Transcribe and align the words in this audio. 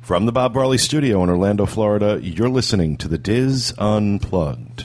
From 0.00 0.26
the 0.26 0.32
Bob 0.32 0.54
Barley 0.54 0.78
Studio 0.78 1.22
in 1.22 1.30
Orlando, 1.30 1.66
Florida, 1.66 2.18
you're 2.20 2.48
listening 2.48 2.96
to 2.96 3.06
the 3.06 3.18
Diz 3.18 3.72
Unplugged. 3.78 4.84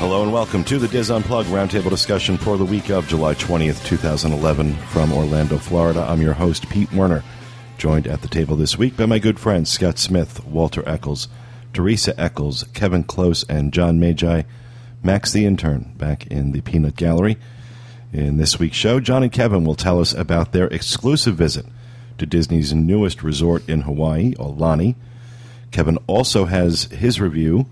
Hello 0.00 0.22
and 0.22 0.32
welcome 0.32 0.64
to 0.64 0.78
the 0.78 0.88
Diz 0.88 1.10
Unplugged 1.10 1.48
roundtable 1.48 1.88
discussion 1.88 2.36
for 2.36 2.58
the 2.58 2.64
week 2.64 2.90
of 2.90 3.08
July 3.08 3.34
20th, 3.34 3.82
2011, 3.86 4.74
from 4.88 5.12
Orlando, 5.12 5.56
Florida. 5.56 6.04
I'm 6.06 6.20
your 6.20 6.34
host, 6.34 6.68
Pete 6.68 6.92
Werner, 6.92 7.22
joined 7.78 8.06
at 8.06 8.20
the 8.20 8.28
table 8.28 8.56
this 8.56 8.76
week 8.76 8.98
by 8.98 9.06
my 9.06 9.18
good 9.18 9.40
friends 9.40 9.70
Scott 9.70 9.98
Smith, 9.98 10.44
Walter 10.44 10.86
Eccles, 10.86 11.28
Teresa 11.74 12.18
Eccles, 12.18 12.64
Kevin 12.72 13.02
Close, 13.04 13.44
and 13.44 13.72
John 13.72 14.00
Magi. 14.00 14.42
Max 15.02 15.32
the 15.32 15.44
intern 15.44 15.92
back 15.98 16.26
in 16.28 16.52
the 16.52 16.62
Peanut 16.62 16.96
Gallery. 16.96 17.36
In 18.12 18.36
this 18.36 18.58
week's 18.58 18.76
show, 18.76 19.00
John 19.00 19.22
and 19.24 19.32
Kevin 19.32 19.64
will 19.64 19.74
tell 19.74 20.00
us 20.00 20.14
about 20.14 20.52
their 20.52 20.68
exclusive 20.68 21.34
visit 21.34 21.66
to 22.18 22.26
Disney's 22.26 22.72
newest 22.72 23.22
resort 23.22 23.68
in 23.68 23.82
Hawaii, 23.82 24.34
Aulani. 24.36 24.94
Kevin 25.72 25.98
also 26.06 26.44
has 26.44 26.84
his 26.84 27.20
review 27.20 27.66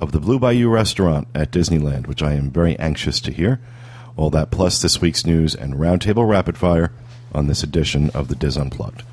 of 0.00 0.12
the 0.12 0.18
Blue 0.18 0.38
Bayou 0.38 0.70
restaurant 0.70 1.28
at 1.34 1.52
Disneyland, 1.52 2.06
which 2.06 2.22
I 2.22 2.32
am 2.32 2.50
very 2.50 2.76
anxious 2.78 3.20
to 3.20 3.30
hear. 3.30 3.60
All 4.16 4.30
that 4.30 4.50
plus 4.50 4.80
this 4.80 5.00
week's 5.00 5.26
news 5.26 5.54
and 5.54 5.74
roundtable 5.74 6.28
rapid 6.28 6.56
fire 6.56 6.90
on 7.32 7.46
this 7.46 7.62
edition 7.62 8.10
of 8.10 8.28
the 8.28 8.34
Diz 8.34 8.56
Unplugged. 8.56 9.04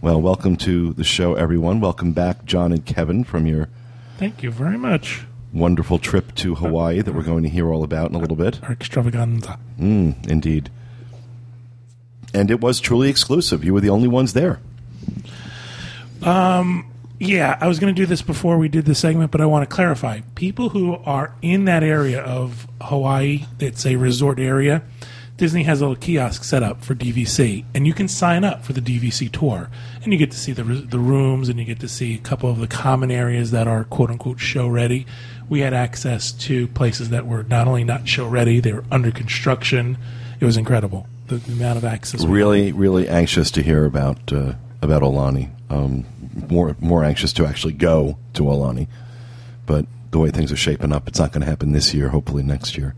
Well, 0.00 0.20
welcome 0.20 0.56
to 0.58 0.92
the 0.92 1.04
show, 1.04 1.34
everyone. 1.34 1.80
Welcome 1.80 2.12
back, 2.12 2.44
John 2.44 2.72
and 2.72 2.84
Kevin, 2.84 3.24
from 3.24 3.46
your 3.46 3.68
Thank 4.18 4.42
you 4.42 4.50
very 4.50 4.78
much. 4.78 5.24
wonderful 5.52 5.98
trip 5.98 6.34
to 6.36 6.54
Hawaii 6.54 7.00
that 7.02 7.12
we're 7.14 7.22
going 7.22 7.42
to 7.42 7.48
hear 7.48 7.72
all 7.72 7.82
about 7.82 8.10
in 8.10 8.16
a 8.16 8.18
little 8.18 8.36
bit. 8.36 8.62
Our 8.62 8.72
extravaganza. 8.72 9.58
Mm, 9.78 10.26
indeed. 10.28 10.70
And 12.32 12.50
it 12.50 12.60
was 12.60 12.80
truly 12.80 13.08
exclusive. 13.08 13.64
You 13.64 13.74
were 13.74 13.80
the 13.80 13.90
only 13.90 14.08
ones 14.08 14.32
there. 14.32 14.60
Yeah, 17.18 17.56
I 17.62 17.66
was 17.66 17.78
going 17.78 17.94
to 17.94 17.98
do 17.98 18.04
this 18.04 18.20
before 18.20 18.58
we 18.58 18.68
did 18.68 18.84
the 18.84 18.94
segment, 18.94 19.30
but 19.30 19.40
I 19.40 19.46
want 19.46 19.68
to 19.68 19.74
clarify. 19.74 20.20
People 20.34 20.68
who 20.70 20.96
are 20.96 21.34
in 21.40 21.64
that 21.64 21.82
area 21.82 22.20
of 22.20 22.66
Hawaii, 22.82 23.46
it's 23.58 23.86
a 23.86 23.96
resort 23.96 24.38
area, 24.38 24.82
Disney 25.36 25.64
has 25.64 25.82
a 25.82 25.84
little 25.84 26.00
kiosk 26.00 26.44
set 26.44 26.62
up 26.62 26.82
for 26.82 26.94
DVC, 26.94 27.64
and 27.74 27.86
you 27.86 27.92
can 27.92 28.08
sign 28.08 28.42
up 28.42 28.64
for 28.64 28.72
the 28.72 28.80
DVC 28.80 29.30
tour. 29.30 29.68
And 30.02 30.12
you 30.12 30.18
get 30.18 30.30
to 30.30 30.38
see 30.38 30.52
the, 30.52 30.64
the 30.64 30.98
rooms, 30.98 31.50
and 31.50 31.58
you 31.58 31.66
get 31.66 31.80
to 31.80 31.88
see 31.88 32.14
a 32.14 32.18
couple 32.18 32.50
of 32.50 32.58
the 32.58 32.66
common 32.66 33.10
areas 33.10 33.50
that 33.50 33.68
are 33.68 33.84
quote 33.84 34.10
unquote 34.10 34.40
show 34.40 34.66
ready. 34.66 35.06
We 35.50 35.60
had 35.60 35.74
access 35.74 36.32
to 36.32 36.68
places 36.68 37.10
that 37.10 37.26
were 37.26 37.42
not 37.42 37.68
only 37.68 37.84
not 37.84 38.08
show 38.08 38.26
ready, 38.26 38.60
they 38.60 38.72
were 38.72 38.84
under 38.90 39.10
construction. 39.10 39.98
It 40.40 40.46
was 40.46 40.56
incredible, 40.56 41.06
the, 41.26 41.36
the 41.36 41.52
amount 41.52 41.78
of 41.78 41.84
access. 41.84 42.24
Really, 42.24 42.72
really 42.72 43.06
anxious 43.06 43.50
to 43.52 43.62
hear 43.62 43.84
about 43.84 44.32
uh, 44.32 44.54
about 44.80 45.02
Aulani. 45.02 45.50
Um, 45.68 46.06
more 46.48 46.76
more 46.80 47.04
anxious 47.04 47.34
to 47.34 47.46
actually 47.46 47.74
go 47.74 48.16
to 48.34 48.44
Aulani. 48.44 48.88
But 49.66 49.84
the 50.12 50.18
way 50.18 50.30
things 50.30 50.50
are 50.50 50.56
shaping 50.56 50.92
up, 50.92 51.08
it's 51.08 51.18
not 51.18 51.32
going 51.32 51.42
to 51.42 51.46
happen 51.46 51.72
this 51.72 51.92
year. 51.92 52.08
Hopefully 52.08 52.42
next 52.42 52.78
year. 52.78 52.94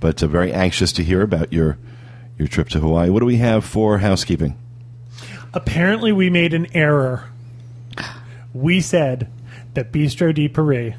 But 0.00 0.22
uh, 0.22 0.26
very 0.26 0.52
anxious 0.52 0.92
to 0.94 1.04
hear 1.04 1.22
about 1.22 1.52
your 1.52 1.78
your 2.38 2.48
trip 2.48 2.68
to 2.70 2.80
Hawaii. 2.80 3.10
What 3.10 3.20
do 3.20 3.26
we 3.26 3.36
have 3.36 3.64
for 3.64 3.98
housekeeping? 3.98 4.56
Apparently, 5.52 6.10
we 6.12 6.30
made 6.30 6.54
an 6.54 6.66
error. 6.74 7.28
We 8.54 8.80
said 8.80 9.30
that 9.74 9.92
Bistro 9.92 10.34
de 10.34 10.48
Paris 10.48 10.94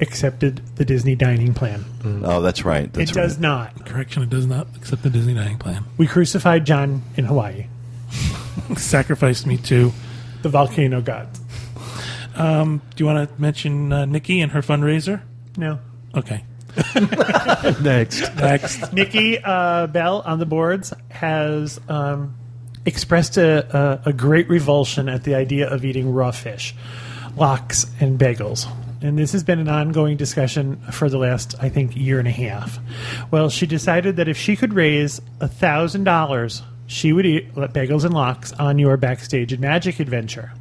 accepted 0.00 0.60
the 0.76 0.84
Disney 0.84 1.14
dining 1.14 1.54
plan. 1.54 1.84
Oh, 2.04 2.40
that's 2.42 2.64
right. 2.64 2.92
That's 2.92 3.10
it 3.10 3.14
does 3.14 3.38
not. 3.38 3.86
Correction, 3.86 4.22
it 4.22 4.30
does 4.30 4.46
not 4.46 4.66
accept 4.76 5.02
the 5.02 5.10
Disney 5.10 5.34
dining 5.34 5.58
plan. 5.58 5.84
We 5.96 6.06
crucified 6.06 6.66
John 6.66 7.02
in 7.16 7.24
Hawaii, 7.26 7.66
Sacrificed 8.76 9.46
me 9.46 9.56
to. 9.58 9.92
the 10.42 10.48
volcano 10.48 11.00
gods. 11.00 11.40
Do 12.36 12.80
you 12.98 13.06
want 13.06 13.28
to 13.30 13.40
mention 13.40 13.92
uh, 13.92 14.04
Nikki 14.04 14.40
and 14.40 14.52
her 14.52 14.60
fundraiser? 14.60 15.22
No. 15.56 15.78
Okay. 16.14 16.44
Next. 17.82 18.34
Next. 18.36 18.92
Nikki 18.92 19.38
uh, 19.38 19.86
Bell 19.86 20.22
on 20.24 20.38
the 20.38 20.46
boards 20.46 20.92
has 21.10 21.80
um, 21.88 22.34
expressed 22.84 23.36
a, 23.36 24.02
a, 24.04 24.10
a 24.10 24.12
great 24.12 24.48
revulsion 24.48 25.08
at 25.08 25.24
the 25.24 25.34
idea 25.34 25.68
of 25.68 25.84
eating 25.84 26.12
raw 26.12 26.30
fish, 26.30 26.74
lox, 27.36 27.86
and 28.00 28.18
bagels. 28.18 28.66
And 29.02 29.18
this 29.18 29.32
has 29.32 29.44
been 29.44 29.58
an 29.58 29.68
ongoing 29.68 30.16
discussion 30.16 30.76
for 30.90 31.08
the 31.08 31.18
last, 31.18 31.54
I 31.60 31.68
think, 31.68 31.96
year 31.96 32.18
and 32.18 32.28
a 32.28 32.32
half. 32.32 32.78
Well, 33.30 33.50
she 33.50 33.66
decided 33.66 34.16
that 34.16 34.28
if 34.28 34.36
she 34.36 34.56
could 34.56 34.72
raise 34.72 35.20
thousand 35.40 36.04
dollars, 36.04 36.62
she 36.86 37.12
would 37.12 37.26
eat 37.26 37.54
bagels 37.54 38.04
and 38.04 38.14
lox 38.14 38.52
on 38.54 38.78
your 38.78 38.96
backstage 38.96 39.52
at 39.52 39.60
Magic 39.60 40.00
Adventure. 40.00 40.52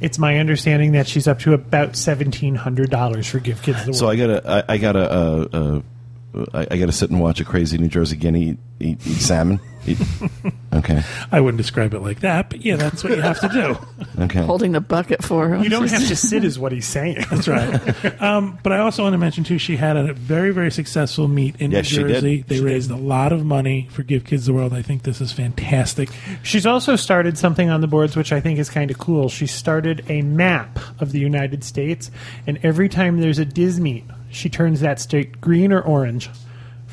It's 0.00 0.18
my 0.18 0.38
understanding 0.38 0.92
that 0.92 1.06
she's 1.06 1.26
up 1.26 1.38
to 1.40 1.54
about 1.54 1.96
seventeen 1.96 2.54
hundred 2.54 2.90
dollars 2.90 3.26
for 3.26 3.38
Give 3.38 3.60
Kids 3.62 3.80
the 3.84 3.90
World. 3.92 3.96
So 3.96 4.08
I 4.08 4.16
gotta, 4.16 4.64
I, 4.68 4.74
I 4.74 4.78
gotta, 4.78 5.10
uh, 5.10 5.48
uh, 5.52 6.46
I, 6.52 6.66
I 6.72 6.76
gotta 6.78 6.92
sit 6.92 7.10
and 7.10 7.20
watch 7.20 7.40
a 7.40 7.44
crazy 7.44 7.78
New 7.78 7.88
Jersey 7.88 8.16
guinea 8.16 8.50
eat, 8.50 8.58
eat, 8.80 9.06
eat 9.06 9.20
salmon. 9.20 9.60
Eat, 9.88 9.98
okay, 10.74 11.02
I 11.30 11.40
wouldn't 11.40 11.58
describe 11.58 11.94
it 11.94 12.00
like 12.00 12.20
that, 12.20 12.50
but 12.50 12.64
yeah, 12.64 12.76
that's 12.76 13.02
what 13.04 13.16
you 13.16 13.22
have 13.22 13.40
to 13.40 13.48
do. 13.48 13.78
okay. 14.24 14.42
holding 14.44 14.72
the 14.72 14.80
bucket 14.80 15.22
for 15.22 15.48
him. 15.54 15.62
you 15.62 15.70
don't 15.70 15.88
have 15.88 16.06
to 16.08 16.16
sit, 16.16 16.44
is 16.44 16.58
what 16.58 16.72
he's 16.72 16.86
saying. 16.86 17.24
That's 17.30 17.48
right. 17.48 18.22
Um, 18.22 18.58
but 18.62 18.72
I 18.72 18.78
also 18.78 19.02
want 19.02 19.14
to 19.14 19.18
mention 19.18 19.44
too, 19.44 19.58
she 19.58 19.76
had 19.76 19.96
a 19.96 20.12
very, 20.12 20.52
very 20.52 20.70
successful 20.70 21.28
meet 21.28 21.56
in 21.56 21.70
Yes, 21.70 21.86
she 21.86 21.98
New 21.98 22.08
did. 22.08 22.14
Jersey. 22.14 22.44
They 22.46 22.56
She 22.56 22.64
raised 22.64 22.90
a 22.90 22.96
lot 22.96 23.32
of 23.32 23.44
money 23.44 23.88
for 23.92 24.02
Give 24.02 24.24
Kids 24.24 24.46
the 24.46 24.54
World. 24.54 24.72
I 24.72 24.82
think 24.82 25.02
this 25.02 25.20
is 25.20 25.32
fantastic. 25.32 26.10
She's 26.42 26.66
also 26.66 26.96
started 26.96 27.38
something 27.38 27.70
on 27.70 27.80
the 27.80 27.86
boards 27.86 28.16
which 28.16 28.32
I 28.32 28.40
think 28.40 28.58
is 28.58 28.70
kind 28.70 28.90
of 28.90 28.98
cool. 28.98 29.28
She 29.28 29.46
started 29.46 30.04
a 30.08 30.22
map 30.22 30.78
of 31.00 31.12
the 31.12 31.18
United 31.20 31.64
States, 31.64 32.10
and 32.46 32.58
every 32.62 32.88
time 32.88 33.20
there's 33.20 33.38
a 33.38 33.44
Diz 33.44 33.80
meet, 33.80 34.04
she 34.30 34.48
turns 34.48 34.80
that 34.80 35.00
state 35.00 35.40
green 35.40 35.72
or 35.72 35.80
orange 35.80 36.28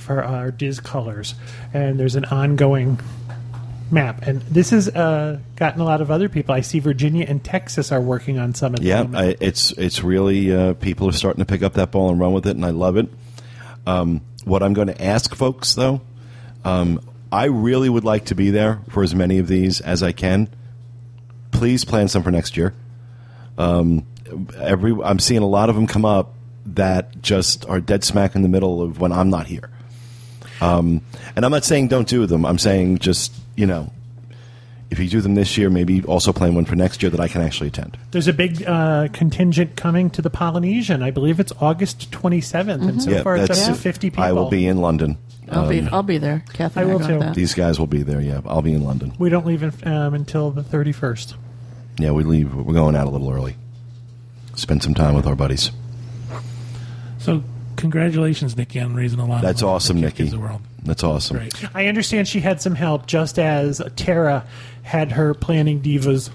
for 0.03 0.24
our 0.24 0.52
Diz 0.52 0.80
colors. 0.80 1.34
And 1.74 2.00
there's 2.00 2.16
an 2.16 2.25
ongoing 2.25 3.00
map. 3.91 4.24
And 4.24 4.41
this 4.44 4.72
has 4.72 4.90
uh, 4.90 5.40
gotten 5.56 5.81
a 5.81 5.86
lot 5.86 6.02
of 6.02 6.12
other 6.12 6.30
people. 6.30 6.53
I 6.53 6.62
see 6.62 6.80
Virginia 6.80 7.25
and 7.28 7.44
Texas 7.44 7.91
are 7.91 8.02
working 8.02 8.38
on 8.40 8.53
some 8.53 8.74
at 8.74 8.81
the 8.81 8.86
Yeah. 8.86 9.06
I, 9.14 9.36
it's 9.40 9.72
it's 9.74 10.03
really 10.03 10.53
uh, 10.53 10.74
people 10.74 11.08
are 11.08 11.14
starting 11.14 11.40
to 11.40 11.46
pick 11.46 11.64
up 11.64 11.74
that 11.74 11.91
ball 11.91 12.09
and 12.09 12.19
run 12.19 12.34
with 12.34 12.46
it, 12.47 12.56
and 12.56 12.66
I 12.66 12.72
love 12.72 12.97
it. 12.97 13.08
Um, 13.86 14.22
what 14.44 14.64
I'm 14.64 14.74
going 14.74 14.88
to 14.88 15.02
ask 15.02 15.34
folks, 15.36 15.74
though, 15.75 16.02
um, 16.66 17.00
I 17.31 17.46
really 17.46 17.90
would 17.90 18.03
like 18.03 18.25
to 18.25 18.35
be 18.35 18.52
there 18.52 18.81
for 18.90 19.03
as 19.03 19.16
many 19.16 19.40
of 19.40 19.47
these 19.47 19.81
as 19.81 20.03
I 20.03 20.12
can. 20.12 20.50
Please 21.52 21.85
plan 21.85 22.08
some 22.08 22.24
for 22.24 22.31
next 22.31 22.58
year. 22.58 22.74
Um, 23.58 24.06
every 24.58 24.94
I'm 25.03 25.20
seeing 25.20 25.41
a 25.41 25.47
lot 25.47 25.70
of 25.70 25.75
them 25.75 25.88
come 25.88 26.06
up 26.06 26.34
that 26.66 27.22
just 27.22 27.68
are 27.68 27.80
dead 27.80 28.03
smack 28.03 28.35
in 28.35 28.41
the 28.41 28.47
middle 28.47 28.81
of 28.81 29.00
when 29.00 29.12
I'm 29.12 29.30
not 29.30 29.47
here. 29.47 29.70
Um, 30.62 31.02
and 31.36 31.46
I'm 31.46 31.52
not 31.52 31.66
saying 31.66 31.88
don't 31.90 32.08
do 32.08 32.25
them. 32.25 32.46
I'm 32.46 32.58
saying 32.59 33.00
just 33.00 33.34
you 33.56 33.66
know, 33.66 33.91
if 34.90 35.00
you 35.00 35.09
do 35.09 35.22
them 35.22 35.36
this 35.36 35.58
year, 35.58 35.69
maybe 35.69 36.03
also 36.03 36.31
plan 36.34 36.56
one 36.56 36.66
for 36.66 36.75
next 36.75 37.02
year 37.02 37.09
that 37.09 37.19
I 37.19 37.28
can 37.28 37.41
actually 37.41 37.68
attend. 37.68 37.97
There's 38.12 38.28
a 38.28 38.34
big 38.34 38.64
uh, 38.66 39.08
contingent 39.14 39.75
coming 39.75 40.09
to 40.12 40.22
the 40.22 40.30
Polynesian. 40.30 41.02
I 41.02 41.12
believe 41.12 41.40
it's 41.40 41.53
August 41.59 42.12
27th, 42.12 42.88
and 42.88 43.02
so 43.02 43.24
far 43.24 43.38
it's 43.38 43.50
up 43.50 43.75
to 43.75 43.80
50 43.80 44.09
people. 44.12 44.24
I 44.24 44.31
will 44.31 44.50
be 44.50 44.66
in 44.68 44.78
London. 44.78 45.18
I'll 45.50 45.68
be 45.69 45.80
Um, 45.80 45.90
I'll 45.91 46.03
be 46.03 46.18
there. 46.19 46.44
Kathy 46.53 46.80
I 46.81 46.85
will 46.85 47.00
too. 47.00 47.20
that. 47.20 47.35
These 47.35 47.53
guys 47.53 47.80
will 47.80 47.88
be 47.88 48.02
there. 48.03 48.22
Yeah, 48.22 48.41
I'll 48.46 48.62
be 48.62 48.74
in 48.74 48.84
London. 48.84 49.14
We 49.20 49.30
don't 49.30 49.46
leave 49.46 49.62
in, 49.64 49.74
um, 49.84 50.14
until 50.14 50.52
the 50.52 50.64
31st. 50.64 51.34
Yeah, 52.00 52.12
we 52.12 52.24
leave. 52.24 52.53
We're 52.56 52.74
going 52.74 52.96
out 52.96 53.08
a 53.08 53.09
little 53.09 53.30
early. 53.30 53.56
Spend 54.56 54.82
some 54.84 54.94
time 54.94 55.16
with 55.16 55.28
our 55.28 55.35
buddies. 55.35 55.72
So, 57.20 57.44
congratulations, 57.75 58.55
Nikki, 58.58 58.79
on 58.79 58.96
raising 58.96 59.20
a 59.20 59.25
lot. 59.25 59.41
That's 59.41 59.61
of 59.61 59.67
money 59.67 59.75
awesome, 59.75 59.97
for 59.97 60.05
Nikki. 60.05 60.23
The 60.29 60.40
World. 60.40 60.61
That's 60.84 61.03
awesome. 61.03 61.37
Great. 61.37 61.75
I 61.75 61.87
understand 61.87 62.28
she 62.28 62.40
had 62.40 62.61
some 62.61 62.75
help, 62.75 63.05
just 63.05 63.40
as 63.40 63.81
Tara 63.96 64.46
had 64.81 65.11
her 65.14 65.34
planning 65.34 65.81
divas. 65.81 66.29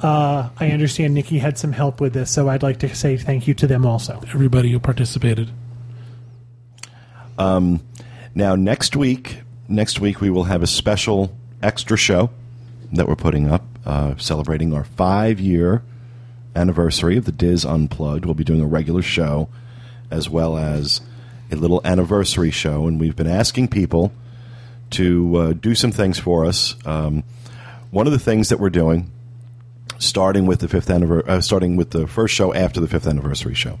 Uh, 0.00 0.48
I 0.58 0.70
understand 0.70 1.14
Nikki 1.14 1.38
had 1.38 1.58
some 1.58 1.72
help 1.72 2.00
with 2.00 2.12
this, 2.12 2.30
so 2.30 2.48
I'd 2.48 2.62
like 2.62 2.78
to 2.80 2.94
say 2.94 3.16
thank 3.16 3.48
you 3.48 3.54
to 3.54 3.66
them 3.66 3.84
also. 3.84 4.22
Everybody 4.32 4.70
who 4.70 4.78
participated. 4.78 5.50
Um, 7.36 7.80
Now, 8.34 8.54
next 8.54 8.94
week, 8.94 9.38
next 9.66 9.98
week 10.00 10.20
we 10.20 10.30
will 10.30 10.44
have 10.44 10.62
a 10.62 10.66
special 10.68 11.32
extra 11.60 11.96
show 11.96 12.30
that 12.92 13.08
we're 13.08 13.16
putting 13.16 13.50
up, 13.50 13.64
uh, 13.84 14.14
celebrating 14.16 14.72
our 14.72 14.84
five-year 14.84 15.82
anniversary 16.54 17.16
of 17.16 17.24
the 17.24 17.32
Diz 17.32 17.64
Unplugged. 17.64 18.24
We'll 18.24 18.34
be 18.34 18.44
doing 18.44 18.60
a 18.60 18.66
regular 18.66 19.02
show 19.02 19.48
as 20.10 20.28
well 20.28 20.56
as 20.56 21.00
a 21.50 21.56
little 21.56 21.80
anniversary 21.84 22.50
show, 22.50 22.86
and 22.86 23.00
we've 23.00 23.16
been 23.16 23.26
asking 23.26 23.68
people 23.68 24.12
to 24.90 25.36
uh, 25.36 25.52
do 25.52 25.74
some 25.74 25.92
things 25.92 26.18
for 26.18 26.44
us. 26.44 26.74
Um, 26.86 27.24
one 27.90 28.06
of 28.06 28.12
the 28.12 28.18
things 28.18 28.48
that 28.50 28.58
we're 28.58 28.70
doing 28.70 29.10
starting 29.98 30.46
with 30.46 30.60
the 30.60 30.68
fifth 30.68 30.90
anniversary, 30.90 31.28
uh, 31.28 31.40
starting 31.40 31.76
with 31.76 31.90
the 31.90 32.06
first 32.06 32.34
show 32.34 32.54
after 32.54 32.80
the 32.80 32.88
fifth 32.88 33.06
anniversary 33.06 33.54
show, 33.54 33.78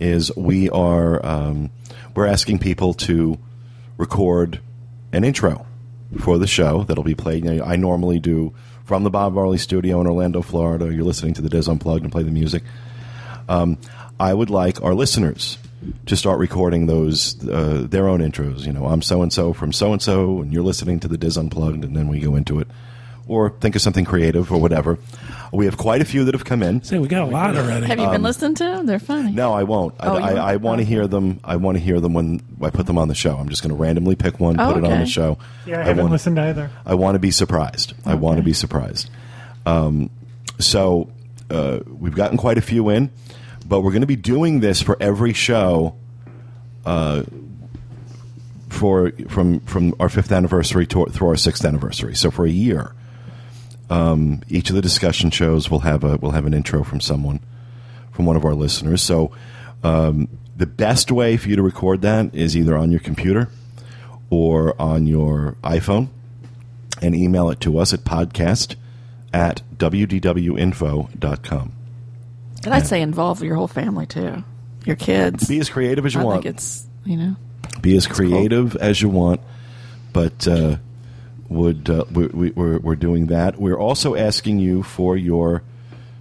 is 0.00 0.34
we 0.36 0.70
are 0.70 1.24
um, 1.24 1.70
we're 2.14 2.26
asking 2.26 2.58
people 2.58 2.94
to 2.94 3.38
record 3.96 4.60
an 5.12 5.24
intro 5.24 5.66
for 6.20 6.38
the 6.38 6.46
show 6.46 6.84
that'll 6.84 7.04
be 7.04 7.14
played. 7.14 7.44
You 7.44 7.54
know, 7.54 7.64
I 7.64 7.76
normally 7.76 8.18
do 8.18 8.54
from 8.84 9.02
the 9.02 9.10
Bob 9.10 9.34
Varley 9.34 9.58
Studio 9.58 10.00
in 10.00 10.06
Orlando, 10.06 10.42
Florida. 10.42 10.92
You're 10.92 11.04
listening 11.04 11.34
to 11.34 11.42
the 11.42 11.48
Diz 11.48 11.68
Unplugged 11.68 12.02
and 12.02 12.12
play 12.12 12.22
the 12.22 12.30
music. 12.30 12.62
Um, 13.48 13.78
I 14.18 14.32
would 14.32 14.50
like 14.50 14.82
our 14.82 14.94
listeners 14.94 15.58
to 16.06 16.16
start 16.16 16.38
recording 16.38 16.86
those 16.86 17.36
uh, 17.48 17.86
their 17.88 18.08
own 18.08 18.20
intros. 18.20 18.66
You 18.66 18.72
know, 18.72 18.86
I'm 18.86 19.02
so 19.02 19.22
and 19.22 19.32
so 19.32 19.52
from 19.52 19.72
so 19.72 19.92
and 19.92 20.00
so, 20.00 20.40
and 20.42 20.52
you're 20.52 20.62
listening 20.62 21.00
to 21.00 21.08
the 21.08 21.18
Diz 21.18 21.36
Unplugged, 21.36 21.84
and 21.84 21.96
then 21.96 22.08
we 22.08 22.20
go 22.20 22.36
into 22.36 22.58
it, 22.60 22.68
or 23.26 23.50
think 23.50 23.74
of 23.76 23.82
something 23.82 24.04
creative 24.04 24.50
or 24.52 24.58
whatever. 24.58 24.98
We 25.52 25.66
have 25.66 25.76
quite 25.76 26.00
a 26.00 26.04
few 26.04 26.24
that 26.24 26.34
have 26.34 26.44
come 26.44 26.62
in. 26.62 26.82
Say 26.82 26.98
we 26.98 27.06
got 27.06 27.22
a 27.28 27.30
lot 27.30 27.54
already. 27.56 27.86
Have 27.86 27.98
you 28.00 28.08
been 28.08 28.22
listening 28.22 28.54
to 28.56 28.64
them? 28.64 28.86
They're 28.86 28.98
funny. 28.98 29.28
Um, 29.28 29.34
No, 29.36 29.52
I 29.52 29.62
won't. 29.62 29.94
Oh, 30.00 30.14
I, 30.16 30.18
you 30.18 30.24
I, 30.24 30.32
won't? 30.32 30.38
I 30.38 30.56
want 30.56 30.78
to 30.80 30.84
hear 30.84 31.06
them. 31.06 31.40
I 31.44 31.56
want 31.56 31.76
to 31.76 31.82
hear 31.84 32.00
them 32.00 32.12
when 32.12 32.40
I 32.60 32.70
put 32.70 32.86
them 32.86 32.98
on 32.98 33.06
the 33.08 33.14
show. 33.14 33.36
I'm 33.36 33.48
just 33.48 33.62
going 33.62 33.70
to 33.70 33.80
randomly 33.80 34.16
pick 34.16 34.40
one, 34.40 34.58
Oh, 34.58 34.72
put 34.72 34.78
it 34.78 34.84
on 34.86 34.92
okay. 34.92 35.00
the 35.02 35.06
show. 35.06 35.38
Yeah, 35.66 35.80
I 35.80 35.84
haven't 35.84 36.04
want, 36.04 36.12
listened 36.12 36.38
either. 36.40 36.70
I 36.84 36.94
want 36.94 37.14
to 37.14 37.18
be 37.20 37.30
surprised. 37.30 37.92
I 38.04 38.14
want 38.14 38.38
to 38.38 38.42
be 38.42 38.52
surprised. 38.52 39.10
Um, 39.64 40.10
so 40.58 41.10
uh, 41.50 41.80
we've 41.86 42.14
gotten 42.16 42.36
quite 42.36 42.58
a 42.58 42.62
few 42.62 42.88
in, 42.88 43.10
but 43.66 43.80
we're 43.80 43.90
going 43.90 44.02
to 44.02 44.06
be 44.06 44.16
doing 44.16 44.60
this 44.60 44.82
for 44.82 44.96
every 45.00 45.32
show. 45.32 45.96
Uh, 46.84 47.24
for 48.68 49.12
from 49.28 49.60
from 49.60 49.94
our 50.00 50.08
fifth 50.08 50.32
anniversary 50.32 50.86
to, 50.88 51.06
through 51.06 51.28
our 51.28 51.36
sixth 51.36 51.64
anniversary, 51.64 52.14
so 52.16 52.30
for 52.30 52.44
a 52.44 52.50
year, 52.50 52.92
um, 53.88 54.42
each 54.48 54.68
of 54.68 54.76
the 54.76 54.82
discussion 54.82 55.30
shows 55.30 55.70
will 55.70 55.80
have 55.80 56.02
a 56.02 56.16
will 56.16 56.32
have 56.32 56.44
an 56.44 56.52
intro 56.52 56.82
from 56.82 57.00
someone, 57.00 57.40
from 58.12 58.26
one 58.26 58.36
of 58.36 58.44
our 58.44 58.54
listeners. 58.54 59.00
So 59.00 59.30
um, 59.84 60.28
the 60.56 60.66
best 60.66 61.10
way 61.12 61.36
for 61.36 61.48
you 61.48 61.56
to 61.56 61.62
record 61.62 62.02
that 62.02 62.34
is 62.34 62.56
either 62.56 62.76
on 62.76 62.90
your 62.90 63.00
computer 63.00 63.48
or 64.30 64.80
on 64.80 65.06
your 65.06 65.56
iPhone 65.62 66.08
and 67.02 67.14
email 67.14 67.50
it 67.50 67.60
to 67.60 67.78
us 67.78 67.92
at 67.92 68.00
podcast 68.00 68.76
at 69.32 69.62
wdwinfo.com. 69.76 71.72
And 72.64 72.74
I'd 72.74 72.86
say 72.86 73.02
involve 73.02 73.42
your 73.42 73.56
whole 73.56 73.68
family 73.68 74.06
too, 74.06 74.44
your 74.84 74.96
kids. 74.96 75.48
Be 75.48 75.58
as 75.58 75.68
creative 75.68 76.06
as 76.06 76.14
you 76.14 76.20
I 76.20 76.24
want. 76.24 76.42
think 76.42 76.54
it's 76.54 76.86
you 77.04 77.16
know. 77.16 77.36
Be 77.80 77.96
as 77.96 78.06
creative 78.06 78.76
as 78.76 79.02
you 79.02 79.08
want, 79.08 79.40
but 80.12 80.46
uh, 80.48 80.76
would 81.48 81.90
uh, 81.90 82.04
we, 82.10 82.26
we, 82.28 82.50
we're, 82.50 82.78
we're 82.78 82.96
doing 82.96 83.26
that. 83.26 83.60
We're 83.60 83.78
also 83.78 84.14
asking 84.14 84.58
you 84.58 84.82
for 84.82 85.16
your 85.16 85.62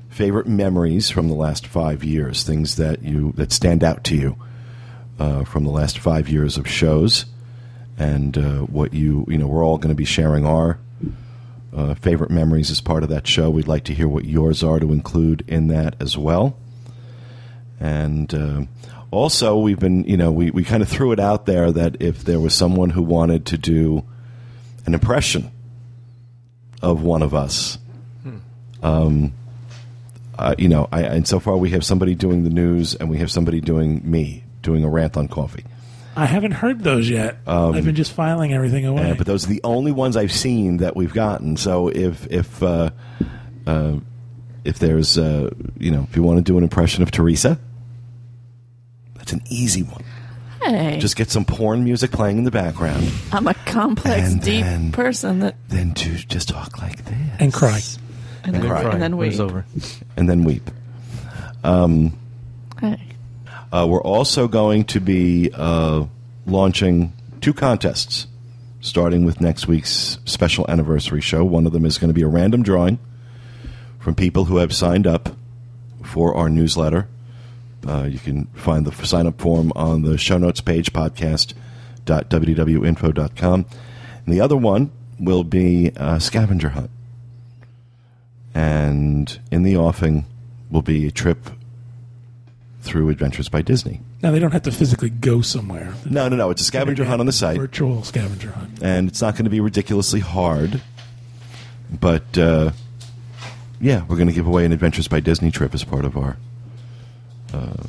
favorite 0.10 0.48
memories 0.48 1.10
from 1.10 1.28
the 1.28 1.36
last 1.36 1.66
five 1.66 2.04
years, 2.04 2.44
things 2.44 2.76
that 2.76 3.02
you 3.04 3.34
that 3.34 3.52
stand 3.52 3.84
out 3.84 4.04
to 4.06 4.16
you 4.16 4.36
uh, 5.20 5.44
from 5.44 5.64
the 5.64 5.72
last 5.72 6.00
five 6.00 6.30
years 6.30 6.58
of 6.58 6.68
shows, 6.68 7.26
and 7.98 8.38
uh, 8.38 8.60
what 8.62 8.94
you 8.94 9.26
you 9.28 9.38
know. 9.38 9.48
We're 9.48 9.66
all 9.66 9.78
going 9.78 9.90
to 9.90 9.96
be 9.96 10.06
sharing 10.06 10.46
our 10.46 10.80
uh, 11.76 11.96
favorite 11.96 12.32
memories 12.32 12.72
as 12.72 12.82
part 12.82 13.04
of 13.04 13.10
that 13.10 13.28
show. 13.28 13.50
We'd 13.50 13.68
like 13.68 13.86
to 13.86 13.94
hear 13.94 14.08
what 14.08 14.26
yours 14.26 14.64
are 14.64 14.80
to 14.80 14.92
include 14.92 15.44
in 15.48 15.68
that 15.68 15.96
as 16.00 16.18
well. 16.18 16.56
And 17.80 18.34
uh, 18.34 18.62
also, 19.12 19.58
we've 19.58 19.80
been, 19.80 20.04
you 20.06 20.18
know, 20.18 20.32
we, 20.32 20.52
we 20.52 20.64
kind 20.64 20.82
of 20.82 20.90
threw 20.90 21.12
it 21.12 21.20
out 21.20 21.46
there 21.46 21.72
that 21.72 22.02
if 22.02 22.24
there 22.24 22.40
was 22.40 22.54
someone 22.54 22.90
who 22.92 23.02
wanted 23.02 23.46
to 23.48 23.58
do 23.58 24.04
an 24.86 24.94
impression 24.94 25.52
of 26.82 27.02
one 27.04 27.22
of 27.22 27.34
us, 27.34 27.78
um, 28.84 29.34
uh, 30.38 30.56
you 30.58 30.68
know, 30.68 30.88
I, 30.92 31.04
and 31.04 31.28
so 31.28 31.40
far 31.40 31.58
we 31.58 31.70
have 31.72 31.86
somebody 31.86 32.16
doing 32.16 32.44
the 32.44 32.50
news 32.50 32.96
and 32.96 33.10
we 33.10 33.18
have 33.20 33.32
somebody 33.32 33.62
doing 33.62 34.02
me 34.10 34.44
doing 34.62 34.84
a 34.84 34.90
rant 34.90 35.18
on 35.18 35.28
coffee. 35.28 35.64
I 36.16 36.26
haven't 36.26 36.52
heard 36.52 36.84
those 36.84 37.10
yet. 37.10 37.38
I've 37.48 37.86
been 37.86 37.96
just 37.96 38.12
filing 38.14 38.54
everything 38.54 38.86
away. 38.86 39.12
Uh, 39.12 39.16
but 39.16 39.26
those 39.26 39.46
are 39.46 39.50
the 39.50 39.62
only 39.64 39.92
ones 39.92 40.16
I've 40.16 40.32
seen 40.32 40.78
that 40.78 40.96
we've 40.96 41.14
gotten. 41.14 41.58
So 41.58 41.88
if 41.90 42.28
if 42.32 42.62
uh, 42.62 42.92
uh, 43.66 43.96
if 44.64 44.78
there's 44.80 45.18
uh, 45.18 45.50
you 45.80 45.92
know 45.92 46.06
if 46.10 46.16
you 46.16 46.24
want 46.24 46.38
to 46.38 46.44
do 46.44 46.58
an 46.58 46.64
impression 46.64 47.02
of 47.04 47.10
Teresa, 47.12 47.60
that's 49.16 49.34
an 49.34 49.42
easy 49.50 49.82
one. 49.84 50.04
Hey, 50.62 50.98
Just 50.98 51.18
get 51.18 51.30
some 51.30 51.44
porn 51.44 51.84
music 51.84 52.12
playing 52.12 52.38
in 52.38 52.46
the 52.46 52.52
background, 52.52 53.12
I'm 53.34 53.48
a 53.48 53.54
complex, 53.54 54.32
And 54.32 54.42
deep 54.42 54.64
then- 54.64 54.92
person 54.94 55.40
that 55.40 55.56
then 55.68 55.94
to 55.96 56.16
just 56.16 56.48
talk 56.48 56.82
like 56.82 57.04
this 57.04 57.18
and 57.40 57.54
cry. 57.54 57.82
and 58.46 58.56
then, 58.56 58.62
cry. 58.68 58.84
and 58.84 59.02
then 59.02 59.18
When 59.18 59.28
we. 59.28 59.34
it's 59.34 59.42
over. 59.42 59.66
and 60.16 60.30
then 60.30 60.46
weep. 60.46 60.70
Hey, 62.82 63.02
Uh, 63.74 63.86
we're 63.88 64.04
also 64.04 64.48
going 64.48 64.86
to 64.86 65.00
be 65.00 65.50
uh, 65.52 66.06
launching 66.46 67.12
two 67.42 67.54
contests, 67.54 68.28
starting 68.82 69.26
with 69.26 69.42
next 69.42 69.68
week's 69.68 70.20
special 70.26 70.64
anniversary 70.70 71.22
show. 71.22 71.44
One 71.44 71.66
of 71.66 71.74
them 71.74 71.84
is 71.84 71.98
going 71.98 72.10
to 72.10 72.14
be 72.14 72.22
a 72.22 72.28
random 72.28 72.62
drawing 72.62 73.00
from 73.98 74.14
people 74.14 74.46
who 74.46 74.58
have 74.58 74.76
signed 74.76 75.08
up 75.08 75.36
for 76.04 76.36
our 76.36 76.50
newsletter. 76.50 77.08
Uh, 77.88 78.04
you 78.04 78.20
can 78.20 78.46
find 78.54 78.86
the 78.86 78.92
sign 79.04 79.26
up 79.26 79.42
form 79.42 79.72
on 79.76 80.04
the 80.04 80.20
show 80.20 80.38
notes 80.38 80.62
page, 80.62 80.94
podcast.wwinfo.com. 80.94 83.66
And 84.26 84.34
the 84.34 84.40
other 84.40 84.56
one 84.56 84.92
will 85.20 85.44
be 85.44 85.92
a 85.96 86.20
scavenger 86.20 86.70
hunt. 86.70 86.92
And 88.54 89.40
in 89.52 89.64
the 89.64 89.78
offing 89.78 90.28
will 90.70 90.84
be 90.84 91.08
a 91.08 91.12
trip 91.12 91.50
through 92.84 93.10
Adventures 93.10 93.50
by 93.50 93.62
Disney. 93.62 94.02
Now 94.22 94.32
they 94.32 94.40
don't 94.40 94.52
have 94.52 94.64
to 94.64 94.72
physically 94.72 95.10
go 95.10 95.42
somewhere. 95.42 95.94
No, 96.06 96.28
no, 96.28 96.36
no. 96.36 96.50
It's 96.50 96.62
a 96.62 96.66
scavenger 96.66 97.06
hunt 97.06 97.20
on 97.20 97.26
the 97.26 97.32
site, 97.32 97.58
Virtual 97.58 98.04
scavenger 98.04 98.52
hunt. 98.52 98.82
and 98.84 99.08
it's 99.10 99.22
not 99.22 99.34
going 99.36 99.46
to 99.46 99.50
be 99.50 99.60
ridiculously 99.60 100.20
hard. 100.20 100.82
But 102.00 102.38
uh, 102.38 102.72
yeah, 103.80 104.04
we're 104.08 104.16
going 104.18 104.28
to 104.28 104.34
give 104.34 104.48
away 104.48 104.66
an 104.66 104.72
Adventures 104.72 105.08
by 105.08 105.20
Disney 105.20 105.52
trip 105.52 105.74
as 105.74 105.84
part 105.84 106.06
of 106.06 106.18
our 106.18 106.38
uh, 107.54 107.84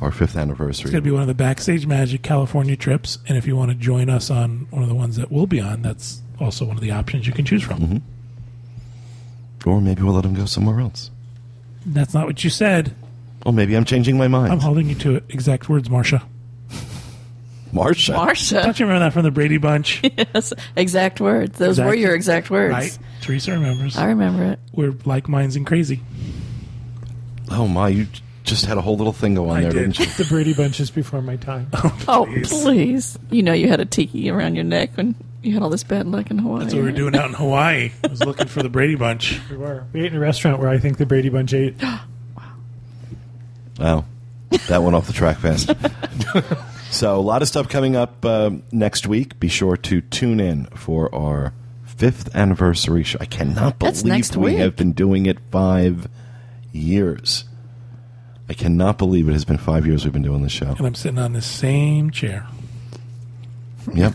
our 0.00 0.10
fifth 0.10 0.36
anniversary. 0.36 0.84
It's 0.84 0.90
going 0.92 1.02
to 1.02 1.08
be 1.08 1.10
one 1.10 1.22
of 1.22 1.28
the 1.28 1.34
Backstage 1.34 1.86
Magic 1.86 2.22
California 2.22 2.76
trips, 2.76 3.18
and 3.28 3.36
if 3.36 3.46
you 3.46 3.56
want 3.56 3.70
to 3.70 3.76
join 3.76 4.08
us 4.10 4.30
on 4.30 4.66
one 4.70 4.82
of 4.82 4.88
the 4.88 4.94
ones 4.94 5.16
that 5.16 5.30
we'll 5.32 5.46
be 5.46 5.60
on, 5.60 5.82
that's 5.82 6.22
also 6.38 6.64
one 6.64 6.76
of 6.76 6.82
the 6.82 6.90
options 6.90 7.26
you 7.26 7.32
can 7.32 7.44
choose 7.44 7.62
from. 7.62 7.78
Mm-hmm. 7.80 9.68
or 9.68 9.80
maybe 9.80 10.02
we'll 10.02 10.14
let 10.14 10.22
them 10.22 10.34
go 10.34 10.44
somewhere 10.46 10.80
else. 10.80 11.10
That's 11.84 12.12
not 12.14 12.26
what 12.26 12.44
you 12.44 12.50
said. 12.50 12.94
Or 13.46 13.52
maybe 13.52 13.74
I'm 13.74 13.84
changing 13.84 14.18
my 14.18 14.28
mind. 14.28 14.52
I'm 14.52 14.60
holding 14.60 14.88
you 14.88 14.94
to 14.96 15.16
it. 15.16 15.24
Exact 15.30 15.68
words, 15.68 15.88
Marcia. 15.88 16.22
Marsha. 17.72 18.16
Marsha. 18.16 18.62
Don't 18.64 18.78
you 18.78 18.86
remember 18.86 19.06
that 19.06 19.12
from 19.12 19.22
the 19.22 19.30
Brady 19.30 19.56
Bunch? 19.58 20.00
yes, 20.34 20.52
exact 20.76 21.20
words. 21.20 21.58
Those 21.58 21.78
were 21.78 21.94
your 21.94 22.14
exact 22.14 22.50
words. 22.50 22.72
right? 22.72 22.98
Teresa 23.20 23.52
remembers. 23.52 23.96
I 23.96 24.06
remember 24.06 24.44
it. 24.44 24.58
We're 24.72 24.94
like 25.04 25.28
minds 25.28 25.56
and 25.56 25.66
crazy. 25.66 26.02
oh 27.50 27.68
my! 27.68 27.88
You 27.88 28.06
just 28.42 28.66
had 28.66 28.76
a 28.76 28.80
whole 28.80 28.96
little 28.96 29.12
thing 29.12 29.34
go 29.34 29.50
on 29.50 29.58
I 29.58 29.60
there, 29.62 29.70
did. 29.72 29.92
did. 29.92 29.98
not 30.00 30.18
you? 30.18 30.24
The 30.24 30.28
Brady 30.28 30.54
Bunch 30.54 30.80
is 30.80 30.90
before 30.90 31.22
my 31.22 31.36
time. 31.36 31.68
Oh, 31.74 31.96
oh, 32.08 32.24
Please. 32.26 32.62
please. 32.62 33.18
You 33.30 33.42
know 33.44 33.52
you 33.52 33.68
had 33.68 33.78
a 33.80 33.84
tiki 33.84 34.28
around 34.30 34.56
your 34.56 34.64
neck 34.64 34.90
when 34.96 35.14
you 35.42 35.54
had 35.54 35.62
all 35.62 35.70
this 35.70 35.84
bad 35.84 36.08
luck 36.08 36.30
in 36.32 36.38
Hawaii. 36.38 36.62
That's 36.64 36.74
what 36.74 36.80
we 36.80 36.90
were 36.90 36.96
doing 36.96 37.14
out 37.14 37.26
in 37.26 37.34
Hawaii. 37.34 37.92
I 38.02 38.08
was 38.08 38.24
looking 38.24 38.48
for 38.48 38.62
the 38.64 38.68
Brady 38.68 38.96
Bunch. 38.96 39.40
We 39.48 39.56
were. 39.56 39.84
We 39.92 40.00
ate 40.00 40.06
in 40.06 40.16
a 40.16 40.20
restaurant 40.20 40.58
where 40.58 40.68
I 40.68 40.78
think 40.78 40.98
the 40.98 41.06
Brady 41.06 41.28
Bunch 41.28 41.54
ate. 41.54 41.76
Wow, 43.80 44.04
that 44.68 44.82
went 44.82 44.94
off 44.94 45.06
the 45.06 45.12
track 45.12 45.38
fast. 45.38 45.70
so 46.90 47.18
a 47.18 47.20
lot 47.22 47.42
of 47.42 47.48
stuff 47.48 47.68
coming 47.68 47.96
up 47.96 48.24
uh, 48.24 48.50
next 48.70 49.06
week. 49.06 49.40
Be 49.40 49.48
sure 49.48 49.76
to 49.78 50.00
tune 50.02 50.38
in 50.40 50.66
for 50.66 51.12
our 51.14 51.54
fifth 51.84 52.34
anniversary 52.34 53.02
show. 53.02 53.18
I 53.20 53.26
cannot 53.26 53.78
That's 53.78 54.02
believe 54.02 54.14
next 54.16 54.36
we 54.36 54.52
week. 54.52 54.58
have 54.58 54.76
been 54.76 54.92
doing 54.92 55.26
it 55.26 55.38
five 55.50 56.08
years. 56.72 57.44
I 58.48 58.52
cannot 58.54 58.98
believe 58.98 59.28
it 59.28 59.32
has 59.32 59.44
been 59.44 59.58
five 59.58 59.86
years 59.86 60.04
we've 60.04 60.12
been 60.12 60.22
doing 60.22 60.42
this 60.42 60.52
show. 60.52 60.74
And 60.76 60.86
I'm 60.86 60.94
sitting 60.94 61.18
on 61.18 61.32
the 61.34 61.42
same 61.42 62.10
chair. 62.10 62.46
Yep. 63.94 64.14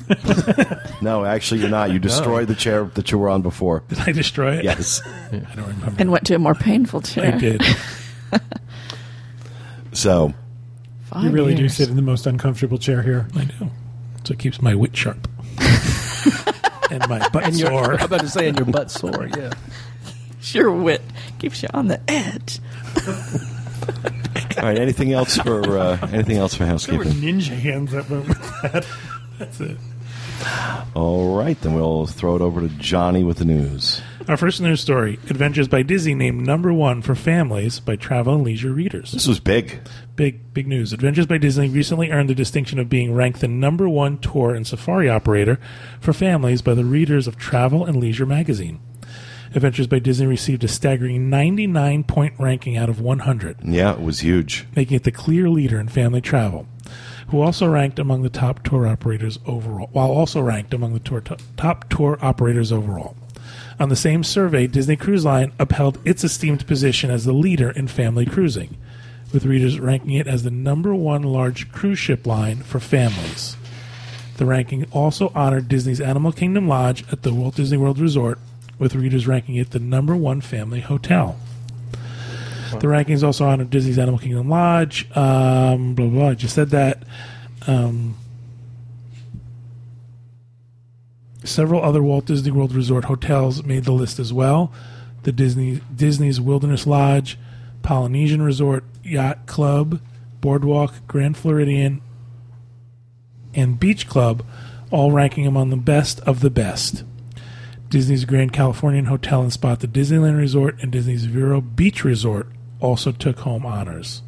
no, 1.01 1.25
actually, 1.25 1.61
you're 1.61 1.69
not. 1.69 1.91
You 1.91 1.99
destroyed 1.99 2.47
the 2.47 2.55
chair 2.55 2.85
that 2.95 3.11
you 3.11 3.17
were 3.17 3.29
on 3.29 3.41
before. 3.41 3.83
Did 3.87 3.99
I 3.99 4.11
destroy 4.11 4.57
it? 4.57 4.63
Yes. 4.63 5.01
I 5.31 5.37
don't 5.55 5.67
remember. 5.67 5.95
and 5.97 6.11
went 6.11 6.27
to 6.27 6.35
a 6.35 6.39
more 6.39 6.53
painful 6.53 7.01
chair. 7.01 7.33
I 7.33 7.37
did. 7.37 7.61
So 9.95 10.33
Five 11.05 11.23
You 11.23 11.29
really 11.31 11.55
do 11.55 11.69
sit 11.69 11.89
in 11.89 11.95
the 11.95 12.01
most 12.01 12.27
uncomfortable 12.27 12.77
chair 12.77 13.01
here. 13.01 13.27
I 13.35 13.45
know. 13.45 13.71
So 14.23 14.33
it 14.33 14.39
keeps 14.39 14.61
my 14.61 14.75
wit 14.75 14.95
sharp. 14.95 15.27
and 16.91 17.07
my 17.07 17.27
butt 17.29 17.43
And 17.45 17.55
sore. 17.55 17.93
I'm 17.95 18.05
about 18.05 18.19
to 18.21 18.27
say, 18.29 18.47
and 18.47 18.57
your 18.57 18.65
butt 18.65 18.91
sore. 18.91 19.29
Yeah. 19.37 19.53
Your 20.51 20.71
wit 20.71 21.01
keeps 21.39 21.63
you 21.63 21.69
on 21.73 21.87
the 21.87 21.99
edge. 22.07 22.59
all 24.59 24.63
right. 24.63 24.77
Anything 24.77 25.11
else 25.11 25.37
for 25.37 25.77
uh, 25.77 25.97
anything 26.11 26.37
else 26.37 26.53
for 26.53 26.59
There 26.65 26.67
were 26.67 27.03
housekeeping? 27.03 27.13
ninja 27.13 27.57
hands 27.57 27.91
that 27.93 28.07
went 28.11 28.27
with 28.27 28.61
that. 28.61 28.85
That's 29.39 29.59
it. 29.61 29.77
All 30.93 31.37
right, 31.37 31.59
then 31.61 31.73
we'll 31.73 32.05
throw 32.05 32.35
it 32.35 32.41
over 32.41 32.61
to 32.61 32.69
Johnny 32.69 33.23
with 33.23 33.37
the 33.37 33.45
news. 33.45 34.01
Our 34.27 34.37
first 34.37 34.61
news 34.61 34.81
story 34.81 35.19
Adventures 35.29 35.67
by 35.67 35.83
Disney 35.83 36.15
named 36.15 36.45
number 36.45 36.73
one 36.73 37.01
for 37.01 37.15
families 37.15 37.79
by 37.79 37.95
Travel 37.95 38.35
and 38.35 38.43
Leisure 38.43 38.71
readers. 38.73 39.11
This 39.11 39.27
was 39.27 39.39
big. 39.39 39.79
Big, 40.15 40.53
big 40.53 40.67
news. 40.67 40.93
Adventures 40.93 41.25
by 41.25 41.37
Disney 41.37 41.69
recently 41.69 42.11
earned 42.11 42.29
the 42.29 42.35
distinction 42.35 42.79
of 42.79 42.89
being 42.89 43.13
ranked 43.13 43.41
the 43.41 43.47
number 43.47 43.87
one 43.89 44.17
tour 44.17 44.55
and 44.55 44.65
safari 44.65 45.09
operator 45.09 45.59
for 45.99 46.13
families 46.13 46.61
by 46.61 46.73
the 46.73 46.85
readers 46.85 47.27
of 47.27 47.37
Travel 47.37 47.85
and 47.85 47.97
Leisure 47.97 48.25
magazine. 48.25 48.79
Adventures 49.53 49.87
by 49.87 49.99
Disney 49.99 50.25
received 50.25 50.63
a 50.63 50.67
staggering 50.67 51.29
99 51.29 52.03
point 52.05 52.33
ranking 52.39 52.75
out 52.77 52.89
of 52.89 52.99
100, 52.99 53.57
Yeah, 53.63 53.93
it 53.93 54.01
was 54.01 54.19
huge. 54.21 54.65
making 54.75 54.95
it 54.97 55.03
the 55.03 55.11
clear 55.11 55.49
leader 55.49 55.79
in 55.79 55.87
family 55.87 56.19
travel. 56.21 56.67
Who 57.29 57.41
also 57.41 57.67
ranked 57.67 57.99
among 57.99 58.21
the 58.21 58.29
top 58.29 58.63
tour 58.63 58.87
operators 58.87 59.39
overall, 59.47 59.89
while 59.91 60.09
also 60.09 60.41
ranked 60.41 60.73
among 60.73 60.93
the 60.93 60.99
tour 60.99 61.21
top 61.21 61.89
tour 61.89 62.17
operators 62.21 62.71
overall. 62.71 63.15
On 63.79 63.89
the 63.89 63.95
same 63.95 64.23
survey, 64.23 64.67
Disney 64.67 64.95
Cruise 64.95 65.25
Line 65.25 65.51
upheld 65.59 65.99
its 66.05 66.23
esteemed 66.23 66.65
position 66.65 67.09
as 67.09 67.25
the 67.25 67.33
leader 67.33 67.71
in 67.71 67.87
family 67.87 68.25
cruising, 68.25 68.77
with 69.33 69.45
readers 69.45 69.79
ranking 69.79 70.13
it 70.13 70.27
as 70.27 70.43
the 70.43 70.51
number 70.51 70.95
one 70.95 71.23
large 71.23 71.71
cruise 71.71 71.99
ship 71.99 72.25
line 72.25 72.57
for 72.57 72.79
families. 72.79 73.57
The 74.37 74.45
ranking 74.45 74.85
also 74.91 75.31
honored 75.33 75.67
Disney's 75.67 76.01
Animal 76.01 76.31
Kingdom 76.31 76.67
Lodge 76.67 77.03
at 77.11 77.23
the 77.23 77.33
Walt 77.33 77.55
Disney 77.55 77.77
World 77.77 77.99
Resort, 77.99 78.39
with 78.77 78.95
readers 78.95 79.27
ranking 79.27 79.55
it 79.55 79.71
the 79.71 79.79
number 79.79 80.15
one 80.15 80.41
family 80.41 80.81
hotel. 80.81 81.37
The 82.79 82.87
rankings 82.87 83.23
also 83.23 83.45
honored 83.45 83.69
Disney's 83.69 83.97
Animal 83.97 84.19
Kingdom 84.19 84.49
Lodge. 84.49 85.09
Um, 85.15 85.95
blah, 85.95 86.05
blah, 86.05 86.19
blah. 86.19 86.29
I 86.29 86.33
just 86.35 86.55
said 86.55 86.69
that. 86.69 87.03
Um, 87.67 88.15
several 91.43 91.83
other 91.83 92.01
Walt 92.01 92.25
Disney 92.25 92.51
World 92.51 92.73
Resort 92.73 93.05
hotels 93.05 93.63
made 93.63 93.85
the 93.85 93.91
list 93.91 94.19
as 94.19 94.33
well. 94.33 94.71
The 95.23 95.31
Disney 95.31 95.81
Disney's 95.95 96.39
Wilderness 96.39 96.85
Lodge, 96.85 97.37
Polynesian 97.81 98.41
Resort, 98.41 98.83
Yacht 99.03 99.45
Club, 99.45 99.99
Boardwalk, 100.41 101.07
Grand 101.07 101.37
Floridian, 101.37 102.01
and 103.53 103.79
Beach 103.79 104.07
Club, 104.07 104.45
all 104.91 105.11
ranking 105.11 105.47
among 105.47 105.69
the 105.69 105.77
best 105.77 106.19
of 106.21 106.41
the 106.41 106.49
best. 106.49 107.03
Disney's 107.89 108.25
Grand 108.25 108.51
Californian 108.51 109.05
Hotel 109.05 109.41
and 109.41 109.53
Spa 109.53 109.73
at 109.73 109.79
the 109.79 109.87
Disneyland 109.87 110.37
Resort 110.37 110.75
and 110.81 110.91
Disney's 110.91 111.25
Vero 111.25 111.61
Beach 111.61 112.03
Resort 112.03 112.47
also 112.85 113.11
took 113.11 113.39
home 113.39 113.65
honors. 113.65 114.21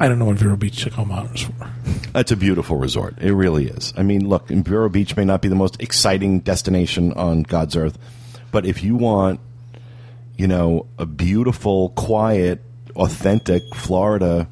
I 0.00 0.06
don't 0.06 0.18
know 0.20 0.26
what 0.26 0.36
Vero 0.36 0.56
Beach 0.56 0.80
took 0.82 0.92
home 0.92 1.10
honors 1.10 1.42
for. 1.42 1.70
That's 2.12 2.30
a 2.30 2.36
beautiful 2.36 2.76
resort. 2.76 3.18
It 3.20 3.32
really 3.32 3.66
is. 3.66 3.92
I 3.96 4.02
mean, 4.04 4.28
look, 4.28 4.48
Vero 4.48 4.88
Beach 4.88 5.16
may 5.16 5.24
not 5.24 5.42
be 5.42 5.48
the 5.48 5.56
most 5.56 5.80
exciting 5.82 6.40
destination 6.40 7.12
on 7.14 7.42
God's 7.42 7.74
earth, 7.74 7.98
but 8.52 8.64
if 8.64 8.82
you 8.84 8.94
want, 8.94 9.40
you 10.36 10.46
know, 10.46 10.86
a 10.98 11.06
beautiful, 11.06 11.90
quiet, 11.90 12.62
authentic 12.94 13.62
Florida 13.74 14.46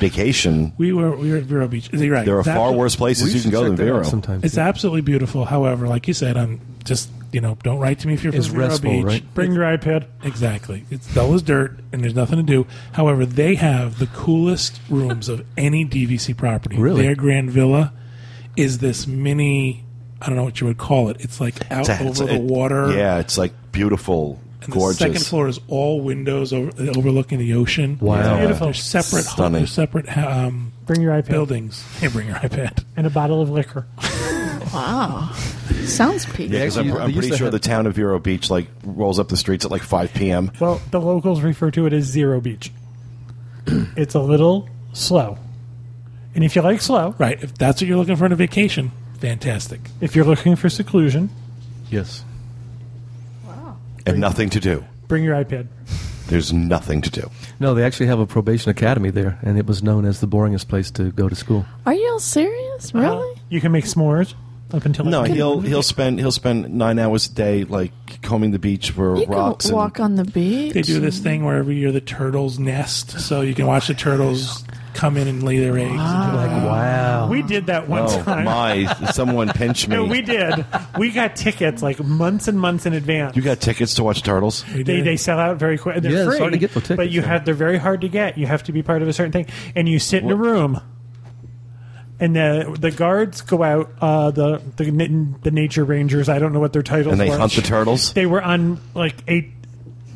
vacation, 0.00 0.72
We 0.76 0.92
were 0.92 1.16
we 1.16 1.30
were 1.30 1.36
at 1.36 1.44
Vero 1.44 1.68
Beach. 1.68 1.90
You're 1.92 2.12
right. 2.12 2.26
there 2.26 2.38
are 2.38 2.44
far 2.44 2.72
worse 2.72 2.96
places 2.96 3.34
you 3.34 3.40
can 3.40 3.52
go 3.52 3.64
than 3.64 3.76
that 3.76 3.84
Vero. 3.84 4.02
Sometimes 4.02 4.42
It's 4.42 4.56
yeah. 4.56 4.66
absolutely 4.66 5.02
beautiful. 5.02 5.44
However, 5.44 5.86
like 5.86 6.08
you 6.08 6.14
said, 6.14 6.36
I'm 6.36 6.60
just 6.82 7.08
you 7.34 7.40
know 7.40 7.58
don't 7.62 7.78
write 7.80 7.98
to 7.98 8.06
me 8.08 8.14
if 8.14 8.22
you're 8.24 8.34
It's 8.34 8.46
from 8.46 8.56
Vero 8.56 8.68
restful, 8.68 8.90
Beach. 8.92 9.04
right? 9.04 9.34
Bring 9.34 9.52
your 9.52 9.64
iPad. 9.64 10.06
Exactly. 10.22 10.84
It's 10.90 11.12
dull 11.12 11.34
as 11.34 11.42
dirt, 11.42 11.80
and 11.92 12.02
there's 12.02 12.14
nothing 12.14 12.36
to 12.36 12.42
do. 12.42 12.66
However, 12.92 13.26
they 13.26 13.56
have 13.56 13.98
the 13.98 14.06
coolest 14.06 14.80
rooms 14.88 15.28
of 15.28 15.44
any 15.56 15.84
DVC 15.84 16.36
property. 16.36 16.78
Really? 16.78 17.02
Their 17.02 17.14
Grand 17.16 17.50
Villa 17.50 17.92
is 18.56 18.78
this 18.78 19.06
mini. 19.06 19.84
I 20.22 20.28
don't 20.28 20.36
know 20.36 20.44
what 20.44 20.60
you 20.60 20.66
would 20.68 20.78
call 20.78 21.10
it. 21.10 21.16
It's 21.20 21.40
like 21.40 21.70
out 21.70 21.80
It's 21.80 21.88
a- 22.00 22.06
it's 22.06 22.20
over 22.20 22.30
a- 22.30 22.34
the 22.34 22.40
water. 22.40 22.94
Yeah, 22.96 23.18
it's 23.18 23.36
like 23.36 23.52
beautiful, 23.72 24.40
And 24.62 24.72
gorgeous. 24.72 24.98
the 25.00 25.04
second 25.06 25.26
floor 25.26 25.48
is 25.48 25.58
all 25.68 26.00
windows 26.00 26.52
over, 26.52 26.70
overlooking 26.96 27.38
the 27.38 27.52
ocean. 27.54 27.98
Wow. 28.00 28.38
Beautiful. 28.38 28.68
There's 28.68 28.82
separate, 28.82 29.24
Stunning. 29.24 29.58
there's 29.60 29.72
separate 29.72 30.16
um, 30.16 30.72
Bring 30.86 31.00
your 31.02 31.12
iPad 31.20 31.28
buildings. 31.30 31.82
Hey, 32.00 32.06
bring 32.06 32.28
your 32.28 32.36
iPad. 32.36 32.84
and 32.96 33.06
a 33.06 33.10
bottle 33.10 33.42
of 33.42 33.50
liquor. 33.50 33.86
Wow. 34.72 35.30
Sounds 35.86 36.26
peak. 36.26 36.50
Yeah, 36.50 36.64
'cause 36.64 36.76
Actually, 36.78 36.92
I'm, 36.92 36.96
I'm 37.02 37.12
pretty 37.12 37.28
sure 37.30 37.46
have- 37.46 37.52
the 37.52 37.58
town 37.58 37.86
of 37.86 37.94
Vero 37.94 38.18
Beach 38.18 38.50
like 38.50 38.66
rolls 38.84 39.18
up 39.18 39.28
the 39.28 39.36
streets 39.36 39.64
at 39.64 39.70
like 39.70 39.82
5 39.82 40.12
p.m. 40.14 40.50
Well, 40.60 40.80
the 40.90 41.00
locals 41.00 41.40
refer 41.42 41.70
to 41.72 41.86
it 41.86 41.92
as 41.92 42.04
Zero 42.04 42.40
Beach. 42.40 42.70
it's 43.96 44.14
a 44.14 44.20
little 44.20 44.68
slow. 44.92 45.38
And 46.34 46.42
if 46.44 46.56
you 46.56 46.62
like 46.62 46.80
slow, 46.80 47.14
Right. 47.18 47.42
If 47.42 47.54
that's 47.54 47.80
what 47.80 47.88
you're 47.88 47.96
looking 47.96 48.16
for 48.16 48.26
in 48.26 48.32
a 48.32 48.36
vacation, 48.36 48.90
fantastic. 49.20 49.80
if 50.00 50.14
you're 50.16 50.24
looking 50.24 50.56
for 50.56 50.68
seclusion, 50.68 51.30
Yes. 51.90 52.24
Wow. 53.46 53.76
And 54.06 54.18
nothing 54.20 54.50
to 54.50 54.60
do. 54.60 54.84
bring 55.08 55.22
your 55.24 55.36
iPad. 55.42 55.68
There's 56.26 56.52
nothing 56.52 57.02
to 57.02 57.10
do. 57.10 57.30
No, 57.60 57.74
they 57.74 57.84
actually 57.84 58.06
have 58.06 58.18
a 58.18 58.26
probation 58.26 58.70
academy 58.70 59.10
there, 59.10 59.38
and 59.42 59.58
it 59.58 59.66
was 59.66 59.82
known 59.82 60.06
as 60.06 60.20
the 60.20 60.26
boringest 60.26 60.68
place 60.68 60.90
to 60.92 61.12
go 61.12 61.28
to 61.28 61.34
school. 61.36 61.66
Are 61.86 61.92
you 61.94 62.08
all 62.12 62.18
serious? 62.18 62.94
Uh, 62.94 62.98
really? 62.98 63.40
You 63.50 63.60
can 63.60 63.72
make 63.72 63.84
s'mores 63.84 64.34
up 64.72 64.84
until 64.84 65.04
No, 65.04 65.22
he'll 65.22 65.60
he'll 65.60 65.82
spend 65.82 66.18
he'll 66.18 66.32
spend 66.32 66.72
nine 66.74 66.98
hours 66.98 67.26
a 67.26 67.34
day 67.34 67.64
like 67.64 67.92
combing 68.22 68.50
the 68.50 68.58
beach 68.58 68.90
for 68.90 69.16
You 69.16 69.26
rocks. 69.26 69.66
can 69.66 69.72
and, 69.72 69.76
walk 69.76 70.00
on 70.00 70.16
the 70.16 70.24
beach. 70.24 70.74
They 70.74 70.82
do 70.82 71.00
this 71.00 71.18
thing 71.18 71.44
where 71.44 71.56
every 71.56 71.76
year 71.76 71.92
the 71.92 72.00
turtles 72.00 72.58
nest, 72.58 73.20
so 73.20 73.40
you 73.42 73.54
can 73.54 73.66
watch 73.66 73.88
the 73.88 73.94
turtles 73.94 74.64
come 74.94 75.16
in 75.16 75.28
and 75.28 75.42
lay 75.42 75.58
their 75.58 75.76
eggs. 75.76 75.90
Like, 75.92 76.50
wow. 76.50 77.28
We 77.28 77.42
did 77.42 77.66
that 77.66 77.88
one 77.88 78.04
oh 78.04 78.22
time. 78.22 78.44
my! 78.44 78.86
Someone 79.12 79.48
pinch 79.48 79.86
me. 79.88 79.96
No, 79.96 80.04
we 80.04 80.22
did. 80.22 80.64
We 80.98 81.10
got 81.10 81.36
tickets 81.36 81.82
like 81.82 82.02
months 82.02 82.48
and 82.48 82.58
months 82.58 82.86
in 82.86 82.92
advance. 82.94 83.36
you 83.36 83.42
got 83.42 83.60
tickets 83.60 83.94
to 83.94 84.04
watch 84.04 84.22
turtles? 84.22 84.64
We 84.68 84.82
they, 84.82 84.96
did. 84.96 85.04
they 85.04 85.16
sell 85.16 85.38
out 85.38 85.58
very 85.58 85.76
quick. 85.76 86.00
They're 86.00 86.12
Yeah, 86.12 86.28
it's 86.28 86.38
hard 86.38 86.52
to 86.52 86.58
get 86.58 86.72
the 86.72 86.80
tickets, 86.80 86.96
but 86.96 87.10
you 87.10 87.20
yeah. 87.20 87.26
have 87.26 87.44
they're 87.44 87.54
very 87.54 87.78
hard 87.78 88.00
to 88.02 88.08
get. 88.08 88.38
You 88.38 88.46
have 88.46 88.62
to 88.64 88.72
be 88.72 88.82
part 88.82 89.02
of 89.02 89.08
a 89.08 89.12
certain 89.12 89.32
thing, 89.32 89.46
and 89.74 89.88
you 89.88 89.98
sit 89.98 90.22
in 90.22 90.30
a 90.30 90.36
room, 90.36 90.80
and 92.20 92.36
the 92.36 92.76
the 92.78 92.90
guards 92.90 93.40
go 93.42 93.62
out. 93.62 93.90
Uh, 94.00 94.30
the 94.30 94.62
the 94.76 94.84
the 95.42 95.50
nature 95.50 95.84
rangers. 95.84 96.28
I 96.28 96.38
don't 96.38 96.52
know 96.52 96.60
what 96.60 96.72
their 96.72 96.82
titles 96.82 97.12
And 97.12 97.20
they 97.20 97.30
were. 97.30 97.38
hunt 97.38 97.52
the 97.52 97.62
turtles 97.62 98.12
They 98.12 98.26
were 98.26 98.42
on 98.42 98.80
like 98.94 99.16
eight 99.28 99.50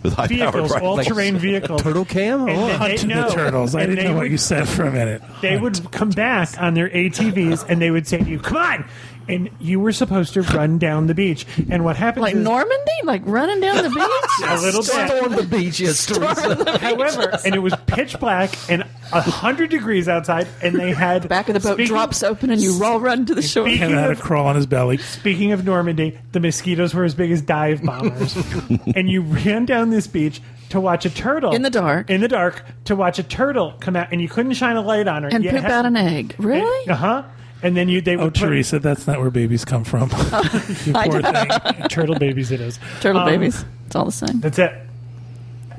with 0.02 0.14
vehicles, 0.28 0.70
all 0.72 0.96
terrain 0.98 1.38
vehicles. 1.38 1.82
Turtle 1.82 2.04
cam? 2.04 2.42
And 2.48 2.50
Oh. 2.58 2.66
they- 2.68 2.74
Hunting 2.76 3.08
no. 3.08 3.28
the 3.28 3.34
turtles. 3.34 3.74
I 3.74 3.80
And 3.82 3.90
didn't 3.90 4.04
they 4.04 4.10
know 4.12 4.16
what 4.16 4.30
you 4.30 4.38
said 4.38 4.68
for 4.68 4.84
a 4.84 4.92
minute. 4.92 5.22
They 5.42 5.56
would 5.58 5.90
come 5.90 6.10
back 6.10 6.50
on 6.60 6.74
their 6.74 6.88
ATVs 6.88 7.64
and 7.68 7.82
they 7.82 7.90
would 7.90 8.06
say 8.06 8.18
to 8.18 8.24
you, 8.30 8.38
"Come 8.38 8.58
on!" 8.58 8.84
And 9.28 9.50
you 9.60 9.78
were 9.80 9.92
supposed 9.92 10.34
to 10.34 10.42
run 10.42 10.78
down 10.78 11.06
the 11.06 11.14
beach. 11.14 11.46
And 11.70 11.84
what 11.84 11.96
happened? 11.96 12.22
Like 12.22 12.34
is, 12.34 12.42
Normandy? 12.42 12.92
Like 13.04 13.22
running 13.24 13.60
down 13.60 13.76
the 13.82 13.90
beach? 13.90 14.48
a 14.48 14.60
little 14.60 14.80
bit. 14.82 15.08
Storm 15.10 15.32
the 15.36 15.42
beach, 15.42 15.80
yes, 15.80 16.06
Teresa. 16.06 16.78
However, 16.78 17.38
and 17.44 17.54
it 17.54 17.58
was 17.58 17.74
pitch 17.86 18.18
black 18.18 18.50
and 18.70 18.82
hundred 19.12 19.70
degrees 19.70 20.08
outside, 20.08 20.46
and 20.62 20.74
they 20.78 20.92
had 20.92 21.28
Back 21.28 21.48
of 21.48 21.54
the 21.54 21.60
boat 21.60 21.74
speaking- 21.74 21.86
drops 21.88 22.22
open 22.22 22.50
and 22.50 22.60
you 22.60 22.78
roll 22.78 23.00
run 23.00 23.26
to 23.26 23.34
the 23.34 23.42
shore. 23.42 23.66
Speaking 23.66 23.82
And 23.84 23.94
had 23.94 24.06
to 24.06 24.12
of- 24.12 24.20
crawl 24.20 24.46
on 24.46 24.56
his 24.56 24.66
belly. 24.66 24.96
Speaking 24.98 25.52
of 25.52 25.64
Normandy, 25.64 26.18
the 26.32 26.40
mosquitoes 26.40 26.94
were 26.94 27.04
as 27.04 27.14
big 27.14 27.30
as 27.30 27.42
dive 27.42 27.82
bombers, 27.82 28.36
and 28.96 29.08
you 29.10 29.22
ran 29.22 29.64
down 29.66 29.90
this 29.90 30.06
beach 30.06 30.40
to 30.70 30.80
watch 30.80 31.06
a 31.06 31.10
turtle 31.10 31.54
In 31.54 31.62
the 31.62 31.70
dark. 31.70 32.10
In 32.10 32.20
the 32.20 32.28
dark, 32.28 32.62
to 32.84 32.94
watch 32.96 33.18
a 33.18 33.22
turtle 33.22 33.74
come 33.80 33.96
out, 33.96 34.08
and 34.12 34.20
you 34.20 34.28
couldn't 34.28 34.52
shine 34.54 34.76
a 34.76 34.82
light 34.82 35.08
on 35.08 35.22
her 35.22 35.28
And 35.30 35.42
you 35.44 35.50
poop 35.50 35.64
out 35.64 35.86
an 35.86 35.96
egg. 35.96 36.34
Really? 36.38 36.88
Uh 36.88 36.94
huh. 36.94 37.22
And 37.62 37.76
then 37.76 37.88
you 37.88 38.00
they 38.00 38.16
would 38.16 38.26
Oh, 38.26 38.30
put 38.30 38.38
Teresa, 38.48 38.78
that's 38.78 39.06
not 39.06 39.20
where 39.20 39.30
babies 39.30 39.64
come 39.64 39.84
from. 39.84 40.10
you 40.84 40.92
poor 40.92 41.20
thing. 41.22 41.88
turtle 41.88 42.14
babies. 42.18 42.50
It 42.52 42.60
is 42.60 42.78
Turtle 43.00 43.22
Um, 43.22 43.28
babies. 43.28 43.64
It's 43.86 43.96
all 43.96 44.04
the 44.04 44.12
same. 44.12 44.40
That's 44.40 44.58
it. 44.58 44.72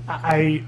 I, 0.08 0.14
I 0.14 0.64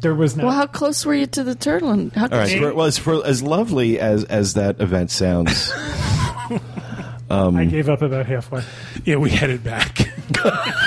there 0.00 0.14
was 0.14 0.36
not. 0.36 0.46
Well, 0.46 0.54
how 0.54 0.66
close 0.66 1.04
were 1.04 1.14
you 1.14 1.26
to 1.26 1.44
the 1.44 1.54
turtle? 1.54 1.90
And 1.90 2.12
how 2.12 2.24
All 2.24 2.38
right. 2.38 2.48
Eight. 2.48 2.58
For, 2.60 2.74
well, 2.74 2.86
as, 2.86 2.98
for, 2.98 3.26
as 3.26 3.42
lovely 3.42 3.98
as 3.98 4.24
as 4.24 4.54
that 4.54 4.80
event 4.80 5.10
sounds, 5.10 5.72
I 7.30 7.64
gave 7.64 7.88
up 7.88 8.02
about 8.02 8.26
halfway. 8.26 8.62
Yeah, 9.04 9.16
we 9.16 9.30
headed 9.30 9.62
back. 9.64 10.10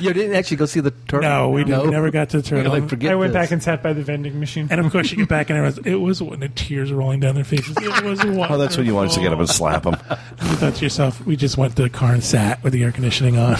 You 0.00 0.12
didn't 0.12 0.34
actually 0.36 0.56
go 0.58 0.66
see 0.66 0.80
the 0.80 0.90
turtle? 1.08 1.28
No, 1.28 1.50
we 1.50 1.64
didn't. 1.64 1.82
We 1.84 1.90
never 1.90 2.10
got 2.10 2.30
to 2.30 2.38
the 2.38 2.42
turtle. 2.42 2.72
Like, 2.72 2.88
forget 2.88 3.12
I 3.12 3.14
went 3.14 3.32
this. 3.32 3.42
back 3.42 3.50
and 3.50 3.62
sat 3.62 3.82
by 3.82 3.92
the 3.92 4.02
vending 4.02 4.38
machine. 4.40 4.68
And 4.70 4.80
of 4.84 4.90
course, 4.92 5.10
you 5.10 5.16
get 5.18 5.28
back 5.28 5.50
and 5.50 5.58
everyone's, 5.58 5.78
it 5.86 5.96
was 5.96 6.22
when 6.22 6.40
the 6.40 6.48
tears 6.48 6.90
were 6.92 6.98
rolling 6.98 7.20
down 7.20 7.34
their 7.34 7.44
faces. 7.44 7.76
It 7.76 8.02
was 8.04 8.18
wonderful. 8.24 8.46
oh, 8.54 8.58
that's 8.58 8.76
when 8.76 8.86
you 8.86 8.94
wanted 8.94 9.12
to 9.12 9.20
get 9.20 9.32
up 9.32 9.38
and 9.38 9.48
slap 9.48 9.82
them. 9.84 9.96
You 10.10 10.16
thought 10.56 10.74
to 10.76 10.84
yourself, 10.84 11.24
we 11.26 11.36
just 11.36 11.56
went 11.58 11.76
to 11.76 11.82
the 11.82 11.90
car 11.90 12.12
and 12.12 12.22
sat 12.24 12.62
with 12.62 12.72
the 12.72 12.82
air 12.84 12.92
conditioning 12.92 13.36
on. 13.38 13.56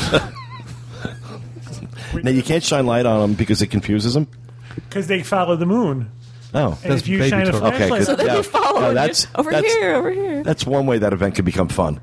now 2.22 2.30
you 2.30 2.42
can't 2.42 2.62
shine 2.62 2.86
light 2.86 3.06
on 3.06 3.20
them 3.20 3.34
because 3.34 3.62
it 3.62 3.68
confuses 3.68 4.14
them. 4.14 4.28
because 4.74 5.06
they 5.06 5.22
follow 5.22 5.56
the 5.56 5.66
moon. 5.66 6.10
Oh, 6.54 6.78
And 6.82 6.92
That's 6.92 7.02
if 7.02 7.08
you 7.08 7.18
baby 7.18 7.30
shine 7.30 7.46
turtle. 7.46 7.66
Okay, 7.66 7.88
flashlight, 7.88 8.00
good. 8.00 8.06
So 8.06 8.16
they'd 8.16 8.26
Yeah. 8.26 8.36
be 8.36 8.42
following 8.42 8.82
No, 8.82 8.94
that's- 8.94 9.26
Over 9.34 9.50
that's- 9.50 9.72
here, 9.72 9.94
over 9.94 10.10
here. 10.10 10.42
that's 10.42 10.66
one 10.66 10.84
way 10.86 10.98
that 10.98 11.12
event 11.14 11.34
can 11.34 11.44
become 11.46 11.68
fun. 11.68 11.98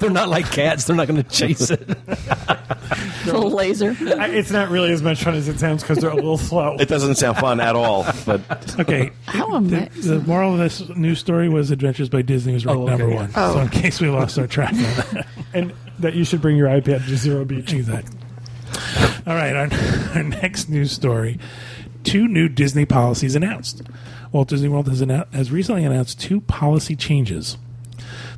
They're 0.00 0.10
not 0.10 0.28
like 0.28 0.50
cats. 0.50 0.84
They're 0.84 0.96
not 0.96 1.08
going 1.08 1.22
to 1.22 1.28
chase 1.28 1.70
it. 1.70 1.88
Little 3.26 3.50
laser. 3.50 3.96
I- 4.00 4.28
it's 4.30 4.50
not 4.50 4.68
really 4.70 4.92
as 4.92 5.02
much 5.02 5.22
fun 5.24 5.34
as 5.34 5.48
it 5.48 5.58
sounds 5.58 5.82
because 5.82 5.98
they're 5.98 6.10
a 6.10 6.14
little 6.14 6.38
slow. 6.38 6.76
It 6.78 6.88
doesn't 6.88 7.14
sound 7.16 7.38
fun 7.38 7.60
at 7.60 7.74
all, 7.76 8.04
but 8.26 8.40
Okay. 8.80 9.10
How 9.26 9.48
the, 9.50 9.56
amazing. 9.86 10.18
the 10.20 10.26
moral 10.26 10.52
of 10.54 10.58
this 10.58 10.88
news 10.90 11.18
story 11.20 11.48
was 11.48 11.70
Adventures 11.70 12.08
by 12.08 12.22
Disney 12.22 12.54
was 12.54 12.66
oh, 12.66 12.70
ranked 12.70 12.80
Oh, 12.80 12.82
okay, 12.94 12.96
number 13.02 13.14
yeah. 13.14 13.20
one. 13.20 13.30
Oh. 13.36 13.54
So 13.54 13.60
in 13.60 13.68
case 13.68 14.00
we 14.00 14.08
lost 14.08 14.38
our 14.38 14.46
track 14.46 14.72
on 14.72 14.82
that. 14.82 15.26
and 15.54 15.72
that 16.00 16.14
you 16.14 16.24
should 16.24 16.40
bring 16.42 16.56
your 16.56 16.68
iPad 16.68 17.06
to 17.06 17.16
Zero 17.16 17.44
Beach. 17.44 17.72
Exactly. 17.72 18.18
All 19.26 19.34
right, 19.34 19.54
our, 19.54 19.68
our 20.16 20.22
next 20.22 20.68
news 20.68 20.90
story: 20.92 21.38
two 22.04 22.26
new 22.26 22.48
Disney 22.48 22.84
policies 22.86 23.36
announced. 23.36 23.82
Walt 24.32 24.48
Disney 24.48 24.68
World 24.68 24.88
has, 24.88 25.00
annou- 25.02 25.32
has 25.32 25.50
recently 25.52 25.84
announced 25.84 26.20
two 26.20 26.40
policy 26.40 26.96
changes. 26.96 27.56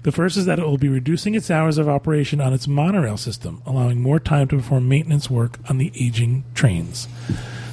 The 0.04 0.12
first 0.12 0.36
is 0.36 0.44
that 0.46 0.58
it 0.58 0.64
will 0.66 0.78
be 0.78 0.88
reducing 0.88 1.34
its 1.34 1.50
hours 1.50 1.76
of 1.78 1.88
operation 1.88 2.40
on 2.40 2.52
its 2.52 2.68
monorail 2.68 3.16
system, 3.16 3.62
allowing 3.66 4.00
more 4.00 4.20
time 4.20 4.46
to 4.48 4.56
perform 4.56 4.88
maintenance 4.88 5.28
work 5.28 5.58
on 5.68 5.78
the 5.78 5.90
aging 5.98 6.44
trains. 6.54 7.08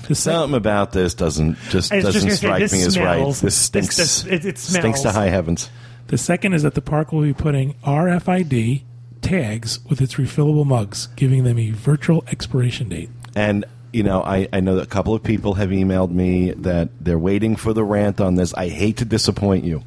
The 0.07 0.15
sec- 0.15 0.33
something 0.33 0.55
about 0.57 0.91
this 0.93 1.13
doesn't 1.13 1.57
just 1.69 1.91
I 1.91 1.97
was 1.97 2.05
doesn't 2.05 2.21
gonna 2.21 2.31
say, 2.31 2.37
strike 2.37 2.59
this 2.61 2.73
me 2.73 2.81
as 2.83 2.97
right. 2.99 3.17
smells. 3.17 3.41
This 3.41 3.53
This- 3.55 3.55
stinks. 3.65 3.97
this- 3.97 4.25
it- 4.25 4.45
it 4.45 4.57
stinks 4.57 4.99
to 5.01 5.09
smells. 5.11 5.15
high 5.15 5.29
heavens. 5.29 5.69
The 6.07 6.17
second 6.17 6.53
is 6.53 6.63
that 6.63 6.73
the 6.73 6.81
park 6.81 7.11
will 7.13 7.21
be 7.21 7.33
putting 7.33 7.75
RFID 7.85 8.83
tags 9.21 9.79
with 9.89 10.01
its 10.01 10.15
refillable 10.15 10.65
mugs, 10.65 11.07
giving 11.15 11.43
them 11.43 11.57
a 11.59 11.69
virtual 11.71 12.23
expiration 12.31 12.89
date. 12.89 13.09
And 13.35 13.65
you 13.93 14.03
know, 14.03 14.21
I, 14.23 14.47
I 14.53 14.61
know 14.61 14.75
that 14.75 14.83
a 14.83 14.87
couple 14.89 15.13
of 15.13 15.21
people 15.21 15.55
have 15.55 15.69
emailed 15.69 16.11
me 16.11 16.51
that 16.51 16.89
they're 17.01 17.19
waiting 17.19 17.57
for 17.57 17.73
the 17.73 17.83
rant 17.83 18.21
on 18.21 18.35
this. 18.35 18.53
I 18.53 18.69
hate 18.69 18.97
to 18.97 19.05
disappoint 19.05 19.65
you, 19.65 19.83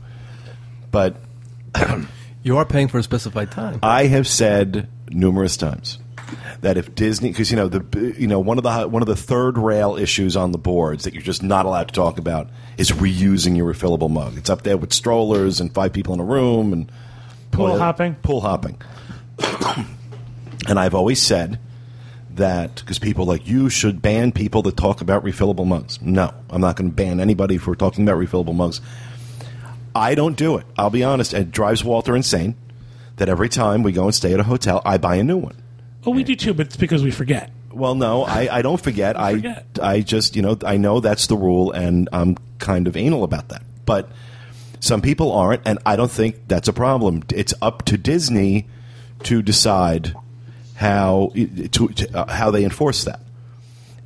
but 0.90 1.16
You 2.44 2.58
are 2.58 2.64
paying 2.64 2.86
for 2.86 2.98
a 2.98 3.02
specified 3.02 3.50
time. 3.50 3.80
I 3.82 4.06
have 4.06 4.28
said 4.28 4.86
numerous 5.08 5.56
times 5.56 5.98
that 6.60 6.76
if 6.76 6.94
Disney, 6.94 7.30
because 7.30 7.50
you 7.50 7.56
know 7.56 7.68
the 7.68 8.14
you 8.16 8.28
know 8.28 8.38
one 8.38 8.58
of 8.58 8.64
the 8.64 8.86
one 8.86 9.02
of 9.02 9.08
the 9.08 9.16
third 9.16 9.58
rail 9.58 9.96
issues 9.96 10.36
on 10.36 10.52
the 10.52 10.58
boards 10.58 11.04
that 11.04 11.14
you're 11.14 11.22
just 11.22 11.42
not 11.42 11.66
allowed 11.66 11.88
to 11.88 11.94
talk 11.94 12.18
about 12.18 12.50
is 12.78 12.92
reusing 12.92 13.56
your 13.56 13.72
refillable 13.72 14.10
mug. 14.10 14.36
It's 14.36 14.50
up 14.50 14.62
there 14.62 14.76
with 14.76 14.92
strollers 14.92 15.58
and 15.58 15.74
five 15.74 15.92
people 15.92 16.14
in 16.14 16.20
a 16.20 16.24
room 16.24 16.72
and 16.72 16.92
Pool 17.54 17.66
all 17.66 17.78
hopping. 17.78 18.14
Pool 18.16 18.40
hopping. 18.40 18.80
and 20.68 20.78
I've 20.78 20.94
always 20.94 21.22
said 21.22 21.58
that 22.34 22.76
because 22.76 22.98
people 22.98 23.26
like 23.26 23.46
you 23.46 23.70
should 23.70 24.02
ban 24.02 24.32
people 24.32 24.62
that 24.62 24.76
talk 24.76 25.00
about 25.00 25.24
refillable 25.24 25.66
mugs. 25.66 26.00
No, 26.02 26.32
I'm 26.50 26.60
not 26.60 26.76
going 26.76 26.90
to 26.90 26.94
ban 26.94 27.20
anybody 27.20 27.58
for 27.58 27.74
talking 27.76 28.06
about 28.06 28.18
refillable 28.20 28.54
mugs. 28.54 28.80
I 29.94 30.14
don't 30.14 30.36
do 30.36 30.56
it. 30.56 30.66
I'll 30.76 30.90
be 30.90 31.04
honest. 31.04 31.34
It 31.34 31.50
drives 31.50 31.84
Walter 31.84 32.16
insane 32.16 32.56
that 33.16 33.28
every 33.28 33.48
time 33.48 33.82
we 33.82 33.92
go 33.92 34.04
and 34.04 34.14
stay 34.14 34.34
at 34.34 34.40
a 34.40 34.44
hotel, 34.44 34.82
I 34.84 34.98
buy 34.98 35.16
a 35.16 35.24
new 35.24 35.36
one. 35.36 35.56
Oh, 36.04 36.10
we 36.10 36.24
do 36.24 36.36
too, 36.36 36.52
but 36.52 36.66
it's 36.66 36.76
because 36.76 37.02
we 37.02 37.10
forget. 37.10 37.50
Well, 37.72 37.94
no, 37.94 38.24
I, 38.24 38.58
I 38.58 38.62
don't 38.62 38.80
forget. 38.80 39.18
I 39.18 39.32
forget. 39.32 39.66
I 39.82 40.00
just 40.00 40.36
you 40.36 40.42
know 40.42 40.56
I 40.64 40.76
know 40.76 41.00
that's 41.00 41.26
the 41.26 41.36
rule, 41.36 41.72
and 41.72 42.08
I'm 42.12 42.36
kind 42.58 42.86
of 42.86 42.96
anal 42.96 43.24
about 43.24 43.48
that. 43.48 43.62
But 43.84 44.10
some 44.80 45.00
people 45.00 45.32
aren't, 45.32 45.62
and 45.64 45.78
I 45.84 45.96
don't 45.96 46.10
think 46.10 46.46
that's 46.46 46.68
a 46.68 46.72
problem. 46.72 47.22
It's 47.34 47.54
up 47.62 47.84
to 47.86 47.96
Disney 47.96 48.68
to 49.24 49.42
decide 49.42 50.14
how 50.76 51.32
to, 51.34 51.88
to 51.88 52.18
uh, 52.18 52.32
how 52.32 52.50
they 52.50 52.64
enforce 52.64 53.04
that. 53.04 53.20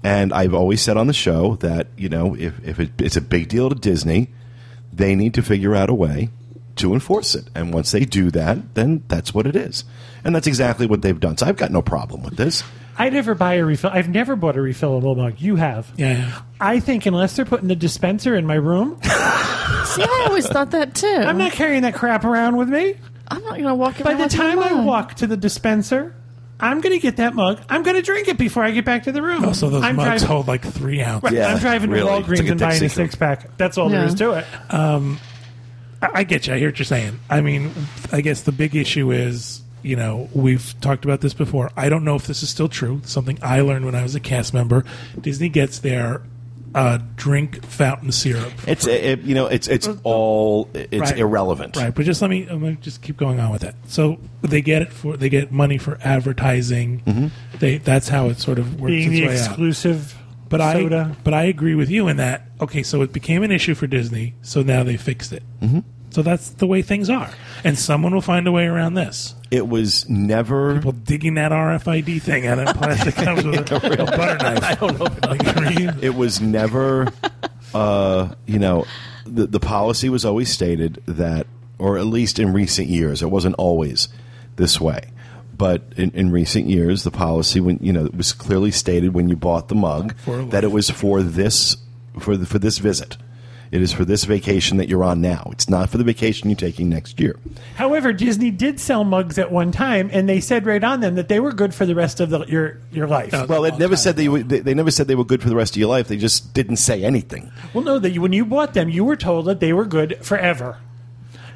And 0.02 0.32
I've 0.32 0.54
always 0.54 0.80
said 0.80 0.96
on 0.96 1.06
the 1.06 1.12
show 1.12 1.56
that 1.56 1.88
you 1.96 2.08
know 2.08 2.34
if 2.36 2.64
if 2.64 2.80
it, 2.80 2.92
it's 3.00 3.16
a 3.16 3.20
big 3.20 3.48
deal 3.48 3.68
to 3.68 3.74
Disney, 3.74 4.30
they 4.98 5.14
need 5.14 5.34
to 5.34 5.42
figure 5.42 5.74
out 5.74 5.88
a 5.88 5.94
way 5.94 6.28
to 6.76 6.92
enforce 6.92 7.34
it. 7.34 7.48
And 7.54 7.72
once 7.72 7.90
they 7.90 8.04
do 8.04 8.30
that, 8.32 8.74
then 8.74 9.02
that's 9.08 9.32
what 9.32 9.46
it 9.46 9.56
is. 9.56 9.84
And 10.24 10.34
that's 10.34 10.46
exactly 10.46 10.86
what 10.86 11.02
they've 11.02 11.18
done. 11.18 11.36
So 11.36 11.46
I've 11.46 11.56
got 11.56 11.72
no 11.72 11.82
problem 11.82 12.22
with 12.22 12.36
this. 12.36 12.62
I 12.96 13.10
never 13.10 13.34
buy 13.34 13.54
a 13.54 13.64
refill. 13.64 13.90
I've 13.90 14.08
never 14.08 14.34
bought 14.34 14.56
a 14.56 14.60
refillable 14.60 15.16
mug. 15.16 15.40
You 15.40 15.56
have. 15.56 15.92
Yeah, 15.96 16.18
yeah. 16.18 16.42
I 16.60 16.80
think 16.80 17.06
unless 17.06 17.36
they're 17.36 17.44
putting 17.44 17.68
the 17.68 17.76
dispenser 17.76 18.34
in 18.34 18.44
my 18.44 18.56
room, 18.56 19.00
See, 19.02 20.02
I 20.02 20.26
always 20.28 20.46
thought 20.48 20.72
that 20.72 20.94
too. 20.94 21.06
I'm 21.06 21.38
not 21.38 21.52
carrying 21.52 21.82
that 21.82 21.94
crap 21.94 22.24
around 22.24 22.56
with 22.56 22.68
me. 22.68 22.96
I'm 23.28 23.42
not 23.42 23.52
going 23.52 23.64
to 23.64 23.74
walk 23.74 24.02
By 24.02 24.14
the 24.14 24.28
time 24.28 24.58
I 24.58 24.84
walk 24.84 25.14
to 25.14 25.26
the 25.26 25.36
dispenser, 25.36 26.14
I'm 26.60 26.80
going 26.80 26.92
to 26.94 26.98
get 27.00 27.16
that 27.18 27.34
mug. 27.34 27.60
I'm 27.68 27.82
going 27.82 27.96
to 27.96 28.02
drink 28.02 28.26
it 28.28 28.36
before 28.36 28.64
I 28.64 28.70
get 28.72 28.84
back 28.84 29.04
to 29.04 29.12
the 29.12 29.22
room. 29.22 29.44
Also, 29.44 29.68
those 29.70 29.82
I'm 29.84 29.96
mugs 29.96 30.08
driving, 30.22 30.26
hold 30.28 30.48
like 30.48 30.64
three 30.64 31.00
ounces. 31.02 31.22
Right, 31.22 31.32
Yeah, 31.34 31.52
I'm 31.54 31.58
driving 31.60 31.90
really. 31.90 32.06
to 32.22 32.26
Walgreens 32.28 32.38
like 32.38 32.48
and 32.48 32.60
buying 32.60 32.84
a 32.84 32.88
six 32.88 33.14
pack. 33.14 33.56
That's 33.56 33.78
all 33.78 33.88
there 33.88 34.00
Yeah. 34.00 34.06
is 34.06 34.14
to 34.16 34.32
it. 34.32 34.46
Um, 34.74 35.18
I, 36.02 36.10
I 36.14 36.24
get 36.24 36.46
you. 36.46 36.54
I 36.54 36.58
hear 36.58 36.68
what 36.68 36.78
you're 36.78 36.84
saying. 36.86 37.20
I 37.30 37.40
mean, 37.42 37.70
I 38.12 38.20
guess 38.22 38.42
the 38.42 38.52
big 38.52 38.74
issue 38.74 39.12
is, 39.12 39.62
you 39.82 39.94
know, 39.94 40.28
we've 40.34 40.74
talked 40.80 41.04
about 41.04 41.20
this 41.20 41.34
before. 41.34 41.70
I 41.76 41.88
don't 41.88 42.02
know 42.04 42.16
if 42.16 42.26
this 42.26 42.42
is 42.42 42.50
still 42.50 42.68
true. 42.68 43.00
Something 43.04 43.38
I 43.40 43.60
learned 43.60 43.84
when 43.84 43.94
I 43.94 44.02
was 44.02 44.14
a 44.16 44.20
cast 44.20 44.52
member. 44.52 44.84
Disney 45.20 45.48
gets 45.48 45.78
their 45.78 46.22
uh, 46.78 46.98
drink 47.16 47.64
fountain 47.64 48.12
syrup. 48.12 48.52
It's 48.66 48.86
it, 48.86 49.20
you 49.22 49.34
know 49.34 49.46
it's 49.46 49.66
it's 49.68 49.88
all 50.04 50.68
it's 50.74 51.10
Right. 51.10 51.18
irrelevant. 51.18 51.76
Right, 51.76 51.94
but 51.94 52.04
just 52.06 52.22
let 52.22 52.30
me, 52.30 52.46
let 52.46 52.60
me 52.60 52.76
just 52.80 53.02
keep 53.02 53.16
going 53.16 53.40
on 53.40 53.50
with 53.50 53.62
that. 53.62 53.74
So 53.88 54.18
they 54.42 54.60
get 54.62 54.82
it 54.82 54.92
for 54.92 55.16
they 55.16 55.28
get 55.28 55.50
money 55.52 55.78
for 55.78 55.98
advertising. 56.04 57.30
They 57.58 57.78
that's 57.78 58.08
how 58.08 58.28
it 58.28 58.38
sort 58.38 58.58
of 58.58 58.80
works 58.80 58.90
Being 58.90 59.12
its 59.12 59.20
the 59.20 59.26
way 59.26 59.32
out. 59.32 59.46
exclusive 59.46 60.14
But 60.48 60.60
soda. 60.60 61.10
I 61.10 61.22
but 61.24 61.34
I 61.34 61.44
agree 61.44 61.74
with 61.74 61.90
you 61.90 62.08
in 62.08 62.16
that. 62.18 62.42
Okay, 62.60 62.82
so 62.82 63.02
it 63.02 63.12
became 63.12 63.42
an 63.42 63.50
issue 63.52 63.74
for 63.74 63.86
Disney, 63.86 64.34
so 64.42 64.62
now 64.62 64.82
they 64.84 64.96
fixed 64.96 65.32
it. 65.32 65.42
Mm-hmm. 65.60 65.80
So 66.10 66.22
that's 66.22 66.50
the 66.50 66.66
way 66.66 66.82
things 66.82 67.10
are, 67.10 67.30
and 67.64 67.78
someone 67.78 68.14
will 68.14 68.22
find 68.22 68.46
a 68.46 68.52
way 68.52 68.66
around 68.66 68.94
this. 68.94 69.34
It 69.50 69.68
was 69.68 70.08
never. 70.08 70.74
People 70.76 70.92
digging 70.92 71.34
that 71.34 71.52
RFID 71.52 72.22
thing 72.22 72.46
out 72.46 72.58
of 72.58 72.74
plastic 72.76 73.14
cups 73.24 73.44
with 73.44 73.70
a, 73.72 73.76
a 73.76 74.04
butter 74.06 74.38
knife. 74.38 74.64
I 74.64 74.74
don't 74.74 74.98
know. 74.98 75.98
It 76.02 76.14
was 76.14 76.40
never. 76.40 77.12
Uh, 77.74 78.34
you 78.46 78.58
know, 78.58 78.86
the 79.26 79.46
the 79.46 79.60
policy 79.60 80.08
was 80.08 80.24
always 80.24 80.50
stated 80.50 81.02
that, 81.06 81.46
or 81.78 81.98
at 81.98 82.06
least 82.06 82.38
in 82.38 82.52
recent 82.52 82.88
years, 82.88 83.22
it 83.22 83.30
wasn't 83.30 83.54
always 83.56 84.08
this 84.56 84.80
way. 84.80 85.10
But 85.56 85.82
in, 85.96 86.12
in 86.12 86.30
recent 86.30 86.66
years, 86.66 87.02
the 87.02 87.10
policy, 87.10 87.58
when 87.60 87.78
you 87.82 87.92
know, 87.92 88.06
it 88.06 88.14
was 88.14 88.32
clearly 88.32 88.70
stated 88.70 89.12
when 89.12 89.28
you 89.28 89.36
bought 89.36 89.68
the 89.68 89.74
mug 89.74 90.14
that 90.50 90.64
it 90.64 90.70
was 90.70 90.88
for 90.88 91.22
this 91.22 91.76
for 92.18 92.36
the, 92.36 92.46
for 92.46 92.58
this 92.58 92.78
visit. 92.78 93.16
It 93.70 93.82
is 93.82 93.92
for 93.92 94.04
this 94.04 94.24
vacation 94.24 94.78
that 94.78 94.88
you're 94.88 95.04
on 95.04 95.20
now. 95.20 95.48
It's 95.52 95.68
not 95.68 95.90
for 95.90 95.98
the 95.98 96.04
vacation 96.04 96.48
you're 96.48 96.56
taking 96.56 96.88
next 96.88 97.20
year. 97.20 97.36
However, 97.76 98.12
Disney 98.14 98.50
did 98.50 98.80
sell 98.80 99.04
mugs 99.04 99.38
at 99.38 99.52
one 99.52 99.72
time, 99.72 100.08
and 100.12 100.26
they 100.28 100.40
said 100.40 100.64
right 100.64 100.82
on 100.82 101.00
them 101.00 101.16
that 101.16 101.28
they 101.28 101.38
were 101.38 101.52
good 101.52 101.74
for 101.74 101.84
the 101.84 101.94
rest 101.94 102.20
of 102.20 102.30
the, 102.30 102.40
your 102.46 102.78
your 102.92 103.06
life. 103.06 103.32
Well, 103.48 103.64
a 103.64 103.68
it 103.68 103.78
never 103.78 103.96
said 103.96 104.16
they, 104.16 104.28
were- 104.28 104.42
they 104.42 104.60
they 104.60 104.72
never 104.74 104.90
said 104.90 105.06
they 105.06 105.14
were 105.14 105.24
good 105.24 105.42
for 105.42 105.48
the 105.50 105.56
rest 105.56 105.74
of 105.74 105.80
your 105.80 105.88
life. 105.90 106.08
They 106.08 106.16
just 106.16 106.54
didn't 106.54 106.76
say 106.76 107.04
anything. 107.04 107.50
Well, 107.74 107.84
no, 107.84 107.98
that 107.98 108.10
you, 108.12 108.22
when 108.22 108.32
you 108.32 108.44
bought 108.46 108.72
them, 108.74 108.88
you 108.88 109.04
were 109.04 109.16
told 109.16 109.44
that 109.46 109.60
they 109.60 109.72
were 109.74 109.84
good 109.84 110.24
forever, 110.24 110.78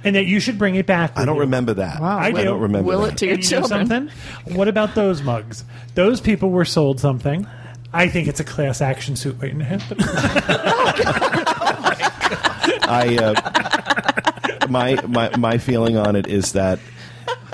and 0.04 0.14
that 0.14 0.26
you 0.26 0.38
should 0.38 0.58
bring 0.58 0.74
it 0.74 0.84
back. 0.86 1.12
I 1.16 1.20
with 1.20 1.26
don't 1.28 1.36
you. 1.36 1.40
remember 1.42 1.72
that. 1.74 2.00
Wow. 2.00 2.18
I 2.18 2.30
do. 2.32 2.44
don't 2.44 2.60
remember 2.60 2.86
Will 2.88 3.02
that. 3.02 3.12
it 3.14 3.18
to 3.18 3.26
your 3.26 3.34
And 3.36 3.44
you 3.44 3.50
know 3.56 3.60
children. 3.68 3.88
something? 4.10 4.54
What 4.56 4.68
about 4.68 4.94
those 4.94 5.22
mugs? 5.22 5.64
Those 5.94 6.20
people 6.20 6.50
were 6.50 6.64
sold 6.66 7.00
something. 7.00 7.46
I 7.94 8.08
think 8.08 8.26
it's 8.26 8.40
a 8.40 8.44
class 8.44 8.80
action 8.80 9.16
suit 9.16 9.38
waiting 9.40 9.58
to 9.58 9.64
happen. 9.66 9.98
I 11.74 13.18
uh, 13.20 14.68
my 14.68 15.00
my 15.06 15.36
my 15.36 15.58
feeling 15.58 15.96
on 15.96 16.16
it 16.16 16.26
is 16.26 16.52
that 16.52 16.78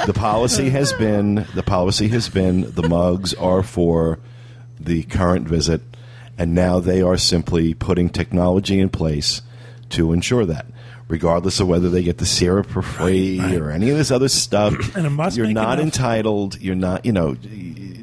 the 0.06 0.12
policy 0.12 0.70
has 0.70 0.92
been 0.92 1.46
the 1.54 1.62
policy 1.62 2.08
has 2.08 2.28
been 2.28 2.72
the 2.72 2.88
mugs 2.88 3.34
are 3.34 3.62
for 3.62 4.18
the 4.78 5.02
current 5.04 5.48
visit, 5.48 5.80
and 6.36 6.54
now 6.54 6.80
they 6.80 7.02
are 7.02 7.16
simply 7.16 7.74
putting 7.74 8.08
technology 8.08 8.78
in 8.78 8.88
place 8.88 9.42
to 9.90 10.12
ensure 10.12 10.46
that. 10.46 10.66
Regardless 11.08 11.58
of 11.58 11.68
whether 11.68 11.88
they 11.88 12.02
get 12.02 12.18
the 12.18 12.26
syrup 12.26 12.66
for 12.66 12.82
free 12.82 13.40
or 13.56 13.70
any 13.70 13.88
of 13.88 13.96
this 13.96 14.10
other 14.10 14.28
stuff, 14.28 14.74
And 14.96 15.06
it 15.06 15.10
must 15.10 15.36
you're 15.38 15.46
not 15.46 15.80
entitled. 15.80 16.60
You're 16.60 16.74
not, 16.74 17.06
you 17.06 17.12
know, 17.12 17.34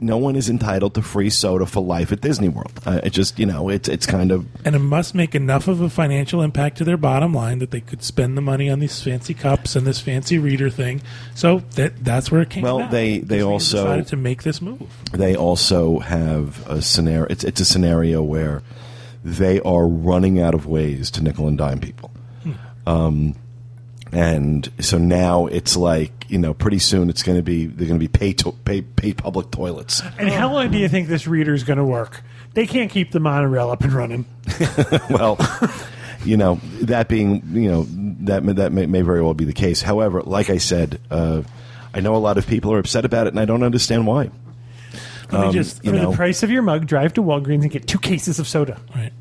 no 0.01 0.17
one 0.17 0.35
is 0.35 0.49
entitled 0.49 0.95
to 0.95 1.01
free 1.03 1.29
soda 1.29 1.65
for 1.67 1.83
life 1.83 2.11
at 2.11 2.21
Disney 2.21 2.49
World. 2.49 2.71
Uh, 2.85 3.01
it 3.03 3.11
just, 3.11 3.37
you 3.37 3.45
know, 3.45 3.69
it's 3.69 3.87
it's 3.87 4.07
kind 4.07 4.31
of 4.31 4.47
and 4.65 4.75
it 4.75 4.79
must 4.79 5.13
make 5.13 5.35
enough 5.35 5.67
of 5.67 5.81
a 5.81 5.89
financial 5.89 6.41
impact 6.41 6.77
to 6.79 6.83
their 6.83 6.97
bottom 6.97 7.31
line 7.33 7.59
that 7.59 7.69
they 7.69 7.79
could 7.79 8.01
spend 8.03 8.35
the 8.35 8.41
money 8.41 8.69
on 8.71 8.79
these 8.79 8.99
fancy 9.01 9.35
cups 9.35 9.75
and 9.75 9.85
this 9.85 9.99
fancy 9.99 10.39
reader 10.39 10.71
thing. 10.71 11.01
So 11.35 11.59
that 11.75 12.03
that's 12.03 12.31
where 12.31 12.41
it 12.41 12.49
came. 12.49 12.63
Well, 12.63 12.77
about. 12.79 12.91
they- 12.91 13.19
they 13.19 13.37
Disney 13.37 13.41
also- 13.43 13.83
decided 13.83 14.07
to 14.07 14.17
make 14.17 14.41
this 14.43 14.61
move. 14.63 14.81
they 15.13 15.35
also 15.35 15.99
have 15.99 16.67
a 16.67 16.81
scenario. 16.81 17.27
It's 17.29 17.43
it's 17.43 17.61
a 17.61 17.65
scenario 17.65 18.23
where 18.23 18.63
they 19.23 19.59
are 19.61 19.87
running 19.87 20.39
out 20.39 20.53
of 20.55 20.65
ways 20.65 21.09
to 21.11 21.23
nickel 21.23 21.47
and 21.47 21.57
dime 21.57 21.79
people, 21.79 22.11
um, 22.85 23.35
and 24.11 24.71
so 24.79 24.97
now 24.97 25.47
it's 25.47 25.75
like 25.75 26.11
you 26.27 26.37
know, 26.39 26.53
pretty 26.53 26.79
soon 26.79 27.09
it's 27.09 27.21
going 27.23 27.37
to 27.37 27.43
be 27.43 27.65
they're 27.65 27.87
going 27.87 27.99
to 27.99 28.03
be 28.03 28.07
pay 28.07 28.33
to 28.33 28.51
pay 28.51 28.81
pay 28.81 29.13
public 29.13 29.51
toilets. 29.51 30.01
and 30.17 30.29
how 30.29 30.51
long 30.51 30.71
do 30.71 30.77
you 30.77 30.87
think 30.89 31.07
this 31.07 31.27
reader 31.27 31.53
is 31.53 31.63
going 31.63 31.77
to 31.77 31.85
work? 31.85 32.21
They 32.53 32.65
can't 32.65 32.89
keep 32.89 33.11
the 33.11 33.19
monorail 33.19 33.69
up 33.69 33.83
and 33.83 33.93
running. 33.93 34.25
well, 35.09 35.37
you 36.23 36.37
know, 36.37 36.59
that 36.81 37.09
being, 37.09 37.43
you 37.51 37.69
know, 37.69 37.85
that 38.21 38.43
may- 38.43 38.53
that 38.53 38.71
may, 38.71 38.85
may 38.85 39.01
very 39.01 39.21
well 39.21 39.33
be 39.33 39.43
the 39.45 39.53
case. 39.53 39.81
However, 39.81 40.21
like 40.21 40.49
I 40.49 40.57
said, 40.57 40.99
uh, 41.11 41.41
I 41.93 41.99
know 41.99 42.15
a 42.15 42.17
lot 42.17 42.37
of 42.37 42.47
people 42.47 42.71
are 42.73 42.79
upset 42.79 43.03
about 43.05 43.27
it, 43.27 43.33
and 43.33 43.39
I 43.39 43.45
don't 43.45 43.61
understand 43.63 44.07
why. 44.07 44.29
Let 45.31 45.47
me 45.47 45.53
just 45.53 45.83
you 45.83 45.91
For 45.91 45.97
know, 45.97 46.11
the 46.11 46.15
price 46.15 46.43
of 46.43 46.49
your 46.51 46.61
mug, 46.61 46.85
drive 46.87 47.13
to 47.15 47.21
Walgreens 47.23 47.63
and 47.63 47.71
get 47.71 47.87
two 47.87 47.99
cases 47.99 48.39
of 48.39 48.47
soda. 48.47 48.79
right. 48.95 49.11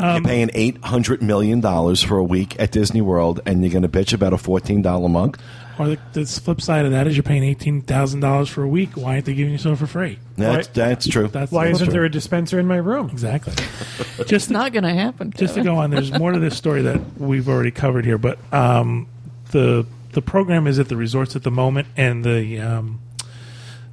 You're 0.00 0.22
paying 0.22 0.50
eight 0.54 0.82
hundred 0.84 1.22
million 1.22 1.60
dollars 1.60 2.02
for 2.02 2.16
a 2.18 2.24
week 2.24 2.58
at 2.60 2.70
Disney 2.72 3.00
World, 3.00 3.40
and 3.46 3.62
you're 3.62 3.72
going 3.72 3.82
to 3.82 3.88
bitch 3.88 4.12
about 4.12 4.32
a 4.32 4.38
fourteen 4.38 4.82
dollar 4.82 5.08
mug. 5.08 5.38
Or 5.78 5.86
the, 5.90 5.98
the 6.12 6.26
flip 6.26 6.60
side 6.60 6.86
of 6.86 6.90
that 6.90 7.06
is 7.06 7.16
you're 7.16 7.22
paying 7.22 7.44
eighteen 7.44 7.82
thousand 7.82 8.20
dollars 8.20 8.48
for 8.48 8.62
a 8.64 8.68
week. 8.68 8.96
Why 8.96 9.14
aren't 9.14 9.26
they 9.26 9.34
giving 9.34 9.52
you 9.52 9.58
soda 9.58 9.76
for 9.76 9.86
free? 9.86 10.18
That's 10.36 10.66
Why- 10.68 10.72
that's 10.74 11.06
true. 11.06 11.28
That's 11.28 11.52
Why 11.52 11.66
isn't 11.68 11.86
true. 11.86 11.92
there 11.92 12.04
a 12.04 12.10
dispenser 12.10 12.58
in 12.58 12.66
my 12.66 12.76
room? 12.76 13.10
exactly? 13.10 13.54
Just 14.26 14.50
Not 14.50 14.72
going 14.72 14.82
to 14.84 14.92
happen. 14.92 15.30
just 15.36 15.54
to 15.54 15.62
go 15.62 15.76
on, 15.76 15.90
there's 15.90 16.12
more 16.18 16.32
to 16.32 16.40
this 16.40 16.56
story 16.56 16.82
that 16.82 17.00
we've 17.18 17.48
already 17.48 17.70
covered 17.70 18.04
here, 18.04 18.18
but 18.18 18.38
um, 18.52 19.06
the 19.52 19.86
the 20.12 20.22
program 20.22 20.66
is 20.66 20.78
at 20.80 20.88
the 20.88 20.96
resorts 20.96 21.36
at 21.36 21.44
the 21.44 21.50
moment, 21.52 21.86
and 21.96 22.24
the 22.24 22.58
um, 22.58 23.00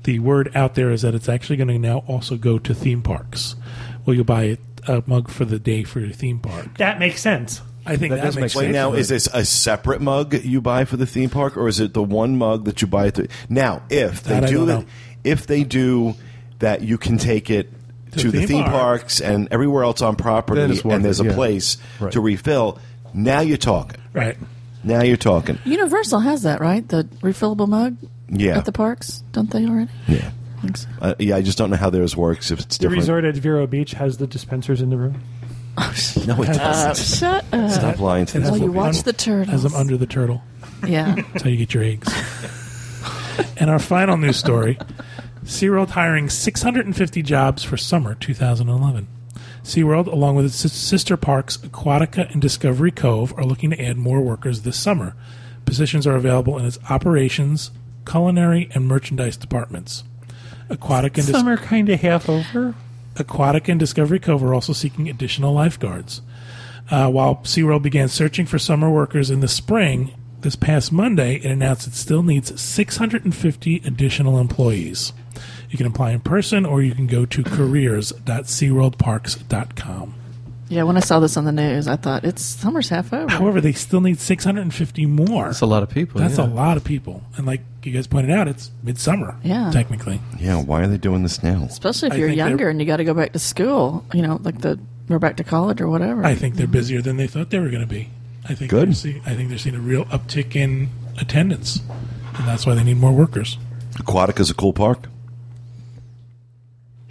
the 0.03 0.17
word 0.19 0.51
out 0.55 0.73
there 0.75 0.89
is 0.91 1.03
that 1.03 1.13
it's 1.13 1.29
actually 1.29 1.57
going 1.57 1.67
to 1.67 1.77
now 1.77 1.99
also 2.07 2.35
go 2.37 2.57
to 2.57 2.73
theme 2.73 3.03
parks. 3.03 3.55
Well, 4.05 4.15
you 4.15 4.23
buy 4.23 4.43
a, 4.43 4.57
a 4.87 5.03
mug 5.05 5.29
for 5.29 5.45
the 5.45 5.59
day 5.59 5.83
for 5.83 5.99
your 5.99 6.11
theme 6.11 6.39
park. 6.39 6.77
That 6.77 6.99
makes 6.99 7.21
sense. 7.21 7.61
I 7.87 7.97
think 7.97 8.11
That 8.11 8.17
that, 8.17 8.25
does 8.25 8.35
makes 8.35 8.55
make 8.55 8.63
sense. 8.63 8.73
now 8.73 8.93
is 8.93 9.09
this 9.09 9.27
a 9.31 9.45
separate 9.45 10.01
mug 10.01 10.33
you 10.33 10.59
buy 10.59 10.85
for 10.85 10.97
the 10.97 11.05
theme 11.05 11.29
park, 11.29 11.55
or 11.55 11.67
is 11.67 11.79
it 11.79 11.93
the 11.93 12.01
one 12.01 12.37
mug 12.37 12.65
that 12.65 12.81
you 12.81 12.87
buy 12.87 13.07
at 13.07 13.13
the? 13.15 13.29
Now, 13.47 13.83
if 13.89 14.23
they 14.23 14.31
That 14.35 14.43
I 14.45 14.47
do 14.47 14.55
don't 14.65 14.67
that, 14.67 14.85
if 15.23 15.45
they 15.47 15.63
do 15.63 16.15
that, 16.59 16.81
you 16.81 16.97
can 16.97 17.17
take 17.17 17.49
it 17.51 17.71
to, 18.17 18.31
the 18.31 18.39
theme 18.39 18.47
theme 18.47 18.63
park. 18.63 18.71
parks 18.73 19.19
and 19.21 19.47
everywhere 19.51 19.83
else 19.83 20.01
on 20.01 20.15
Then 20.15 20.23
property, 20.23 20.61
it's 20.61 20.83
worth 20.83 20.95
and 20.95 21.05
there's 21.05 21.19
it, 21.19 21.25
a 21.27 21.29
yeah. 21.29 21.35
place 21.35 21.77
Right. 21.99 22.11
to 22.13 22.21
refill. 22.21 22.79
Now 23.13 23.41
you're 23.41 23.57
talking. 23.57 24.01
right? 24.13 24.37
Now 24.83 25.01
you're 25.03 25.17
talking. 25.17 25.59
Universal 25.65 26.19
has 26.21 26.43
that, 26.43 26.61
right? 26.61 26.87
The 26.87 27.03
refillable 27.21 27.67
mug 27.67 27.97
Yeah, 28.29 28.57
at 28.57 28.65
the 28.65 28.71
parks, 28.71 29.23
don't 29.31 29.49
they 29.51 29.65
already? 29.67 29.91
yeah, 30.07 30.29
I 30.29 30.31
think 30.65 30.77
so. 30.77 30.87
uh, 31.01 31.15
yeah. 31.19 31.35
I 31.35 31.41
just 31.41 31.57
don't 31.57 31.69
know 31.69 31.77
how 31.77 31.89
theirs 31.89 32.15
works. 32.17 32.51
If 32.51 32.59
it's 32.59 32.77
different. 32.77 33.01
The 33.01 33.05
different, 33.05 33.23
resort 33.23 33.35
at 33.35 33.41
Vero 33.41 33.67
Beach 33.67 33.91
has 33.91 34.17
the 34.17 34.27
dispensers 34.27 34.81
in 34.81 34.89
the 34.89 34.97
room. 34.97 35.21
no, 35.77 35.83
it 36.41 36.49
Uh, 36.49 36.53
doesn't. 36.53 37.17
shut 37.19 37.45
up. 37.51 37.71
Stop 37.71 37.99
lying 37.99 38.25
to 38.27 38.37
It 38.37 38.41
this. 38.41 38.49
has 38.49 38.59
Well, 38.59 38.69
you 38.69 38.71
one- 38.71 38.85
watch 38.87 39.03
the 39.03 39.11
Has 39.11 39.17
turtles. 39.23 39.63
them 39.63 39.75
under 39.75 39.97
the 39.97 40.05
turtle. 40.05 40.41
yeah. 40.87 41.15
That's 41.15 41.43
how 41.43 41.49
you 41.49 41.57
get 41.57 41.73
your 41.73 41.83
eggs. 41.83 42.07
and 43.57 43.69
our 43.69 43.79
final 43.79 44.17
news 44.17 44.37
story 44.37 44.77
SeaWorld 45.43 45.89
hiring 45.89 46.29
650 46.29 47.21
jobs 47.21 47.63
for 47.63 47.77
summer 47.77 48.15
2011. 48.15 49.07
SeaWorld, 49.63 50.07
along 50.07 50.35
with 50.35 50.45
its 50.45 50.55
sis- 50.55 50.73
sister 50.73 51.17
parks 51.17 51.57
Aquatica 51.57 52.31
and 52.31 52.41
Discovery 52.41 52.91
Cove, 52.91 53.33
are 53.37 53.43
looking 53.45 53.69
to 53.71 53.79
add 53.83 53.97
more 53.97 54.21
workers 54.21 54.61
this 54.61 54.77
summer. 54.79 55.13
Positions 55.65 56.07
are 56.07 56.15
available 56.15 56.57
in 56.57 56.65
its 56.65 56.79
operations, 56.89 57.71
culinary, 58.07 58.69
and 58.73 58.87
merchandise 58.87 59.37
departments. 59.37 60.03
Aquatica 60.69 61.17
and, 61.17 61.27
Dis- 61.27 61.31
Summer 61.31 61.57
kind 61.57 61.89
of 61.89 61.99
half 62.01 62.29
over. 62.29 62.75
Aquatica 63.15 63.69
and 63.69 63.79
Discovery 63.79 64.19
Cove 64.19 64.43
are 64.43 64.53
also 64.53 64.73
seeking 64.73 65.09
additional 65.09 65.53
lifeguards. 65.53 66.21
Uh, 66.89 67.09
while 67.09 67.37
SeaWorld 67.37 67.81
began 67.81 68.07
searching 68.09 68.45
for 68.45 68.59
summer 68.59 68.89
workers 68.89 69.31
in 69.31 69.39
the 69.39 69.47
spring, 69.47 70.11
this 70.41 70.55
past 70.55 70.91
Monday, 70.91 71.37
it 71.37 71.45
announced 71.45 71.87
it 71.87 71.95
still 71.95 72.21
needs 72.21 72.61
650 72.61 73.81
additional 73.83 74.37
employees. 74.39 75.11
You 75.69 75.77
can 75.77 75.87
apply 75.87 76.11
in 76.11 76.19
person 76.19 76.63
or 76.65 76.81
you 76.83 76.93
can 76.93 77.07
go 77.07 77.25
to 77.25 77.43
careers.seaworldparks.com. 77.43 80.15
Yeah, 80.67 80.83
when 80.83 80.97
I 80.97 81.01
saw 81.01 81.19
this 81.19 81.37
on 81.37 81.45
the 81.45 81.51
news, 81.51 81.87
I 81.87 81.95
thought, 81.95 82.23
it's 82.23 82.41
summer's 82.41 82.89
half 82.89 83.13
over. 83.13 83.29
However, 83.29 83.61
they 83.61 83.71
still 83.73 84.01
need 84.01 84.19
650 84.19 85.05
more. 85.05 85.45
That's 85.45 85.61
a 85.61 85.67
lot 85.67 85.83
of 85.83 85.89
people. 85.89 86.19
That's 86.19 86.39
yeah. 86.39 86.45
a 86.45 86.47
lot 86.47 86.75
of 86.75 86.83
people. 86.83 87.21
And 87.37 87.45
like 87.45 87.61
you 87.83 87.91
guys 87.91 88.07
pointed 88.07 88.31
out, 88.31 88.47
it's 88.47 88.71
midsummer, 88.81 89.35
Yeah. 89.43 89.69
technically. 89.71 90.21
Yeah, 90.39 90.61
why 90.63 90.81
are 90.81 90.87
they 90.87 90.97
doing 90.97 91.21
this 91.21 91.43
now? 91.43 91.63
Especially 91.63 92.07
if 92.07 92.13
I 92.13 92.17
you're 92.17 92.29
younger 92.29 92.67
and 92.67 92.79
you 92.79 92.87
got 92.87 92.97
to 92.97 93.03
go 93.03 93.13
back 93.13 93.33
to 93.33 93.39
school, 93.39 94.03
you 94.11 94.23
know, 94.23 94.39
like 94.43 94.61
the 94.61 94.79
or 95.07 95.19
back 95.19 95.37
to 95.37 95.43
college 95.43 95.81
or 95.81 95.87
whatever. 95.87 96.25
I 96.25 96.33
think 96.33 96.55
they're 96.55 96.65
busier 96.65 96.99
than 97.01 97.17
they 97.17 97.27
thought 97.27 97.51
they 97.51 97.59
were 97.59 97.69
going 97.69 97.83
to 97.83 97.87
be. 97.87 98.09
I 98.47 98.55
think 98.55 98.71
Good. 98.71 98.95
See, 98.97 99.21
I 99.25 99.35
think 99.35 99.49
they're 99.49 99.57
seeing 99.57 99.75
a 99.75 99.79
real 99.79 100.05
uptick 100.05 100.55
in 100.55 100.89
attendance, 101.19 101.81
and 102.35 102.47
that's 102.47 102.65
why 102.65 102.73
they 102.75 102.83
need 102.83 102.97
more 102.97 103.11
workers. 103.11 103.57
Aquatica 103.93 104.39
is 104.39 104.49
a 104.49 104.55
cool 104.55 104.73
park. 104.73 105.07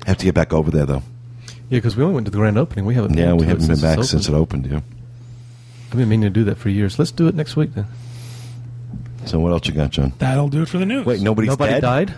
Have 0.07 0.19
to 0.19 0.25
get 0.25 0.35
back 0.35 0.53
over 0.53 0.71
there 0.71 0.87
though. 0.87 1.03
Yeah, 1.75 1.79
because 1.79 1.97
we 1.97 2.05
only 2.05 2.15
went 2.15 2.27
to 2.27 2.31
the 2.31 2.39
grand 2.39 2.57
opening. 2.57 2.85
We 2.85 2.95
haven't. 2.95 3.19
Yeah, 3.19 3.27
been 3.27 3.39
we 3.39 3.39
to 3.41 3.45
it 3.47 3.49
haven't 3.49 3.67
been 3.67 3.81
back 3.81 3.99
it's 3.99 4.11
since 4.11 4.29
it 4.29 4.33
opened. 4.33 4.67
opened. 4.67 4.85
Yeah. 4.87 4.95
I've 5.91 5.97
been 5.99 6.09
meaning 6.09 6.23
to 6.23 6.31
do 6.31 6.45
that 6.45 6.57
for 6.57 6.69
years. 6.69 7.01
Let's 7.01 7.11
do 7.11 7.27
it 7.27 7.35
next 7.35 7.57
week 7.57 7.75
then. 7.75 7.87
So 9.27 9.41
what 9.41 9.51
else 9.51 9.67
you 9.67 9.75
got, 9.75 9.91
John? 9.91 10.13
That'll 10.19 10.47
do 10.49 10.63
it 10.63 10.69
for 10.69 10.79
the 10.79 10.87
news. 10.87 11.05
Wait, 11.05 11.21
nobody's 11.21 11.49
Nobody 11.49 11.73
dead. 11.73 11.81
died. 11.83 12.15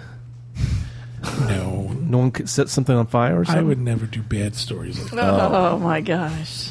no, 1.48 1.88
No 2.00 2.18
one 2.18 2.30
could 2.32 2.50
set 2.50 2.68
something 2.68 2.94
on 2.94 3.06
fire 3.06 3.40
or 3.40 3.46
something. 3.46 3.64
I 3.64 3.66
would 3.66 3.78
never 3.78 4.04
do 4.04 4.20
bad 4.22 4.54
stories. 4.54 5.00
Like 5.00 5.12
that. 5.12 5.24
oh, 5.50 5.78
my 5.78 6.02
gosh. 6.02 6.70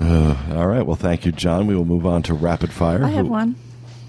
All 0.00 0.66
right. 0.66 0.82
Well, 0.84 0.96
thank 0.96 1.24
you, 1.24 1.30
John. 1.30 1.68
We 1.68 1.76
will 1.76 1.84
move 1.84 2.04
on 2.04 2.24
to 2.24 2.34
rapid 2.34 2.72
fire. 2.72 3.04
I 3.04 3.10
have 3.10 3.26
Who- 3.26 3.30
one. 3.32 3.54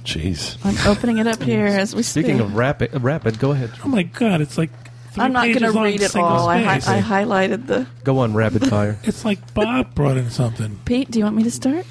Jeez. 0.04 0.58
I'm 0.64 0.78
opening 0.92 1.18
it 1.20 1.28
up 1.28 1.42
here 1.44 1.66
as 1.68 1.96
we 1.96 2.02
speak. 2.04 2.26
Speaking 2.26 2.38
speak. 2.40 2.48
of 2.50 2.56
rapid, 2.56 2.96
uh, 2.96 3.00
rapid, 3.00 3.38
go 3.40 3.52
ahead. 3.52 3.72
Oh 3.84 3.88
my 3.88 4.04
god, 4.04 4.40
it's 4.42 4.56
like 4.58 4.70
three 4.72 4.85
I'm 5.18 5.34
not 5.34 5.48
going 5.48 5.60
to 5.60 5.72
read 5.72 6.02
it 6.02 6.16
all. 6.16 6.48
I, 6.48 6.62
hi- 6.62 6.98
I 6.98 7.02
highlighted 7.02 7.68
the. 7.68 7.88
Go 8.04 8.20
on, 8.20 8.34
rapid 8.34 8.68
fire. 8.68 8.98
it's 9.04 9.26
like 9.26 9.54
Bob 9.54 9.96
brought 9.96 10.18
in 10.18 10.30
something. 10.30 10.80
Pete, 10.86 11.10
do 11.12 11.20
you 11.20 11.26
want 11.26 11.36
me 11.38 11.44
to 11.44 11.52
start? 11.52 11.86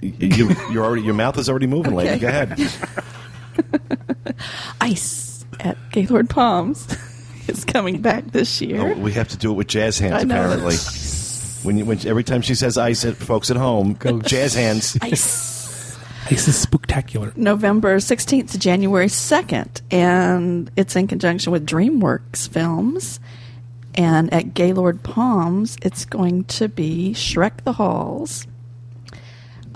You, 0.00 0.50
you're 0.70 0.84
already. 0.84 1.02
Your 1.02 1.14
mouth 1.14 1.38
is 1.38 1.48
already 1.48 1.66
moving, 1.66 1.94
lady. 1.94 2.18
Go 2.20 2.28
ahead. 2.28 2.58
Ice 4.80 5.44
at 5.60 5.76
Gaylord 5.92 6.28
Palms 6.28 6.96
is 7.48 7.64
coming 7.64 8.02
back 8.02 8.24
this 8.26 8.60
year. 8.60 8.80
Oh, 8.80 8.98
we 8.98 9.12
have 9.12 9.28
to 9.28 9.36
do 9.36 9.50
it 9.50 9.54
with 9.54 9.68
jazz 9.68 9.98
hands. 9.98 10.14
I 10.14 10.24
know. 10.24 10.34
Apparently, 10.34 10.76
when, 11.62 11.78
you, 11.78 11.84
when 11.84 12.06
every 12.06 12.24
time 12.24 12.42
she 12.42 12.54
says 12.54 12.76
"ice," 12.76 13.04
at 13.04 13.16
folks 13.16 13.50
at 13.50 13.56
home 13.56 13.94
go 13.94 14.20
jazz 14.20 14.54
hands. 14.54 14.98
Ice. 15.00 15.43
This 16.28 16.48
is 16.48 16.56
spectacular. 16.58 17.32
November 17.36 17.96
16th 17.98 18.50
to 18.52 18.58
January 18.58 19.06
2nd, 19.08 19.82
and 19.90 20.70
it's 20.74 20.96
in 20.96 21.06
conjunction 21.06 21.52
with 21.52 21.66
DreamWorks 21.66 22.48
Films. 22.48 23.20
And 23.96 24.32
at 24.32 24.54
Gaylord 24.54 25.02
Palms, 25.02 25.76
it's 25.82 26.04
going 26.04 26.44
to 26.44 26.68
be 26.68 27.12
Shrek 27.14 27.62
the 27.64 27.72
Halls. 27.74 28.46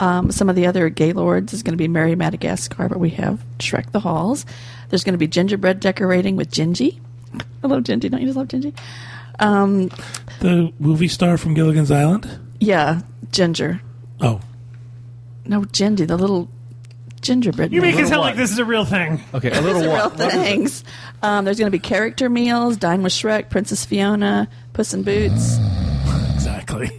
Um, 0.00 0.30
some 0.32 0.48
of 0.48 0.56
the 0.56 0.66
other 0.66 0.88
Gaylords 0.88 1.52
is 1.52 1.62
going 1.62 1.74
to 1.74 1.76
be 1.78 1.87
Merry 1.87 2.14
Madagascar, 2.16 2.88
but 2.88 2.98
we 2.98 3.11
have 3.11 3.44
Shrek 3.58 3.92
the 3.92 4.00
Halls. 4.00 4.44
There's 4.88 5.04
going 5.04 5.12
to 5.14 5.18
be 5.18 5.28
gingerbread 5.28 5.80
decorating 5.80 6.34
with 6.37 6.50
Gingy. 6.50 6.98
I 7.62 7.66
love 7.66 7.82
Gingy. 7.84 8.11
Don't 8.11 8.20
you 8.20 8.26
just 8.26 8.37
love 8.38 8.48
Gingy? 8.48 8.76
Um, 9.38 9.90
The 10.40 10.72
movie 10.80 11.08
star 11.08 11.37
from 11.37 11.54
Gilligan's 11.54 11.90
Island. 11.90 12.40
yeah, 12.58 13.02
Ginger. 13.30 13.80
Oh, 14.20 14.40
No, 15.48 15.62
Gingy, 15.62 16.06
the 16.06 16.16
little 16.16 16.48
gingerbread. 17.20 17.72
You 17.72 17.80
make 17.80 17.96
man. 17.96 18.04
it 18.04 18.08
sound 18.08 18.20
like 18.20 18.37
this 18.37 18.52
is 18.52 18.58
a 18.58 18.64
real 18.64 18.84
thing. 18.84 19.20
Okay, 19.34 19.50
a 19.50 19.61
little 19.61 19.74
These 19.80 19.88
are 19.88 19.92
real 19.92 19.92
what? 19.92 20.18
what 20.18 20.28
is 20.28 20.34
it? 20.34 20.38
things. 20.38 20.84
Um, 21.22 21.44
there's 21.44 21.58
going 21.58 21.70
to 21.70 21.76
be 21.76 21.80
character 21.80 22.28
meals, 22.28 22.76
Dine 22.76 23.02
with 23.02 23.12
Shrek, 23.12 23.50
Princess 23.50 23.84
Fiona, 23.84 24.48
Puss 24.72 24.94
in 24.94 25.02
Boots. 25.02 25.58
exactly. 26.34 26.90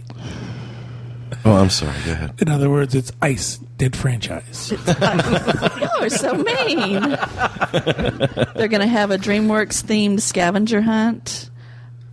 Oh, 1.44 1.54
I'm 1.54 1.70
sorry. 1.70 1.96
Go 2.04 2.12
ahead. 2.12 2.34
In 2.38 2.48
other 2.48 2.68
words, 2.68 2.94
it's 2.94 3.12
Ice 3.22 3.58
Dead 3.78 3.96
franchise. 3.96 4.72
Y'all 4.72 6.02
are 6.02 6.10
so 6.10 6.34
mean. 6.34 7.00
They're 8.54 8.68
going 8.68 8.80
to 8.82 8.86
have 8.86 9.10
a 9.10 9.16
DreamWorks 9.16 9.82
themed 9.82 10.20
scavenger 10.20 10.82
hunt. 10.82 11.49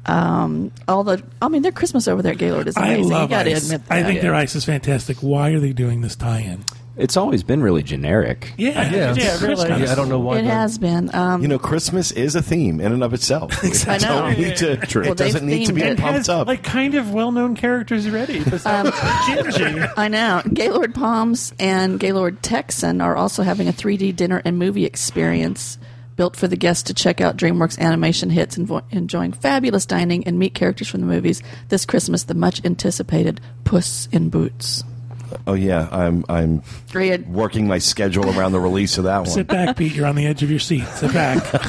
Um, 0.07 0.71
all 0.87 1.03
the, 1.03 1.21
I 1.41 1.49
mean, 1.49 1.61
their 1.63 1.71
Christmas 1.71 2.07
over 2.07 2.21
there 2.21 2.31
at 2.33 2.37
Gaylord 2.37 2.67
is 2.67 2.77
I 2.77 2.93
amazing. 2.93 3.11
love 3.11 3.21
you 3.23 3.35
got 3.35 3.43
to 3.43 3.51
Ice. 3.51 3.65
admit 3.65 3.85
that. 3.87 3.93
I 3.93 4.03
think 4.03 4.21
their 4.21 4.33
Ice 4.35 4.55
is 4.55 4.63
fantastic. 4.65 5.17
Why 5.17 5.49
are 5.51 5.59
they 5.59 5.73
doing 5.73 6.01
this 6.01 6.15
tie-in? 6.15 6.63
It's 6.95 7.15
always 7.15 7.43
been 7.43 7.61
really 7.61 7.83
generic. 7.83 8.53
Yeah, 8.57 8.89
Yeah. 8.89 9.13
Yeah, 9.15 9.33
really. 9.33 9.55
Christmas. 9.55 9.81
Yeah, 9.81 9.91
I 9.91 9.95
don't 9.95 10.09
know 10.09 10.17
why. 10.19 10.39
it 10.39 10.45
has 10.45 10.79
been. 10.79 11.13
Um, 11.13 11.43
You 11.43 11.47
know, 11.47 11.59
Christmas 11.59 12.11
is 12.11 12.35
a 12.35 12.41
theme 12.41 12.79
in 12.81 12.91
and 12.91 13.03
of 13.03 13.13
itself. 13.13 13.53
I 13.87 13.97
know. 13.99 14.07
Don't 14.31 14.39
need 14.39 14.55
to, 14.57 14.79
Well, 14.95 15.11
it 15.11 15.17
doesn't 15.17 15.45
need 15.45 15.67
to 15.67 15.73
be 15.73 15.81
themed 15.81 15.85
it. 15.85 15.91
It 15.91 15.99
has 15.99 16.25
pumped 16.25 16.29
up. 16.29 16.47
like 16.47 16.63
kind 16.63 16.95
of 16.95 17.13
well-known 17.13 17.55
characters 17.55 18.07
already. 18.07 18.43
Besides 18.49 18.89
Gingy. 18.91 19.93
I 19.95 20.07
know. 20.07 20.41
Gaylord 20.51 20.95
Palms 20.95 21.53
and 21.59 21.99
Gaylord 21.99 22.41
Texan 22.41 22.99
are 23.01 23.15
also 23.15 23.43
having 23.43 23.67
a 23.67 23.73
3D 23.73 24.15
dinner 24.15 24.41
and 24.43 24.57
movie 24.57 24.85
experience 24.85 25.77
built 26.17 26.35
for 26.35 26.47
the 26.49 26.57
guests 26.57 26.83
to 26.83 26.93
check 26.93 27.21
out 27.21 27.37
DreamWorks 27.37 27.79
animation 27.79 28.29
hits 28.29 28.57
and 28.57 28.67
vo- 28.67 28.81
enjoying 28.91 29.31
fabulous 29.31 29.85
dining 29.85 30.25
and 30.27 30.37
meet 30.37 30.53
characters 30.53 30.89
from 30.89 30.99
the 30.99 31.07
movies 31.07 31.41
this 31.69 31.85
Christmas, 31.85 32.23
the 32.23 32.33
much 32.33 32.65
anticipated 32.65 33.39
Puss 33.63 34.09
in 34.11 34.27
Boots. 34.29 34.83
oh 35.45 35.53
yeah, 35.53 35.87
I'm 35.91 36.25
I'm 36.27 36.61
Great. 36.91 37.25
working 37.27 37.67
my 37.67 37.77
schedule 37.77 38.37
around 38.37 38.51
the 38.51 38.59
release 38.59 38.97
of 38.97 39.05
that 39.05 39.19
one. 39.19 39.27
Sit 39.29 39.47
back, 39.47 39.77
Pete. 39.77 39.93
You're 39.93 40.07
on 40.07 40.15
the 40.15 40.25
edge 40.25 40.41
of 40.43 40.49
your 40.49 40.59
seat. 40.59 40.85
Sit 40.87 41.13
back. 41.13 41.43
I 41.53 41.59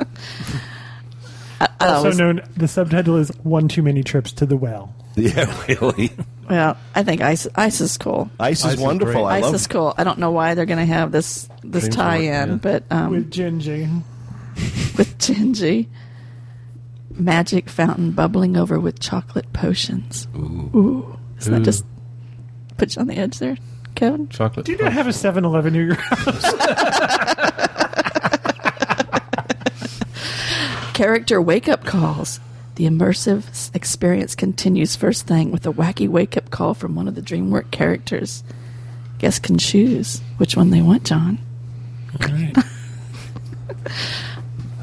uh, 1.60 1.66
uh, 1.80 1.86
Also 1.86 2.08
was- 2.08 2.18
known, 2.18 2.42
the 2.56 2.68
subtitle 2.68 3.16
is 3.16 3.30
"One 3.42 3.68
Too 3.68 3.82
Many 3.82 4.02
Trips 4.02 4.32
to 4.32 4.46
the 4.46 4.56
Well." 4.56 4.94
Yeah, 5.16 5.54
really. 5.68 6.10
Well, 6.48 6.76
I 6.94 7.02
think 7.02 7.20
ice 7.20 7.46
ice 7.54 7.80
is 7.80 7.96
cool. 7.98 8.30
Ice, 8.40 8.64
Ice 8.64 8.72
is 8.72 8.78
is 8.78 8.84
wonderful. 8.84 9.22
great. 9.22 9.24
I 9.24 9.36
ice 9.38 9.44
love 9.44 9.54
is 9.54 9.66
cool. 9.66 9.94
I 9.96 10.04
don't 10.04 10.18
know 10.18 10.30
why 10.30 10.54
they're 10.54 10.66
going 10.66 10.78
to 10.78 10.86
have 10.86 11.12
this 11.12 11.48
this 11.62 11.84
Dreams 11.84 11.96
tie-in, 11.96 12.50
Work, 12.52 12.62
but 12.62 12.84
um, 12.90 13.10
with 13.10 13.30
Gingy. 13.30 14.02
with 14.96 15.18
Gingy. 15.18 15.88
Magic 17.10 17.68
fountain 17.68 18.12
bubbling 18.12 18.56
over 18.56 18.80
with 18.80 18.98
chocolate 19.00 19.52
potions. 19.52 20.26
Ooh. 20.34 21.18
Doesn't 21.36 21.52
that 21.52 21.62
just 21.62 21.84
put 22.78 22.96
you 22.96 23.00
on 23.00 23.06
the 23.06 23.16
edge 23.18 23.38
there, 23.38 23.58
Kevin? 23.94 24.28
Chocolate. 24.30 24.64
Do 24.64 24.72
you 24.72 24.78
not 24.78 24.94
have 24.94 25.06
a 25.06 25.12
7 25.12 25.44
Eleven 25.44 25.74
near 25.74 25.84
your 25.84 25.94
house? 25.96 26.52
Character 30.94 31.40
wake 31.42 31.68
up 31.68 31.84
calls. 31.84 32.40
The 32.76 32.84
immersive 32.86 33.74
experience 33.74 34.34
continues 34.34 34.96
first 34.96 35.26
thing 35.26 35.50
with 35.52 35.66
a 35.66 35.72
wacky 35.72 36.08
wake 36.08 36.36
up 36.36 36.50
call 36.50 36.74
from 36.74 36.94
one 36.94 37.06
of 37.08 37.14
the 37.14 37.20
DreamWorks 37.22 37.70
characters. 37.70 38.42
Guests 39.18 39.38
can 39.38 39.58
choose 39.58 40.20
which 40.38 40.56
one 40.56 40.70
they 40.70 40.80
want, 40.82 41.04
John. 41.04 41.38
All 42.20 42.28
right. 42.28 42.56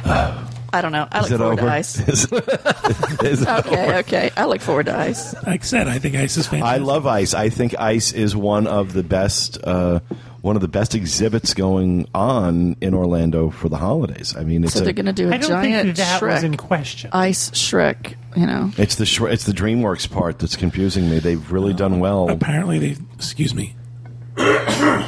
I 0.71 0.81
don't 0.81 0.91
know. 0.91 1.07
I 1.11 1.19
Is 1.19 1.23
look 1.23 1.31
it 1.31 1.37
forward 1.39 1.59
over? 1.59 1.67
to 1.67 1.73
ice. 1.73 1.99
Is, 2.07 2.25
is 3.23 3.41
it 3.41 3.47
Okay, 3.65 3.97
okay. 3.99 4.31
I 4.37 4.45
look 4.45 4.61
forward 4.61 4.85
to 4.85 4.95
ice. 4.97 5.33
Like 5.45 5.61
I 5.61 5.65
said, 5.65 5.87
I 5.87 5.97
think 5.99 6.15
ice 6.15 6.37
is 6.37 6.47
fantastic. 6.47 6.79
I 6.81 6.83
love 6.83 7.07
ice. 7.07 7.33
I 7.33 7.49
think 7.49 7.73
ice 7.79 8.11
is 8.13 8.35
one 8.35 8.67
of 8.67 8.93
the 8.93 9.01
best, 9.03 9.57
uh, 9.63 10.01
one 10.41 10.55
of 10.55 10.61
the 10.61 10.67
best 10.67 10.95
exhibits 10.95 11.53
going 11.53 12.07
on 12.13 12.75
in 12.81 12.93
Orlando 12.93 13.49
for 13.49 13.67
the 13.69 13.77
holidays. 13.77 14.35
I 14.35 14.43
mean, 14.43 14.63
it's 14.63 14.73
So 14.73 14.81
a, 14.81 14.83
they're 14.83 14.93
going 14.93 15.05
to 15.07 15.13
do 15.13 15.29
a 15.29 15.33
I 15.33 15.37
don't 15.37 15.49
giant 15.49 15.83
think 15.83 15.97
that 15.97 16.21
was 16.21 16.43
in 16.43 16.55
question. 16.57 17.09
ice 17.13 17.49
Shrek. 17.51 18.15
You 18.35 18.45
know, 18.45 18.71
it's 18.77 18.95
the 18.95 19.05
Shre- 19.05 19.31
it's 19.31 19.45
the 19.45 19.51
DreamWorks 19.53 20.09
part 20.11 20.39
that's 20.39 20.55
confusing 20.55 21.09
me. 21.09 21.19
They've 21.19 21.51
really 21.51 21.73
done 21.73 21.99
well. 21.99 22.29
Apparently, 22.29 22.77
they. 22.79 22.97
Excuse 23.15 23.53
me. 23.55 23.75
I 24.37 25.05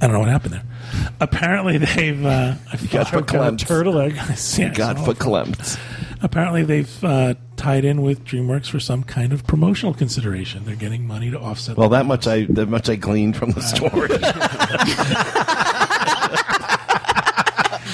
don't 0.00 0.12
know 0.12 0.18
what 0.20 0.28
happened 0.28 0.54
there. 0.54 0.64
Apparently, 1.20 1.78
they've. 1.78 2.24
Uh, 2.24 2.54
I 2.72 2.76
got 2.86 3.08
forgot- 3.08 3.26
verklempt. 3.54 3.66
Turtle 3.66 3.98
egg. 4.00 4.14
Yeah, 4.58 4.72
God, 4.74 4.98
so- 4.98 5.04
foot 5.04 5.18
clamped. 5.18 5.78
Apparently, 6.22 6.62
they've 6.62 7.04
uh, 7.04 7.34
tied 7.56 7.84
in 7.84 8.02
with 8.02 8.24
DreamWorks 8.24 8.70
for 8.70 8.78
some 8.78 9.02
kind 9.02 9.32
of 9.32 9.46
promotional 9.46 9.92
consideration. 9.92 10.64
They're 10.64 10.76
getting 10.76 11.06
money 11.06 11.30
to 11.30 11.38
offset. 11.38 11.76
Well, 11.76 11.88
that 11.90 12.06
much 12.06 12.26
I 12.26 12.44
that 12.50 12.68
much 12.68 12.88
I 12.88 12.96
gleaned 12.96 13.36
from 13.36 13.50
the 13.50 13.60
story. 13.60 14.08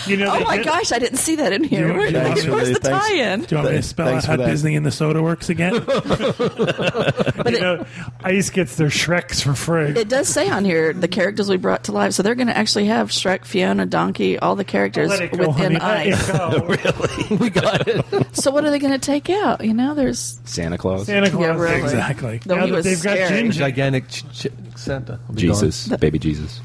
You 0.09 0.17
know, 0.17 0.33
Oh 0.35 0.41
my 0.45 0.57
did- 0.57 0.67
gosh, 0.67 0.93
I 0.93 0.99
didn't 0.99 1.19
see 1.19 1.37
that 1.37 1.53
in 1.53 1.65
here. 1.65 1.93
Where- 1.93 2.11
Thanks 2.11 2.47
where's 2.47 2.69
the- 2.69 2.75
the 2.75 2.81
thanks. 2.81 3.09
tie-in? 3.09 3.41
Do 3.43 3.47
you 3.55 3.57
want 3.63 3.71
me 3.73 3.77
to 3.79 3.83
spell 3.83 4.07
Thanks 4.07 4.25
out 4.25 4.31
how 4.31 4.37
that. 4.39 4.51
Disney 4.51 4.75
and 4.77 4.85
the 4.87 4.91
soda 4.91 5.23
works 5.23 5.49
again? 5.49 5.75
But 5.89 7.51
You 7.53 7.57
it, 7.57 7.61
know, 7.61 7.87
Ice 8.25 8.51
gets 8.51 8.77
their 8.77 8.89
Shreks 8.89 9.43
for 9.43 9.55
free. 9.55 9.91
it 9.91 10.09
does 10.09 10.29
say 10.29 10.49
on 10.49 10.65
here 10.65 10.93
the 10.93 11.09
characters 11.09 11.49
we 11.49 11.57
brought 11.57 11.85
to 11.85 11.93
life. 11.93 12.13
So 12.13 12.23
they're 12.23 12.35
going 12.35 12.49
to 12.49 12.57
actually 12.57 12.87
have 12.87 13.11
Shrek, 13.11 13.45
Fiona, 13.45 13.87
Donkey, 13.87 14.39
all 14.39 14.57
the 14.57 14.65
characters 14.65 15.09
Let 15.11 15.23
it 15.23 15.33
go, 15.33 15.49
within 15.49 15.75
honey. 15.77 16.11
Let 16.11 16.19
ice. 16.19 16.29
it 16.29 17.29
go. 17.31 17.37
we 17.37 17.51
got 17.51 17.87
it. 17.89 18.37
So 18.37 18.51
what 18.51 18.65
are 18.65 18.71
they 18.71 18.79
going 18.79 18.93
to 18.93 18.99
take 18.99 19.31
out? 19.31 19.65
You 19.65 19.75
know, 19.75 19.95
there's 19.95 20.39
Santa 20.45 20.79
Claus, 20.79 21.07
Santa 21.07 21.31
Claus. 21.31 21.41
Yeah, 21.43 21.57
really. 21.59 21.81
exactly. 21.83 22.41
though 22.45 22.57
Now 22.57 22.67
he 22.67 22.73
was 22.73 22.85
they've 22.85 23.03
got 23.03 23.17
scary. 23.17 23.29
Ginger. 23.41 23.59
Gigantic 23.61 24.09
ch- 24.09 24.25
ch- 24.33 24.47
Santa. 24.77 25.19
Jesus, 25.35 25.87
The- 25.87 25.99
baby 25.99 26.19
Jesus. 26.19 26.61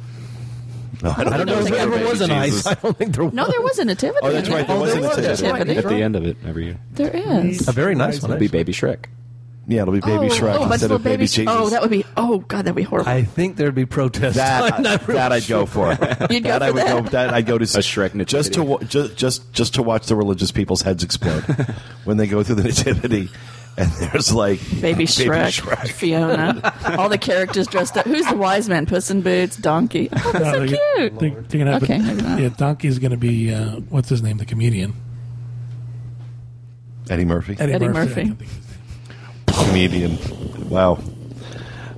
No, 1.01 1.09
I 1.11 1.23
gone. 1.23 1.33
I 1.33 1.37
don't 1.37 1.45
know 1.47 1.53
if 1.59 1.63
think 1.63 1.75
there 1.75 1.93
ever 1.93 2.05
was 2.09 2.21
an 2.21 2.29
Jesus. 2.29 2.67
ice. 2.67 2.77
I 2.77 2.81
don't 2.81 2.97
think 2.97 3.15
there 3.15 3.25
was. 3.25 3.33
No, 3.33 3.47
there 3.47 3.61
was 3.61 3.79
a 3.79 3.85
nativity. 3.85 4.19
Oh, 4.21 4.31
that's 4.31 4.49
right. 4.49 4.67
There 4.67 4.75
Oh, 4.75 4.81
was 4.81 4.93
there 4.93 5.01
a 5.01 5.05
nativity. 5.07 5.43
Nativity. 5.43 5.77
At 5.79 5.87
the 5.89 6.03
end 6.03 6.15
of 6.15 6.25
it 6.25 6.37
every 6.45 6.65
year, 6.65 6.79
There 6.91 7.09
is. 7.15 7.67
A 7.67 7.71
very 7.71 7.95
nice 7.95 8.21
one. 8.21 8.31
it'll 8.31 8.39
be. 8.39 8.47
Baby 8.47 8.73
Shrek. 8.73 9.05
Yeah, 9.65 9.83
it'll 9.83 9.93
be 9.93 10.01
Baby 10.01 10.27
oh, 10.29 10.29
Shrek 10.29 10.57
oh, 10.59 10.69
instead 10.69 10.91
of 10.91 10.97
of 10.97 11.03
Baby 11.03 11.23
oh, 11.23 11.27
Jesus. 11.27 11.47
Oh, 11.47 11.69
that 11.69 11.81
would 11.81 11.89
be. 11.89 12.03
Oh 12.17 12.39
God, 12.39 12.65
that'd 12.65 12.75
be 12.75 12.83
horrible. 12.83 13.09
I 13.09 13.23
think 13.23 13.55
there'd 13.55 13.73
be 13.73 13.85
protests. 13.85 14.35
That, 14.35 14.73
I'm 14.73 14.83
not 14.83 15.07
really 15.07 15.17
that 15.19 15.31
I'd 15.31 15.47
go 15.47 15.65
for. 15.65 15.91
You'd 16.29 16.43
go 16.43 16.49
that 16.49 16.63
I 16.63 16.67
for 16.67 16.73
would 16.73 16.83
that. 16.83 17.03
go. 17.03 17.09
That 17.11 17.33
I'd 17.33 17.45
go 17.45 17.57
to 17.57 17.63
A 17.63 17.67
Shrek 17.67 18.13
nativity. 18.13 18.25
just 18.25 18.53
to 18.53 18.77
just 18.85 19.15
just 19.15 19.53
just 19.53 19.73
to 19.75 19.83
watch 19.83 20.07
the 20.07 20.15
religious 20.17 20.51
people's 20.51 20.81
heads 20.81 21.01
explode 21.03 21.43
when 22.03 22.17
they 22.17 22.27
go 22.27 22.43
through 22.43 22.55
the 22.55 22.63
nativity, 22.63 23.29
and 23.77 23.91
there's 23.91 24.33
like 24.33 24.59
Baby 24.81 25.05
Shrek, 25.07 25.89
Fiona, 25.89 26.73
all 26.99 27.09
the 27.09 27.17
characters 27.17 27.67
dressed 27.67 27.97
up. 27.97 28.05
Who's 28.05 28.25
the 28.27 28.35
wise 28.35 28.69
man? 28.69 28.85
Puss 28.85 29.09
in 29.11 29.21
Boots, 29.21 29.55
Donkey. 29.57 30.09
Oh, 30.11 30.31
that's 30.31 30.43
No, 30.45 30.51
so 30.53 30.67
cute. 30.67 31.19
They're, 31.19 31.29
they're 31.29 31.59
gonna 31.59 31.71
have 31.73 31.83
Okay, 31.83 31.95
a, 31.95 31.99
maybe 31.99 32.21
not. 32.21 32.39
yeah. 32.39 32.49
Donkey's 32.49 32.99
going 32.99 33.11
to 33.11 33.17
be 33.17 33.53
uh, 33.53 33.77
what's 33.89 34.09
his 34.09 34.21
name? 34.21 34.37
The 34.37 34.45
comedian 34.45 34.93
Eddie 37.09 37.25
Murphy, 37.25 37.55
Eddie, 37.59 37.73
Eddie 37.73 37.87
Murphy. 37.89 38.23
Murphy. 38.25 38.31
I 38.31 38.35
think 38.35 38.39
his 38.39 39.57
name. 39.57 40.17
comedian. 40.17 40.69
Wow. 40.69 40.99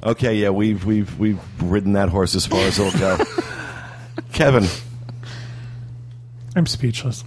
Okay, 0.03 0.35
yeah, 0.35 0.49
we've 0.49 0.85
we've 0.85 1.17
we've 1.19 1.39
ridden 1.61 1.93
that 1.93 2.09
horse 2.09 2.35
as 2.35 2.45
far 2.45 2.59
as 2.61 2.79
it'll 2.79 2.97
go. 2.99 3.17
Kevin, 4.33 4.65
I'm 6.55 6.65
speechless. 6.65 7.23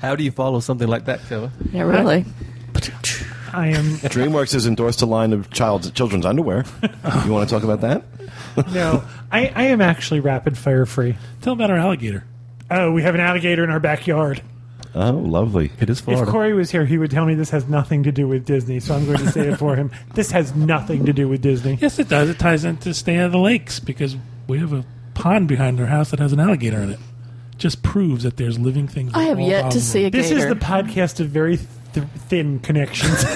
How 0.00 0.14
do 0.16 0.22
you 0.24 0.30
follow 0.30 0.60
something 0.60 0.86
like 0.88 1.06
that, 1.06 1.20
Kevin? 1.28 1.50
Yeah, 1.72 1.82
really. 1.82 2.24
I 3.52 3.68
am 3.68 3.84
DreamWorks 3.98 4.52
has 4.52 4.66
endorsed 4.66 5.02
a 5.02 5.06
line 5.06 5.32
of 5.32 5.50
child 5.50 5.94
children's 5.94 6.26
underwear. 6.26 6.64
You 7.24 7.32
want 7.32 7.48
to 7.48 7.54
talk 7.54 7.64
about 7.64 7.80
that? 7.82 8.02
no. 8.72 9.04
I, 9.30 9.52
I 9.54 9.64
am 9.64 9.80
actually 9.80 10.20
rapid 10.20 10.56
fire 10.56 10.86
free. 10.86 11.16
Tell 11.42 11.52
him 11.52 11.60
about 11.60 11.70
our 11.70 11.76
alligator. 11.78 12.24
Oh, 12.70 12.92
we 12.92 13.02
have 13.02 13.14
an 13.14 13.20
alligator 13.20 13.64
in 13.64 13.70
our 13.70 13.80
backyard. 13.80 14.42
Oh, 14.94 15.12
lovely. 15.12 15.70
It 15.80 15.90
is 15.90 15.98
If 15.98 16.04
Florida. 16.04 16.30
Corey 16.30 16.54
was 16.54 16.70
here, 16.70 16.84
he 16.84 16.98
would 16.98 17.10
tell 17.10 17.26
me 17.26 17.34
this 17.34 17.50
has 17.50 17.68
nothing 17.68 18.04
to 18.04 18.12
do 18.12 18.26
with 18.26 18.44
Disney. 18.44 18.80
So 18.80 18.94
I'm 18.94 19.06
going 19.06 19.18
to 19.18 19.30
say 19.30 19.48
it 19.48 19.56
for 19.56 19.76
him. 19.76 19.90
This 20.14 20.30
has 20.32 20.54
nothing 20.54 21.04
to 21.06 21.12
do 21.12 21.28
with 21.28 21.42
Disney. 21.42 21.78
Yes, 21.80 21.98
it 21.98 22.08
does. 22.08 22.28
It 22.28 22.38
ties 22.38 22.64
into 22.64 22.92
Stay 22.94 23.18
Out 23.18 23.26
of 23.26 23.32
the 23.32 23.38
Lakes 23.38 23.78
because 23.78 24.16
we 24.48 24.58
have 24.58 24.72
a 24.72 24.84
pond 25.14 25.46
behind 25.46 25.78
our 25.78 25.86
house 25.86 26.10
that 26.10 26.18
has 26.18 26.32
an 26.32 26.40
alligator 26.40 26.80
in 26.80 26.90
it. 26.90 26.98
Just 27.56 27.82
proves 27.82 28.24
that 28.24 28.36
there's 28.36 28.58
living 28.58 28.88
things. 28.88 29.12
I 29.14 29.24
have 29.24 29.38
all 29.38 29.48
yet 29.48 29.70
to 29.72 29.78
the 29.78 29.82
see 29.82 30.00
a 30.00 30.02
world. 30.04 30.12
This 30.14 30.28
gator. 30.30 30.40
is 30.40 30.48
the 30.48 30.54
podcast 30.56 31.20
of 31.20 31.28
very 31.28 31.58
th- 31.92 32.06
thin 32.28 32.58
connections. 32.60 33.24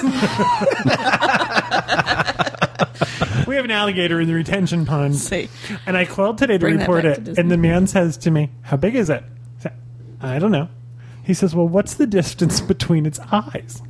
we 3.47 3.55
have 3.55 3.65
an 3.65 3.71
alligator 3.71 4.19
in 4.21 4.27
the 4.27 4.33
retention 4.33 4.85
pond. 4.85 5.15
See. 5.15 5.49
And 5.85 5.97
I 5.97 6.05
called 6.05 6.37
today 6.37 6.53
to 6.53 6.59
Bring 6.59 6.77
that 6.77 6.83
report 6.83 7.03
back 7.03 7.15
to 7.15 7.21
it. 7.21 7.23
Disney. 7.25 7.41
And 7.41 7.51
the 7.51 7.57
man 7.57 7.87
says 7.87 8.17
to 8.17 8.31
me, 8.31 8.49
How 8.61 8.77
big 8.77 8.95
is 8.95 9.09
it? 9.09 9.23
I 9.23 9.61
said, 9.61 9.73
I 10.21 10.39
don't 10.39 10.51
know. 10.51 10.69
He 11.23 11.33
says, 11.33 11.55
Well, 11.55 11.67
what's 11.67 11.95
the 11.95 12.07
distance 12.07 12.61
between 12.61 13.05
its 13.05 13.19
eyes? 13.31 13.81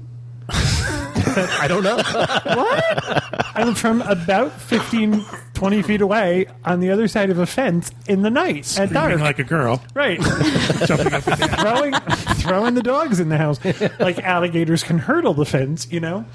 I 0.49 1.65
don't 1.67 1.83
know. 1.83 1.97
What? 2.55 3.23
I'm 3.55 3.75
from 3.75 4.01
about 4.01 4.51
15, 4.51 5.23
20 5.63 5.81
feet 5.83 6.01
away 6.01 6.45
on 6.65 6.79
the 6.81 6.89
other 6.91 7.07
side 7.07 7.29
of 7.29 7.39
a 7.39 7.45
fence 7.45 7.91
in 8.07 8.21
the 8.21 8.29
night 8.29 8.59
at 8.77 8.89
Screaming 8.89 8.93
dark. 8.93 9.19
like 9.21 9.39
a 9.39 9.43
girl. 9.43 9.81
right. 9.93 10.19
Jumping 10.85 11.13
up 11.13 11.25
and 11.27 11.39
down. 11.39 11.49
throwing 11.59 11.93
throwing 12.43 12.73
the 12.75 12.83
dogs 12.83 13.19
in 13.19 13.29
the 13.29 13.37
house 13.37 13.59
like 13.99 14.19
alligators 14.19 14.83
can 14.83 14.97
hurdle 14.97 15.33
the 15.33 15.45
fence 15.45 15.87
you 15.89 15.99
know 16.01 16.25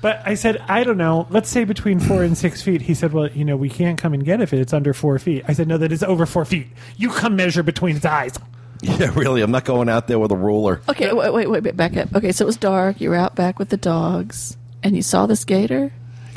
but 0.00 0.20
i 0.26 0.34
said 0.34 0.56
i 0.68 0.82
don't 0.82 0.96
know 0.96 1.26
let's 1.30 1.48
say 1.48 1.62
between 1.62 2.00
four 2.00 2.24
and 2.24 2.36
six 2.36 2.60
feet 2.62 2.82
he 2.82 2.94
said 2.94 3.12
well 3.12 3.28
you 3.30 3.44
know 3.44 3.56
we 3.56 3.68
can't 3.68 3.96
come 4.00 4.12
and 4.12 4.24
get 4.24 4.40
it 4.40 4.42
if 4.44 4.52
it's 4.52 4.72
under 4.72 4.92
four 4.92 5.16
feet 5.20 5.44
i 5.46 5.52
said 5.52 5.68
no 5.68 5.78
that 5.78 5.92
is 5.92 6.02
over 6.02 6.26
four 6.26 6.44
feet 6.44 6.66
you 6.96 7.08
come 7.10 7.36
measure 7.36 7.62
between 7.62 7.94
its 7.96 8.04
eyes 8.04 8.36
Yeah, 8.80 9.12
really. 9.14 9.42
I'm 9.42 9.52
not 9.52 9.64
going 9.64 9.88
out 9.88 10.08
there 10.08 10.18
with 10.18 10.32
a 10.32 10.36
ruler. 10.36 10.82
Okay, 10.88 11.12
wait, 11.12 11.32
wait, 11.32 11.46
wait, 11.48 11.62
wait, 11.62 11.76
back 11.76 11.96
up. 11.96 12.12
Okay, 12.16 12.32
so 12.32 12.44
it 12.44 12.46
was 12.46 12.56
dark. 12.56 13.00
You 13.00 13.10
were 13.10 13.14
out 13.14 13.36
back 13.36 13.60
with 13.60 13.68
the 13.68 13.76
dogs, 13.76 14.56
and 14.82 14.96
you 14.96 15.02
saw 15.02 15.26
this 15.26 15.44
gator. 15.44 15.92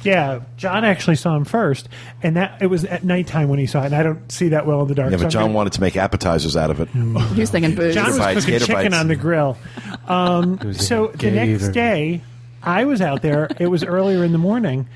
Yeah 0.06 0.40
john 0.56 0.86
actually 0.86 1.16
saw 1.16 1.36
him 1.36 1.44
first 1.44 1.90
and 2.24 2.38
that 2.38 2.62
it 2.62 2.68
was 2.68 2.86
at 2.86 3.04
nighttime 3.04 3.50
when 3.50 3.60
he 3.60 3.66
saw 3.66 3.82
it 3.82 3.88
and 3.88 3.96
i 3.96 4.04
don't 4.04 4.32
see 4.32 4.50
that 4.50 4.66
well 4.66 4.82
in 4.84 4.88
the 4.88 4.96
dark 4.96 5.12
Yeah, 5.12 5.18
but 5.18 5.26
I'm 5.26 5.30
John 5.32 5.44
gonna- 5.46 5.54
wanted 5.54 5.74
to 5.74 5.82
make 5.82 5.98
appetizers 5.98 6.56
out 6.56 6.70
of 6.72 6.80
it. 6.80 6.90
He 7.36 7.42
was 7.42 7.50
thinking 7.50 7.76
booze. 7.76 7.94
John 7.96 8.08
was 8.08 8.18
bites, 8.18 8.46
cooking 8.46 8.60
chicken 8.60 8.76
bites. 8.92 8.96
on 8.96 9.08
the 9.10 9.16
grill. 9.16 9.58
Um, 10.08 10.74
so 10.74 11.08
the 11.08 11.32
next 11.32 11.70
day, 11.70 12.22
I 12.64 12.86
was 12.86 13.02
out 13.02 13.22
there. 13.22 13.50
It 13.60 13.68
was 13.68 13.84
earlier 13.84 14.24
in 14.24 14.32
the 14.32 14.38
morning, 14.38 14.88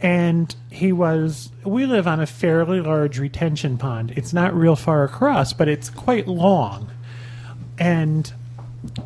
and 0.00 0.54
he 0.70 0.92
was. 0.92 1.50
We 1.64 1.86
live 1.86 2.06
on 2.06 2.20
a 2.20 2.26
fairly 2.26 2.80
large 2.80 3.18
retention 3.18 3.78
pond. 3.78 4.12
It's 4.16 4.32
not 4.32 4.54
real 4.54 4.76
far 4.76 5.04
across, 5.04 5.52
but 5.52 5.68
it's 5.68 5.88
quite 5.90 6.26
long, 6.28 6.90
and. 7.78 8.32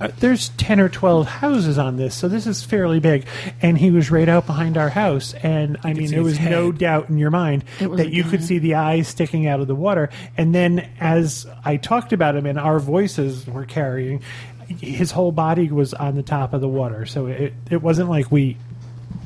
Uh, 0.00 0.08
there's 0.20 0.50
10 0.50 0.80
or 0.80 0.88
12 0.88 1.26
houses 1.26 1.78
on 1.78 1.96
this, 1.96 2.14
so 2.14 2.28
this 2.28 2.46
is 2.46 2.64
fairly 2.64 3.00
big. 3.00 3.26
And 3.60 3.76
he 3.76 3.90
was 3.90 4.10
right 4.10 4.28
out 4.28 4.46
behind 4.46 4.76
our 4.76 4.88
house. 4.88 5.34
And 5.34 5.78
I 5.84 5.92
mean, 5.92 6.10
there 6.10 6.22
was 6.22 6.36
his 6.36 6.50
no 6.50 6.72
doubt 6.72 7.08
in 7.08 7.18
your 7.18 7.30
mind 7.30 7.64
that 7.78 7.98
a 7.98 8.08
you 8.10 8.24
could 8.24 8.42
see 8.44 8.58
the 8.58 8.74
eyes 8.74 9.08
sticking 9.08 9.46
out 9.46 9.60
of 9.60 9.66
the 9.66 9.74
water. 9.74 10.10
And 10.36 10.54
then 10.54 10.88
as 11.00 11.46
I 11.64 11.76
talked 11.76 12.12
about 12.12 12.36
him 12.36 12.46
and 12.46 12.58
our 12.58 12.78
voices 12.78 13.46
were 13.46 13.64
carrying, 13.66 14.22
his 14.68 15.10
whole 15.10 15.32
body 15.32 15.70
was 15.70 15.94
on 15.94 16.14
the 16.14 16.22
top 16.22 16.54
of 16.54 16.60
the 16.60 16.68
water. 16.68 17.04
So 17.06 17.26
it, 17.26 17.52
it 17.70 17.82
wasn't 17.82 18.08
like 18.08 18.30
we 18.30 18.56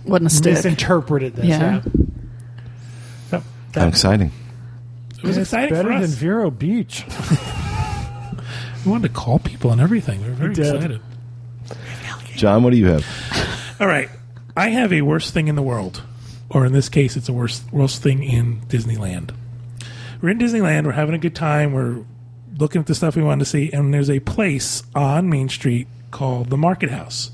Wasn't 0.07 0.47
a 0.47 0.51
misinterpreted 0.51 1.35
this. 1.37 1.47
Yeah. 1.47 1.83
Yeah. 1.83 1.83
So 3.31 3.43
How 3.75 3.89
exciting. 3.89 4.33
It 5.19 5.25
was 5.25 5.39
exciting 5.39 5.71
better 5.71 5.93
for 5.93 6.01
than. 6.01 6.11
Vero 6.11 6.51
Beach. 6.51 7.05
We 8.85 8.91
wanted 8.91 9.09
to 9.09 9.15
call 9.15 9.39
people 9.39 9.71
and 9.73 9.81
everything. 9.81 10.23
We 10.23 10.29
were 10.29 10.35
very 10.35 10.55
did. 10.55 10.75
excited. 10.75 11.01
John, 12.37 12.63
what 12.63 12.71
do 12.71 12.77
you 12.77 12.87
have? 12.87 13.77
All 13.81 13.87
right. 13.87 14.09
I 14.57 14.71
have 14.71 14.93
a 14.93 15.03
worse 15.03 15.31
thing 15.31 15.49
in 15.49 15.57
the 15.57 15.63
world, 15.63 16.03
or 16.51 16.65
in 16.67 16.73
this 16.73 16.89
case, 16.89 17.17
it's 17.17 17.29
a 17.29 17.33
worst 17.33 17.65
worst 17.73 18.03
thing 18.03 18.23
in 18.23 18.61
Disneyland. 18.69 19.31
We're 20.21 20.31
in 20.31 20.39
Disneyland. 20.39 20.85
We're 20.85 20.93
having 20.93 21.15
a 21.15 21.19
good 21.19 21.35
time. 21.35 21.73
We're 21.73 22.05
looking 22.59 22.81
at 22.81 22.87
the 22.87 22.95
stuff 22.95 23.17
we 23.17 23.23
want 23.23 23.41
to 23.41 23.45
see, 23.45 23.71
and 23.73 23.93
there's 23.93 24.11
a 24.11 24.21
place 24.21 24.83
on 24.95 25.29
Main 25.29 25.49
Street 25.49 25.89
called 26.13 26.51
the 26.51 26.57
Market 26.57 26.91
House, 26.91 27.31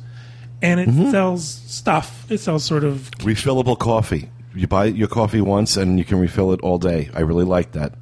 and 0.63 0.81
it 0.81 0.89
Mm-hmm. 0.89 1.11
sells 1.11 1.47
stuff. 1.47 2.31
It 2.31 2.39
sells 2.39 2.65
sort 2.65 2.85
of 2.85 3.11
Refillable 3.19 3.79
coffee. 3.79 4.31
You 4.55 4.67
buy 4.67 4.87
your 4.87 5.09
coffee 5.09 5.41
once 5.41 5.77
and 5.77 5.99
you 5.99 6.05
can 6.05 6.19
refill 6.19 6.53
it 6.53 6.61
all 6.63 6.79
day. 6.79 7.09
I 7.15 7.21
really 7.21 7.45
like 7.45 7.73
that. 7.73 7.93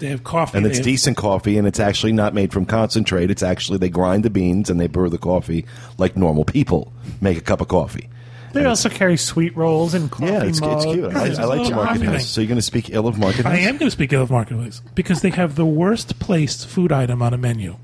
They 0.00 0.08
have 0.08 0.24
coffee, 0.24 0.58
And 0.58 0.66
it's 0.66 0.78
have- 0.78 0.84
decent 0.84 1.16
coffee, 1.16 1.56
and 1.56 1.66
it's 1.66 1.78
actually 1.80 2.12
not 2.12 2.34
made 2.34 2.52
from 2.52 2.66
concentrate. 2.66 3.30
It's 3.30 3.42
actually 3.42 3.78
they 3.78 3.88
grind 3.90 4.24
the 4.24 4.30
beans 4.30 4.68
and 4.68 4.80
they 4.80 4.86
brew 4.88 5.08
the 5.08 5.18
coffee 5.18 5.64
like 5.98 6.16
normal 6.16 6.44
people 6.44 6.92
make 7.20 7.38
a 7.38 7.40
cup 7.40 7.60
of 7.60 7.68
coffee. 7.68 8.08
They 8.52 8.64
also 8.64 8.88
carry 8.88 9.16
sweet 9.16 9.56
rolls 9.56 9.94
and 9.94 10.10
coffee 10.10 10.26
Yeah, 10.32 10.38
it's, 10.42 10.58
it's 10.58 10.60
mugs. 10.60 10.84
cute. 10.84 11.14
I, 11.14 11.26
It's 11.28 11.38
I 11.38 11.44
like 11.44 11.68
the 11.68 11.74
Market 11.76 12.02
House. 12.02 12.26
So 12.26 12.40
you're 12.40 12.48
going 12.48 12.56
to 12.58 12.62
speak 12.62 12.90
ill 12.90 13.06
of 13.06 13.16
Market 13.16 13.44
House? 13.44 13.54
I 13.54 13.58
am 13.58 13.76
going 13.76 13.86
to 13.86 13.92
speak 13.92 14.12
ill 14.12 14.22
of 14.22 14.30
Marketplace 14.32 14.82
because 14.96 15.20
they 15.22 15.30
have 15.30 15.54
the 15.54 15.64
worst 15.64 16.18
placed 16.18 16.66
food 16.66 16.90
item 16.90 17.22
on 17.22 17.32
a 17.32 17.38
menu. 17.38 17.76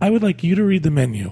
I 0.00 0.10
would 0.10 0.22
like 0.24 0.42
you 0.42 0.56
to 0.56 0.64
read 0.64 0.82
the 0.82 0.90
menu 0.90 1.30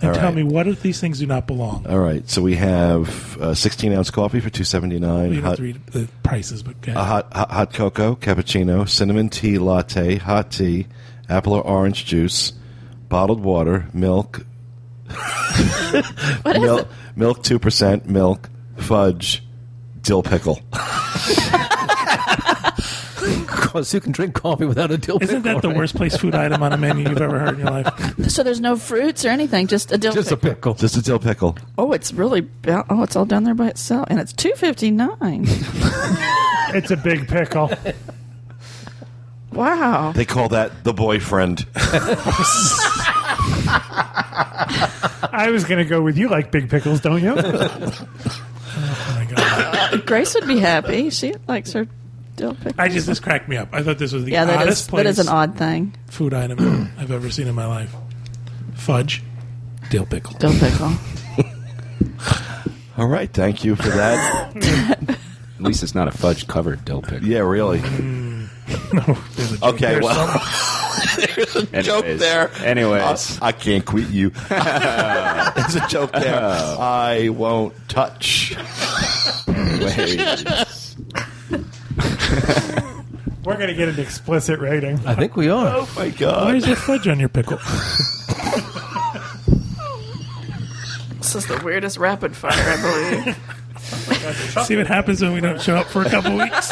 and 0.00 0.08
All 0.10 0.14
tell 0.14 0.24
right. 0.26 0.34
me 0.34 0.42
what 0.44 0.66
if 0.66 0.82
these 0.82 1.00
things 1.00 1.18
do 1.18 1.26
not 1.26 1.46
belong. 1.46 1.86
All 1.86 1.98
right. 1.98 2.28
So 2.28 2.40
we 2.42 2.56
have 2.56 3.36
uh, 3.38 3.54
16 3.54 3.92
ounce 3.92 4.10
coffee 4.10 4.40
for 4.40 4.48
279. 4.50 5.28
you 5.28 5.34
don't 5.34 5.34
have 5.34 5.44
Hot, 5.44 5.56
to 5.56 5.62
read 5.62 5.86
the 5.86 6.08
prices, 6.22 6.62
but 6.62 6.76
okay. 6.76 6.92
a 6.92 7.02
hot, 7.04 7.32
hot 7.32 7.50
hot 7.50 7.72
cocoa, 7.74 8.16
cappuccino, 8.16 8.88
cinnamon 8.88 9.28
tea 9.28 9.58
latte, 9.58 10.16
hot 10.16 10.50
tea, 10.50 10.86
apple 11.28 11.52
or 11.54 11.62
orange 11.66 12.04
juice, 12.06 12.52
bottled 13.08 13.40
water, 13.40 13.88
milk, 13.92 14.44
What 16.42 16.56
is 16.56 16.62
milk, 16.62 16.80
it? 16.82 16.88
milk 17.16 17.42
two 17.42 17.58
percent, 17.58 18.06
milk, 18.08 18.48
fudge, 18.76 19.42
dill 20.02 20.22
pickle. 20.22 20.60
Because 23.72 23.94
you 23.94 24.00
can 24.00 24.12
drink 24.12 24.34
coffee 24.34 24.64
without 24.64 24.90
a 24.90 24.98
dill 24.98 25.18
Isn't 25.20 25.42
pickle, 25.42 25.54
that 25.54 25.62
the 25.62 25.68
right? 25.68 25.76
worst 25.76 25.94
place 25.96 26.16
food 26.16 26.34
item 26.34 26.62
on 26.62 26.72
a 26.72 26.76
menu 26.76 27.08
you've 27.08 27.20
ever 27.20 27.38
heard 27.38 27.54
in 27.54 27.60
your 27.60 27.70
life? 27.70 28.14
So 28.30 28.42
there's 28.42 28.60
no 28.60 28.76
fruits 28.76 29.24
or 29.24 29.28
anything, 29.28 29.66
just 29.66 29.90
a 29.92 29.98
dill 29.98 30.12
pickle. 30.12 30.22
Just 30.22 30.32
a 30.32 30.36
pickle. 30.36 30.54
pickle. 30.54 30.74
Just 30.74 30.96
a 30.96 31.02
dill 31.02 31.18
pickle. 31.18 31.56
Oh, 31.78 31.92
it's 31.92 32.12
really 32.12 32.40
ba- 32.42 32.84
oh, 32.90 33.02
it's 33.02 33.16
all 33.16 33.24
down 33.24 33.44
there 33.44 33.54
by 33.54 33.68
itself, 33.68 34.06
and 34.10 34.18
it's 34.20 34.32
two 34.32 34.52
fifty 34.56 34.90
nine. 34.90 35.46
It's 36.72 36.92
a 36.92 36.96
big 36.96 37.26
pickle. 37.26 37.68
wow. 39.52 40.12
They 40.12 40.24
call 40.24 40.48
that 40.50 40.84
the 40.84 40.92
boyfriend. 40.92 41.66
I 45.32 45.48
was 45.52 45.64
going 45.64 45.78
to 45.78 45.84
go 45.84 46.00
with 46.02 46.16
you 46.16 46.28
like 46.28 46.50
big 46.52 46.70
pickles, 46.70 47.00
don't 47.00 47.22
you? 47.22 47.34
Oh 48.72 49.14
my 49.16 49.34
god! 49.34 50.06
Grace 50.06 50.32
would 50.34 50.46
be 50.46 50.58
happy. 50.60 51.10
She 51.10 51.34
likes 51.48 51.72
her 51.72 51.88
dill 52.40 52.54
pickle. 52.54 52.74
I 52.78 52.88
just 52.88 53.06
this 53.06 53.20
cracked 53.20 53.48
me 53.48 53.56
up. 53.56 53.68
I 53.72 53.82
thought 53.82 53.98
this 53.98 54.12
was 54.12 54.24
the 54.24 54.32
yeah, 54.32 54.44
that 54.46 54.62
oddest 54.62 54.88
is 54.88 54.96
that 54.96 55.06
is 55.06 55.18
an 55.18 55.28
odd 55.28 55.56
thing. 55.56 55.94
food 56.06 56.34
item 56.34 56.90
I've 56.98 57.10
ever 57.12 57.30
seen 57.30 57.46
in 57.46 57.54
my 57.54 57.66
life. 57.66 57.94
Fudge, 58.74 59.22
dill 59.90 60.06
pickle. 60.06 60.36
Dill 60.38 60.52
pickle. 60.58 60.92
All 62.96 63.06
right. 63.06 63.32
Thank 63.32 63.64
you 63.64 63.76
for 63.76 63.88
that. 63.88 64.56
At 65.58 65.66
least 65.66 65.82
it's 65.82 65.94
not 65.94 66.08
a 66.08 66.10
fudge 66.10 66.46
covered 66.46 66.84
dill 66.86 67.02
pickle. 67.02 67.28
yeah, 67.28 67.40
really. 67.40 67.80
Mm. 67.80 68.48
no, 68.94 69.18
there's 69.34 69.52
a 69.52 69.56
joke 69.58 69.74
Okay, 69.74 69.94
there 69.94 70.00
well, 70.00 70.42
Anyways, 71.72 71.86
joke 71.86 72.04
there. 72.18 72.50
Anyways, 72.64 73.40
I, 73.42 73.48
I 73.48 73.52
can't 73.52 73.84
quit 73.84 74.08
you. 74.08 74.30
There's 74.30 75.74
a 75.76 75.86
joke 75.88 76.12
there. 76.12 76.40
I 76.40 77.28
won't 77.30 77.74
touch. 77.88 78.54
anyways. 79.48 80.44
We're 83.44 83.56
going 83.56 83.68
to 83.68 83.74
get 83.74 83.88
an 83.88 83.98
explicit 83.98 84.60
rating. 84.60 85.00
I 85.06 85.14
think 85.14 85.36
we 85.36 85.48
are. 85.48 85.78
Oh 85.78 85.88
my 85.96 86.10
god. 86.10 86.44
Why 86.46 86.54
is 86.56 86.66
there 86.66 86.76
fudge 86.76 87.08
on 87.08 87.18
your 87.18 87.30
pickle? 87.30 87.58
This 91.32 91.44
is 91.44 91.46
the 91.46 91.62
weirdest 91.64 91.96
rapid 91.98 92.34
fire, 92.34 92.50
I 92.52 93.22
believe. 93.22 93.36
See 94.66 94.76
what 94.76 94.88
happens 94.88 95.22
when 95.22 95.32
we 95.32 95.40
don't 95.40 95.60
show 95.60 95.76
up 95.76 95.86
for 95.86 96.02
a 96.02 96.10
couple 96.10 96.36
weeks. 96.36 96.70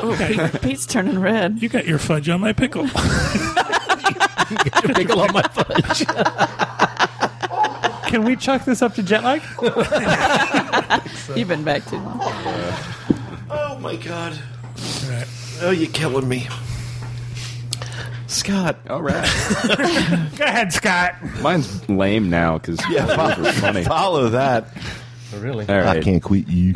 oh, 0.00 0.14
Pete, 0.18 0.62
Pete's 0.62 0.86
turning 0.86 1.18
red. 1.18 1.60
You 1.60 1.68
got 1.68 1.84
your 1.84 1.98
fudge 1.98 2.28
on 2.28 2.40
my 2.40 2.52
pickle. 2.52 2.86
pickle 4.94 5.20
on 5.20 5.32
my 5.32 5.42
fudge. 5.42 6.06
Can 8.08 8.22
we 8.22 8.36
chuck 8.36 8.64
this 8.64 8.80
up 8.80 8.94
to 8.94 9.02
jet 9.02 9.24
lag? 9.24 9.42
You've 11.36 11.48
been 11.48 11.64
back 11.64 11.84
too 11.86 11.96
long. 11.96 12.20
Uh, 12.20 12.76
oh 13.50 13.78
my 13.80 13.96
god. 13.96 14.38
Right. 15.08 15.26
Oh, 15.60 15.70
you're 15.70 15.90
killing 15.90 16.28
me. 16.28 16.46
Scott. 18.26 18.78
All 18.90 19.02
right. 19.02 19.24
Go 20.36 20.44
ahead, 20.44 20.72
Scott. 20.72 21.14
Mine's 21.40 21.88
lame 21.88 22.28
now 22.30 22.58
because 22.58 22.78
Yeah, 22.90 23.06
follow, 23.16 23.52
funny. 23.52 23.84
follow 23.84 24.28
that. 24.30 24.68
Oh, 25.34 25.38
really? 25.40 25.66
All 25.68 25.86
I 25.88 26.00
can't 26.00 26.22
quit 26.22 26.46
you. 26.48 26.74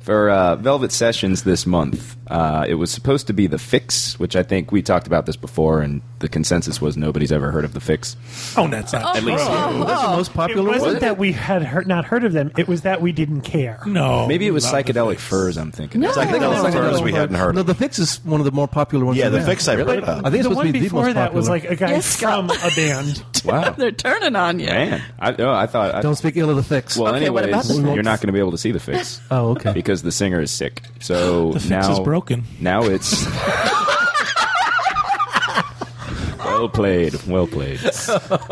For 0.00 0.30
uh, 0.30 0.56
Velvet 0.56 0.92
Sessions 0.92 1.42
this 1.44 1.66
month, 1.66 2.16
uh, 2.26 2.64
it 2.66 2.76
was 2.76 2.90
supposed 2.90 3.26
to 3.26 3.34
be 3.34 3.46
The 3.46 3.58
Fixx, 3.58 4.18
which 4.18 4.34
I 4.34 4.42
think 4.42 4.72
we 4.72 4.80
talked 4.80 5.06
about 5.06 5.26
this 5.26 5.36
before, 5.36 5.82
and 5.82 6.00
the 6.20 6.28
consensus 6.28 6.80
was 6.80 6.96
nobody's 6.96 7.30
ever 7.30 7.50
heard 7.50 7.66
of 7.66 7.74
The 7.74 7.80
Fixx. 7.80 8.16
Oh, 8.56 8.66
that's 8.66 8.94
not. 8.94 9.16
At 9.16 9.24
least 9.24 9.44
That's 9.44 10.02
the 10.02 10.08
most 10.08 10.32
popular. 10.32 10.62
It 10.62 10.64
popular 10.64 10.70
wasn't 10.70 10.92
one. 10.94 11.00
that 11.02 11.18
we 11.18 11.32
had 11.32 11.62
heard, 11.62 11.86
not 11.86 12.06
heard 12.06 12.24
of 12.24 12.32
them. 12.32 12.50
It 12.56 12.66
was 12.66 12.80
that 12.82 13.02
we 13.02 13.12
didn't 13.12 13.42
care. 13.42 13.80
No. 13.86 14.26
maybe 14.26 14.46
it 14.46 14.52
was 14.52 14.64
Psychedelic. 14.64 15.18
Furs. 15.18 15.58
I'm 15.58 15.70
thinking. 15.70 16.00
No. 16.00 16.10
I 16.10 16.24
think 16.26 16.40
No, 16.40 16.50
that 16.50 16.62
was 16.64 16.72
the 16.74 16.80
no, 16.80 16.90
first 16.90 17.04
we 17.04 17.12
hadn't 17.12 17.36
heard 17.36 17.54
No, 17.54 17.62
the 17.62 17.74
Fixx 17.74 17.98
is 17.98 18.24
one 18.24 18.40
of 18.40 18.46
the 18.46 18.52
more 18.52 18.68
popular 18.68 19.04
ones. 19.04 19.18
Yeah, 19.18 19.28
the 19.28 19.40
Fixx 19.40 19.68
I've 19.68 19.86
heard 19.86 20.02
of. 20.02 20.24
I 20.24 20.30
think 20.30 20.36
it's 20.36 20.36
the 20.36 20.42
supposed 20.44 20.56
one 20.56 20.66
to 20.66 20.72
be 20.72 20.78
the 20.78 20.84
before 20.86 21.04
most 21.04 21.14
that 21.14 21.34
was 21.34 21.48
like 21.48 21.64
a 21.64 21.76
guy 21.76 21.90
Yes, 21.90 22.16
from 22.16 22.48
a 22.50 22.70
band. 22.74 23.22
Wow, 23.42 23.70
They're 23.78 23.90
turning 23.90 24.36
on 24.36 24.60
you. 24.60 24.66
man. 24.66 25.02
I, 25.18 25.30
no, 25.32 25.50
I 25.50 25.66
thought. 25.66 25.94
I, 25.94 26.02
Don't 26.02 26.16
speak 26.16 26.36
ill 26.36 26.50
of 26.50 26.56
the 26.56 26.74
Fixx. 26.74 26.98
well, 26.98 27.14
Okay, 27.14 27.30
what 27.30 27.44
anyways, 27.44 27.78
you're 27.78 28.02
not 28.02 28.20
going 28.20 28.26
to 28.26 28.32
be 28.32 28.38
able 28.38 28.50
to 28.50 28.58
see 28.58 28.70
The 28.70 28.78
Fixx 28.78 29.18
oh, 29.30 29.52
okay. 29.52 29.72
Because 29.90 30.02
the 30.02 30.12
singer 30.12 30.40
is 30.40 30.52
sick. 30.52 30.82
So 31.00 31.50
The 31.54 31.58
Fixx 31.58 31.70
now 31.70 31.92
is 31.92 31.98
broken. 31.98 32.44
Now 32.60 32.84
it's. 32.84 33.26
well 36.44 36.68
played. 36.68 37.14
Well 37.26 37.48
played. 37.48 37.80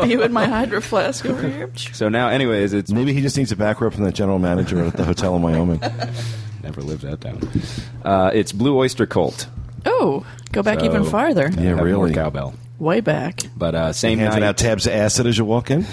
You 0.05 0.21
and 0.21 0.33
my 0.33 0.47
hydro 0.47 0.81
flask 0.81 1.25
over 1.25 1.47
here. 1.47 1.71
So 1.93 2.09
now, 2.09 2.27
anyways, 2.27 2.73
it's 2.73 2.91
Maybe 2.91 3.13
he 3.13 3.21
just 3.21 3.37
needs 3.37 3.53
a 3.53 3.55
back 3.55 3.79
rub 3.79 3.93
from 3.93 4.03
the 4.03 4.11
general 4.11 4.37
manager 4.37 4.83
at 4.83 4.97
the 4.97 5.05
hotel 5.05 5.33
in 5.37 5.41
Wyoming. 5.41 5.79
never 6.61 6.81
lived 6.81 7.03
that 7.03 7.21
down. 7.21 7.39
Uh, 8.03 8.31
it's 8.33 8.51
Blue 8.51 8.77
Oyster 8.77 9.05
Cult. 9.05 9.47
Oh, 9.85 10.25
go 10.51 10.61
back 10.61 10.81
So- 10.81 10.87
even 10.87 11.05
farther. 11.05 11.49
Yeah, 11.53 11.61
Have 11.61 11.77
more 11.77 11.85
really. 11.85 12.13
cowbell. 12.13 12.53
Way 12.79 12.99
back. 12.99 13.39
But 13.55 13.75
uh, 13.75 13.93
same 13.93 14.19
Handing 14.19 14.41
night. 14.41 14.47
out 14.47 14.57
tabs 14.57 14.87
of 14.87 14.93
acid 14.93 15.25
as 15.25 15.37
you 15.37 15.45
walk 15.45 15.71
in. 15.71 15.85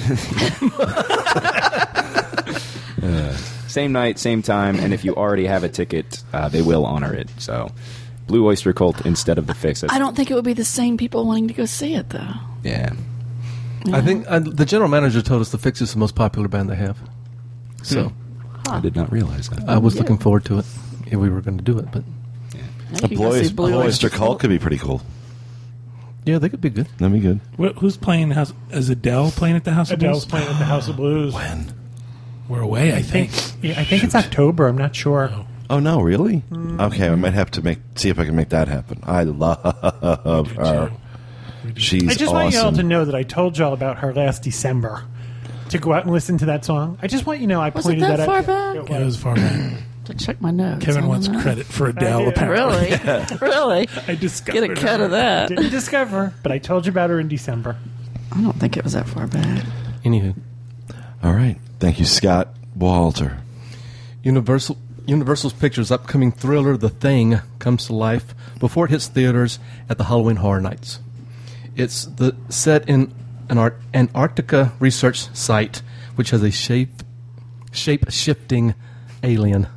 Same 3.77 3.93
night, 3.93 4.19
same 4.19 4.41
time, 4.41 4.77
and 4.77 4.95
if 4.95 5.05
you 5.05 5.15
already 5.15 5.45
have 5.45 5.63
a 5.63 5.69
ticket, 5.69 6.23
uh, 6.33 6.49
they 6.49 6.63
will 6.63 6.87
honor 6.87 7.13
it. 7.13 7.29
So, 7.37 7.71
Blue 8.27 8.47
Oyster 8.47 8.73
Cult 8.73 9.05
instead 9.05 9.37
of 9.37 9.47
the 9.47 9.53
Fixx. 9.53 9.81
That's- 9.83 9.95
I 9.95 9.99
don't 9.99 10.17
think 10.17 10.31
it 10.31 10.35
would 10.35 10.47
be 10.47 10.55
the 10.55 10.65
same 10.65 10.97
people 10.97 11.27
wanting 11.27 11.49
to 11.49 11.53
go 11.53 11.67
see 11.67 11.93
it, 11.93 12.09
though. 12.09 12.33
Yeah. 12.65 12.95
I 13.93 14.01
think 14.01 14.25
uh, 14.29 14.39
the 14.39 14.65
general 14.65 14.89
manager 14.89 15.21
told 15.21 15.43
us 15.43 15.51
the 15.51 15.59
Fixx 15.59 15.83
is 15.83 15.93
the 15.93 15.99
most 15.99 16.15
popular 16.15 16.49
band 16.49 16.71
they 16.71 16.75
have. 16.77 16.97
So 17.83 18.13
I 18.71 18.81
did 18.81 18.97
not 18.97 19.13
realize 19.13 19.51
that. 19.51 19.69
I 19.69 19.77
was 19.77 19.99
looking 19.99 20.17
forward 20.17 20.47
to 20.47 20.59
it 20.61 20.65
if 21.09 21.19
we 21.19 21.29
were 21.29 21.43
going 21.43 21.59
to 21.59 21.63
do 21.63 21.79
it. 21.79 21.93
But 21.93 22.03
I 22.55 22.59
A 22.95 22.97
think 23.09 23.17
Blue, 23.17 23.45
see 23.45 23.53
Blue 23.53 23.69
Blue 23.73 23.77
Oyster 23.81 24.07
Oyster 24.07 24.09
Cult 24.09 24.41
could 24.41 24.49
be 24.49 24.59
pretty 24.59 24.79
cool. 24.79 25.03
yeah, 26.25 26.39
they 26.39 26.49
could 26.49 26.63
be 26.63 26.71
good. 26.71 26.89
That'd 26.97 27.13
be 27.13 27.21
good. 27.21 27.41
Wh- 27.61 27.79
who's 27.79 27.99
playing 27.99 28.31
house? 28.31 28.55
Is 28.71 28.89
Adele 28.89 29.33
playing 29.33 29.57
at 29.57 29.65
the 29.65 29.73
House 29.73 29.91
of 29.91 29.99
Adele's 29.99 30.25
Blues? 30.25 30.31
playing 30.31 30.49
at 30.49 30.59
the 30.59 30.65
House 30.65 30.89
of 30.89 30.97
Blues. 30.97 31.35
When? 31.35 31.75
We're 32.49 32.61
away, 32.63 32.93
I 32.93 32.97
I 32.99 33.03
think. 33.03 33.31
think, 33.31 33.65
yeah, 33.65 33.81
I 33.81 33.85
think 33.85 34.05
it's 34.05 34.15
October. 34.15 34.69
I'm 34.69 34.79
not 34.79 34.95
sure. 34.95 35.31
Oh, 35.33 35.47
oh 35.71 35.79
no, 35.81 36.01
really? 36.01 36.43
Mm. 36.51 36.81
Okay, 36.93 37.09
I 37.09 37.15
might 37.17 37.35
have 37.35 37.51
to 37.53 37.63
make 37.63 37.79
see 37.97 38.09
if 38.09 38.19
I 38.19 38.25
can 38.25 38.37
make 38.37 38.51
that 38.51 38.69
happen. 38.69 39.01
I 39.03 39.25
love 39.25 40.53
her. 40.53 40.93
She's 41.77 42.09
I 42.09 42.15
just 42.15 42.33
want 42.33 42.53
you 42.53 42.59
all 42.61 42.67
awesome. 42.67 42.77
to 42.77 42.83
know 42.85 43.05
that 43.05 43.15
I 43.15 43.25
told 43.25 43.59
y'all 43.59 43.73
about 43.73 43.99
her 43.99 44.15
last 44.15 44.43
December 44.43 45.03
to 45.71 45.79
go 45.79 45.93
out 45.93 46.05
and 46.05 46.13
listen 46.13 46.39
to 46.39 46.47
that 46.47 46.65
song. 46.65 46.97
I 47.03 47.09
just 47.09 47.27
want 47.27 47.41
you 47.41 47.47
to 47.49 47.53
know 47.55 47.61
I 47.61 47.71
Was 47.71 47.85
it 47.85 47.89
pointed 47.89 48.05
that 48.05 48.17
that, 48.19 48.27
far 48.27 48.39
out. 48.39 48.47
back? 48.47 48.77
It 48.77 48.89
Yeah, 48.91 48.97
it 49.01 49.05
was 49.05 49.15
was. 49.17 49.23
far 49.23 49.35
back. 49.35 49.73
To 50.05 50.15
check 50.15 50.41
my 50.41 50.53
notes. 50.53 50.85
Kevin 50.85 51.03
on 51.03 51.09
wants 51.09 51.27
that. 51.27 51.43
credit 51.43 51.67
for 51.67 51.89
Adele, 51.89 52.21
do. 52.25 52.29
apparently. 52.29 52.91
Really? 53.05 53.27
really? 53.41 53.89
I 54.07 54.15
discovered 54.15 54.61
Get 54.69 54.71
a 54.71 54.81
cut 54.81 55.01
her. 55.01 55.07
of 55.07 55.11
that. 55.11 55.49
Didn't 55.49 55.71
discover, 55.71 56.33
but 56.45 56.53
I 56.53 56.59
told 56.59 56.87
you 56.87 56.91
about 56.93 57.11
her 57.11 57.19
in 57.19 57.27
December. 57.27 57.77
I 58.31 58.41
don't 58.41 58.57
think 58.61 58.77
it 58.77 58.85
was 58.85 58.93
that 58.93 59.09
far 59.09 59.27
back. 59.27 59.65
Anywho, 60.05 60.37
All 61.25 61.33
right, 61.33 61.59
thank 61.79 61.99
you, 61.99 62.05
Scott 62.05 62.55
Walter. 62.75 63.39
Universal 64.23 64.79
Universal's 65.07 65.53
Pictures' 65.53 65.91
upcoming 65.93 66.33
thriller 66.33 66.77
The 66.77 66.89
Thing 66.89 67.41
comes 67.61 67.87
to 67.87 67.95
life 67.95 68.35
before 68.59 68.87
it 68.87 68.91
hits 68.91 69.07
theaters 69.07 69.59
at 69.89 69.99
the 69.99 70.05
Halloween 70.05 70.37
Horror 70.37 70.61
Nights. 70.61 70.99
It's 71.77 72.07
the 72.07 72.35
set 72.49 72.89
in 72.89 73.15
an 73.49 73.59
Art- 73.59 73.81
Antarctica 73.95 74.73
research 74.81 75.29
site, 75.37 75.83
which 76.17 76.31
has 76.31 76.43
a 76.43 76.51
shape 76.51 77.03
shape 77.71 78.11
shifting 78.11 78.75
alien. 79.23 79.69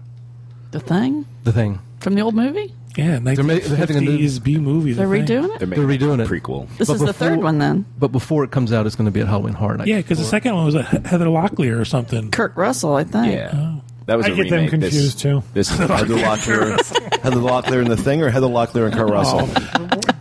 The 0.71 0.79
thing 0.79 1.25
The 1.43 1.51
thing. 1.51 1.79
from 1.99 2.15
the 2.15 2.21
old 2.21 2.33
movie. 2.33 2.73
Yeah, 2.97 3.19
ma- 3.19 3.33
they're 3.33 3.75
having 3.77 3.97
a 3.97 4.01
new- 4.01 4.17
1950s 4.17 4.43
B 4.43 4.57
movie. 4.57 4.93
They're 4.93 5.07
the 5.07 5.13
thing. 5.13 5.25
redoing 5.25 5.55
it. 5.55 5.59
They're, 5.59 5.67
making 5.67 5.87
They're 5.87 5.97
redoing 5.97 6.19
a 6.19 6.23
it. 6.23 6.27
Prequel. 6.43 6.67
This 6.77 6.87
But 6.87 6.95
is 6.95 6.99
the 7.01 7.13
third 7.13 7.29
before- 7.35 7.43
one 7.43 7.57
then. 7.59 7.85
But 7.97 8.11
before 8.11 8.43
it 8.43 8.51
comes 8.51 8.73
out, 8.73 8.85
it's 8.87 8.95
going 8.95 9.05
to 9.05 9.11
be 9.11 9.19
at 9.21 9.27
Halloween 9.27 9.53
Horror 9.53 9.77
Nights. 9.77 9.87
Yeah, 9.89 9.97
because 9.97 10.17
the 10.17 10.25
second 10.25 10.55
one 10.55 10.65
was 10.65 10.75
a 10.75 10.83
Heather 10.83 11.27
Locklear 11.27 11.79
or 11.79 11.85
something. 11.85 12.31
Kurt 12.31 12.55
Russell, 12.57 12.95
I 12.95 13.03
think. 13.03 13.33
Yeah. 13.33 13.75
That 14.07 14.17
was 14.17 14.25
I 14.25 14.29
a 14.29 14.35
get 14.35 14.49
them 14.49 14.65
remake. 14.65 14.71
This- 14.71 14.89
confused, 14.91 15.19
too. 15.19 15.43
This 15.53 15.69
is 15.71 15.77
Heather 15.77 16.15
Locklear, 16.15 17.21
Heather 17.21 17.37
Locklear 17.39 17.81
in 17.83 17.89
the 17.89 17.95
thing, 17.97 18.23
or 18.23 18.29
Heather 18.31 18.47
Locklear 18.47 18.85
and 18.85 18.93
Kurt 18.95 19.09
Russell. 19.09 19.47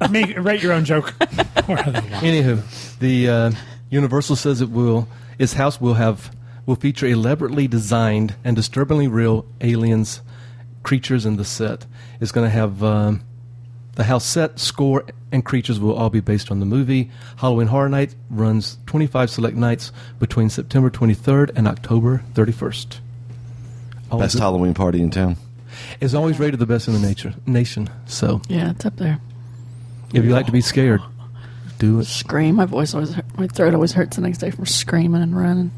Make, 0.10 0.38
write 0.38 0.62
your 0.62 0.74
own 0.74 0.84
joke. 0.84 1.14
Poor 1.56 1.76
Heather 1.76 2.00
Locklear. 2.02 2.20
Anywho, 2.20 2.98
the 2.98 3.28
uh, 3.30 3.50
Universal 3.90 4.36
says 4.36 4.60
it 4.60 4.68
will. 4.70 5.08
Its 5.38 5.54
house 5.54 5.80
will 5.80 5.94
have 5.94 6.30
will 6.66 6.76
feature 6.76 7.06
elaborately 7.06 7.66
designed 7.66 8.34
and 8.44 8.54
disturbingly 8.54 9.08
real 9.08 9.46
aliens, 9.62 10.20
creatures 10.88 11.26
in 11.26 11.36
the 11.36 11.44
set. 11.44 11.84
is 12.18 12.32
going 12.32 12.46
to 12.46 12.50
have 12.50 12.82
um, 12.82 13.20
the 13.96 14.04
house 14.04 14.24
set, 14.24 14.58
score, 14.58 15.04
and 15.30 15.44
creatures 15.44 15.78
will 15.78 15.92
all 15.92 16.08
be 16.08 16.20
based 16.20 16.50
on 16.50 16.60
the 16.60 16.64
movie. 16.66 17.10
Halloween 17.36 17.66
Horror 17.66 17.90
Night 17.90 18.14
runs 18.30 18.78
25 18.86 19.28
select 19.28 19.54
nights 19.54 19.92
between 20.18 20.48
September 20.48 20.88
23rd 20.88 21.50
and 21.54 21.68
October 21.68 22.22
31st. 22.32 23.00
Always, 24.10 24.32
Best 24.32 24.38
Halloween 24.38 24.72
party 24.72 25.02
in 25.02 25.10
town. 25.10 25.36
is 26.00 26.14
always 26.14 26.38
rated 26.40 26.58
the 26.58 26.64
best 26.64 26.88
in 26.88 26.94
the 26.94 27.00
nature, 27.00 27.34
nation. 27.44 27.90
So 28.06 28.40
Yeah, 28.48 28.70
it's 28.70 28.86
up 28.86 28.96
there. 28.96 29.20
if 30.14 30.24
you 30.24 30.30
like 30.30 30.46
to 30.46 30.52
be 30.52 30.62
scared, 30.62 31.02
do 31.78 32.00
it. 32.00 32.06
Scream. 32.06 32.54
My 32.56 32.64
voice 32.64 32.94
always, 32.94 33.12
hurt, 33.12 33.26
my 33.38 33.46
throat 33.46 33.74
always 33.74 33.92
hurts 33.92 34.16
the 34.16 34.22
next 34.22 34.38
day 34.38 34.50
from 34.50 34.64
screaming 34.64 35.20
and 35.20 35.36
running. 35.36 35.70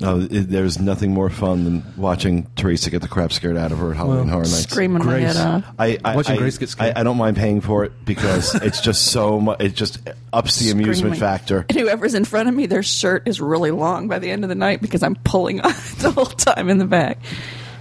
Oh, 0.00 0.20
it, 0.20 0.48
there's 0.48 0.78
nothing 0.78 1.12
more 1.12 1.28
fun 1.28 1.64
than 1.64 1.82
watching 1.96 2.46
Teresa 2.54 2.88
get 2.90 3.02
the 3.02 3.08
crap 3.08 3.32
scared 3.32 3.56
out 3.56 3.72
of 3.72 3.78
her 3.78 3.90
at 3.90 3.96
Halloween 3.96 4.26
Well, 4.26 4.34
Horror 4.34 4.44
Nights. 4.44 4.62
Screaming 4.70 4.98
my 5.04 5.12
Grace. 5.18 5.36
head 5.36 5.46
off. 5.46 5.64
I, 5.78 5.98
I, 6.04 6.14
Watching 6.16 6.34
I, 6.34 6.38
Grace 6.38 6.56
get 6.58 6.68
scared. 6.68 6.96
I, 6.96 7.00
I 7.00 7.02
don't 7.02 7.16
mind 7.16 7.36
paying 7.36 7.60
for 7.60 7.84
it 7.84 7.92
because 8.04 8.54
it's 8.62 8.80
just 8.80 9.06
so 9.06 9.40
much. 9.40 9.60
It 9.60 9.74
just 9.74 9.98
ups 10.32 10.60
the 10.60 10.70
amusement 10.70 10.98
Screaming. 11.16 11.18
factor. 11.20 11.66
And 11.68 11.78
whoever's 11.78 12.14
in 12.14 12.24
front 12.24 12.48
of 12.48 12.54
me, 12.54 12.66
their 12.66 12.82
shirt 12.82 13.26
is 13.26 13.40
really 13.40 13.70
long 13.72 14.08
by 14.08 14.18
the 14.18 14.30
end 14.30 14.44
of 14.44 14.48
the 14.48 14.54
night 14.54 14.80
because 14.80 15.02
I'm 15.02 15.16
pulling 15.16 15.60
on 15.60 15.70
it 15.74 15.76
the 15.98 16.10
whole 16.12 16.26
time 16.26 16.68
in 16.68 16.78
the 16.78 16.86
back. 16.86 17.18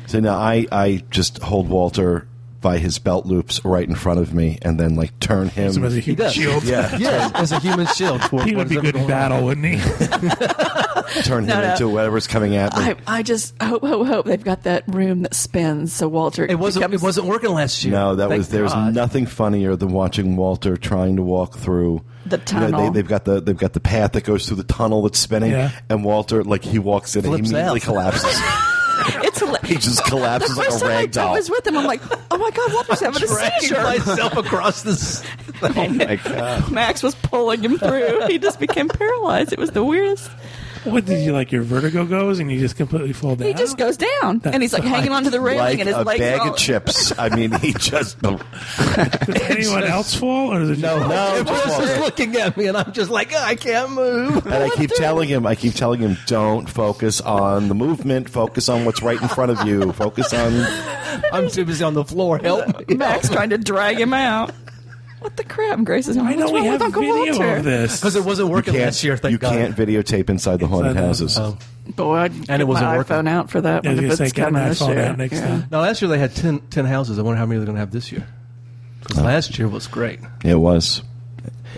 So 0.07 0.19
now 0.19 0.37
I, 0.37 0.65
I 0.71 1.03
just 1.11 1.39
hold 1.41 1.69
Walter 1.69 2.26
by 2.61 2.77
his 2.79 2.97
belt 2.99 3.25
loops 3.25 3.63
right 3.63 3.87
in 3.87 3.95
front 3.95 4.19
of 4.19 4.33
me 4.33 4.57
and 4.63 4.79
then 4.79 4.95
like 4.95 5.17
turn 5.19 5.49
him. 5.49 5.73
So 5.73 5.83
as 5.83 5.95
a 5.95 5.99
human 5.99 6.25
does. 6.25 6.33
shield. 6.33 6.63
yeah, 6.63 6.95
Yeah, 6.97 7.31
as 7.35 7.51
a 7.51 7.59
human 7.59 7.85
shield. 7.87 8.21
for 8.23 8.43
He 8.45 8.55
would 8.55 8.69
be 8.69 8.75
good 8.75 8.87
in 8.87 8.91
going 8.93 9.03
on. 9.03 9.07
battle, 9.07 9.45
wouldn't 9.45 9.65
he? 9.67 9.77
turn 11.23 11.43
him 11.43 11.49
No, 11.49 11.61
no. 11.61 11.71
into 11.71 11.89
whatever's 11.89 12.27
coming 12.27 12.55
at 12.55 12.75
me. 12.75 12.83
I, 12.83 12.95
I 13.07 13.23
just 13.23 13.59
hope, 13.61 13.81
hope, 13.83 14.07
hope 14.07 14.25
they've 14.25 14.43
got 14.43 14.63
that 14.63 14.83
room 14.87 15.21
that 15.23 15.33
spins 15.35 15.93
so 15.93 16.07
Walter. 16.07 16.45
It 16.45 16.57
wasn't. 16.59 16.81
becomes- 16.83 17.01
It 17.01 17.05
wasn't 17.05 17.27
working 17.27 17.51
last 17.51 17.83
year. 17.83 17.93
No, 17.93 18.15
that 18.15 18.29
Thank 18.29 18.39
was 18.39 18.49
there's 18.49 18.73
God. 18.73 18.93
nothing 18.95 19.25
funnier 19.25 19.75
than 19.75 19.89
watching 19.91 20.35
Walter 20.35 20.77
trying 20.77 21.15
to 21.17 21.21
walk 21.23 21.55
through 21.57 22.03
The 22.25 22.37
You 22.37 22.59
know, 22.59 22.71
tunnel. 22.71 22.91
they, 22.91 22.99
have 22.99 23.07
got 23.07 23.25
the 23.25 23.39
they've 23.41 23.57
got 23.57 23.73
the 23.73 23.79
path 23.79 24.13
that 24.13 24.23
goes 24.23 24.47
through 24.47 24.57
the 24.57 24.63
tunnel 24.63 25.03
that's 25.03 25.19
spinning, 25.19 25.51
Yeah. 25.51 25.71
and 25.89 26.03
Walter 26.03 26.43
like 26.43 26.63
he 26.63 26.79
walks 26.79 27.15
in 27.15 27.25
and 27.25 27.33
he 27.35 27.39
immediately 27.39 27.79
out. 27.81 27.85
collapses. 27.85 28.41
It's 29.41 29.43
hila- 29.51 29.65
he 29.65 29.75
just 29.75 30.03
collapses 30.05 30.49
the 30.55 30.57
like 30.57 30.67
a 30.67 30.71
first 30.71 30.81
time 30.83 30.91
I 30.91 30.95
rag 30.95 31.11
doll. 31.11 31.33
was 31.33 31.49
with 31.49 31.65
him, 31.67 31.77
I'm 31.77 31.85
like, 31.85 32.01
oh 32.31 32.37
my 32.37 32.51
god, 32.51 32.73
Walter's 32.73 32.99
having 32.99 33.23
a 33.23 33.27
dragging 33.27 33.59
seizure. 33.61 33.81
myself 33.83 34.37
across 34.37 34.81
this. 34.83 35.23
Oh 35.63 35.87
my 35.89 36.17
god. 36.17 36.71
Max 36.71 37.01
was 37.01 37.15
pulling 37.15 37.63
him 37.63 37.79
through. 37.79 38.27
He 38.27 38.37
just 38.37 38.59
became 38.59 38.87
paralyzed. 38.89 39.51
It 39.53 39.57
was 39.57 39.71
the 39.71 39.83
weirdest. 39.83 40.29
What 40.83 41.05
did 41.05 41.25
you 41.25 41.31
like? 41.33 41.51
Your 41.51 41.63
vertigo 41.63 42.05
goes 42.05 42.39
and 42.39 42.51
you 42.51 42.59
just 42.59 42.75
completely 42.77 43.13
fall 43.13 43.35
down. 43.35 43.47
He 43.47 43.53
just 43.53 43.77
goes 43.77 43.97
down, 43.97 44.41
and 44.43 44.61
he's 44.61 44.73
like 44.73 44.83
hanging 44.83 45.11
onto 45.11 45.29
the 45.29 45.39
railing, 45.41 45.59
like 45.59 45.79
and 45.79 45.87
his 45.87 45.95
leg. 45.97 46.05
Like 46.05 46.19
a 46.19 46.23
legs 46.23 46.31
bag 46.37 46.39
all- 46.41 46.49
of 46.53 46.57
chips. 46.57 47.17
I 47.19 47.29
mean, 47.35 47.51
he 47.59 47.73
just 47.77 48.19
Does 48.21 48.39
anyone 49.49 49.83
else 49.83 50.13
fall, 50.15 50.53
or 50.53 50.61
is 50.61 50.71
it 50.71 50.79
No, 50.79 50.97
just 50.99 51.09
no, 51.09 51.35
Everyone's 51.35 51.61
just 51.65 51.79
just 51.81 51.99
looking 52.01 52.35
at 52.37 52.57
me, 52.57 52.67
and 52.67 52.77
I'm 52.77 52.91
just 52.93 53.09
like, 53.09 53.33
I 53.33 53.55
can't 53.55 53.91
move. 53.91 54.45
And 54.45 54.55
I 54.55 54.69
keep 54.69 54.91
telling 54.91 55.29
him, 55.29 55.45
I 55.45 55.55
keep 55.55 55.73
telling 55.73 55.99
him, 55.99 56.17
don't 56.27 56.69
focus 56.69 57.21
on 57.21 57.67
the 57.67 57.75
movement. 57.75 58.29
Focus 58.29 58.69
on 58.69 58.85
what's 58.85 59.01
right 59.01 59.21
in 59.21 59.27
front 59.27 59.51
of 59.51 59.67
you. 59.67 59.91
Focus 59.93 60.33
on. 60.33 60.53
I'm 61.31 61.49
too 61.49 61.65
busy 61.65 61.83
on 61.83 61.93
the 61.93 62.03
floor. 62.05 62.37
Help 62.39 62.87
me. 62.87 62.95
Max 62.95 63.29
trying 63.29 63.49
to 63.49 63.57
drag 63.57 63.99
him 63.99 64.13
out. 64.13 64.51
What 65.19 65.35
the 65.35 65.43
crap? 65.43 65.83
Grace 65.83 66.07
is 66.07 66.15
going. 66.15 66.27
I 66.27 66.33
know 66.35 66.51
we 66.51 66.63
have 66.65 66.81
Uncle 66.81 67.01
video 67.01 67.15
Walter? 67.39 67.57
of 67.57 67.63
this. 67.63 67.99
Because 67.99 68.15
it 68.15 68.23
wasn't 68.23 68.49
You 68.49 68.53
working 68.53 68.73
can't, 68.73 68.85
last 68.85 69.03
year. 69.03 69.17
Thank 69.17 69.31
you 69.31 69.37
God. 69.39 69.53
can't 69.53 69.75
videotape 69.75 70.29
inside 70.29 70.59
the 70.59 70.67
haunted 70.67 70.91
Inside 70.91 71.01
the- 71.01 71.07
houses. 71.07 71.37
Oh. 71.39 71.57
Boy, 71.95 72.15
I'd 72.17 72.31
And 72.33 72.45
get 72.47 72.61
it 72.61 72.67
wasn't 72.67 72.87
my 72.87 72.97
working. 72.97 73.15
iPhone 73.15 73.29
out 73.29 73.49
for 73.49 73.61
that 73.61 73.83
Yeah, 73.83 73.91
I 73.91 73.93
one 73.95 74.03
if 74.05 74.09
it's 74.11 74.17
say, 74.19 74.25
get 74.25 74.35
coming 74.35 74.53
my 74.61 74.69
this 74.69 74.81
iPhone 74.81 74.95
year. 74.95 75.05
out 75.05 75.17
next 75.17 75.33
Yeah. 75.33 75.47
time. 75.47 75.65
Now, 75.71 75.81
last 75.81 76.01
year 76.01 76.09
they 76.09 76.19
had 76.19 76.35
10, 76.35 76.59
10 76.69 76.85
houses. 76.85 77.17
I 77.17 77.21
wonder 77.23 77.37
how 77.39 77.45
many 77.45 77.57
they're 77.59 77.65
going 77.65 77.75
to 77.77 77.79
have 77.79 77.91
this 77.91 78.11
year. 78.11 78.25
Because 79.01 79.19
last 79.23 79.57
year 79.57 79.67
was 79.67 79.87
great. 79.87 80.19
It 80.43 80.55
was. 80.59 81.01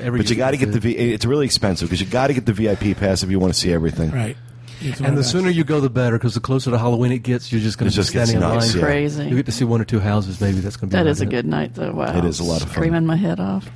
Every 0.02 0.20
But 0.20 0.30
you 0.30 0.36
got 0.36 0.52
to 0.52 0.58
get 0.58 0.72
the. 0.72 0.80
V. 0.80 0.92
It's 0.92 1.26
really 1.26 1.46
expensive 1.46 1.88
because 1.90 2.00
you 2.02 2.08
got 2.08 2.28
to 2.28 2.34
get 2.34 2.46
the 2.46 2.54
VIP 2.54 2.94
pass 2.98 3.22
if 3.24 3.30
you 3.30 3.40
want 3.40 3.54
to 3.54 3.60
see 3.60 3.72
everything. 3.74 4.12
right? 4.12 4.36
It's 4.82 5.00
And 5.00 5.10
the 5.10 5.22
those. 5.22 5.30
sooner 5.30 5.50
you 5.50 5.64
go, 5.64 5.80
the 5.80 5.90
better. 5.90 6.18
Because 6.18 6.34
the 6.36 6.40
closer 6.40 6.72
to 6.72 6.78
Halloween 6.78 7.12
it 7.12 7.20
gets, 7.20 7.52
you're 7.52 7.62
just 7.62 7.78
going 7.78 7.90
to 7.90 7.94
be 7.94 7.96
just 7.96 8.14
gets 8.14 8.30
standing 8.32 8.48
in 8.50 8.56
nuts, 8.56 8.74
line. 8.74 8.78
yeah. 8.82 8.88
Crazy. 8.90 9.24
You 9.26 9.36
get 9.36 9.46
to 9.48 9.52
see 9.52 9.66
one 9.66 9.82
or 9.82 9.86
two 9.86 10.00
houses. 10.00 10.40
Maybe 10.40 10.60
that's 10.60 10.78
going 10.78 10.90
to 10.90 10.94
be. 10.94 10.98
That 10.98 11.02
about 11.02 11.12
is 11.12 11.22
a 11.22 11.26
it. 11.26 11.30
good 11.30 11.46
night, 11.46 11.76
though. 11.76 11.92
Wow, 11.92 12.18
It 12.18 12.26
is 12.26 12.40
a 12.40 12.44
lot 12.44 12.58
of 12.62 12.68
fun. 12.70 12.74
Screaming 12.76 13.06
my 13.06 13.16
head 13.16 13.40
off. 13.40 13.70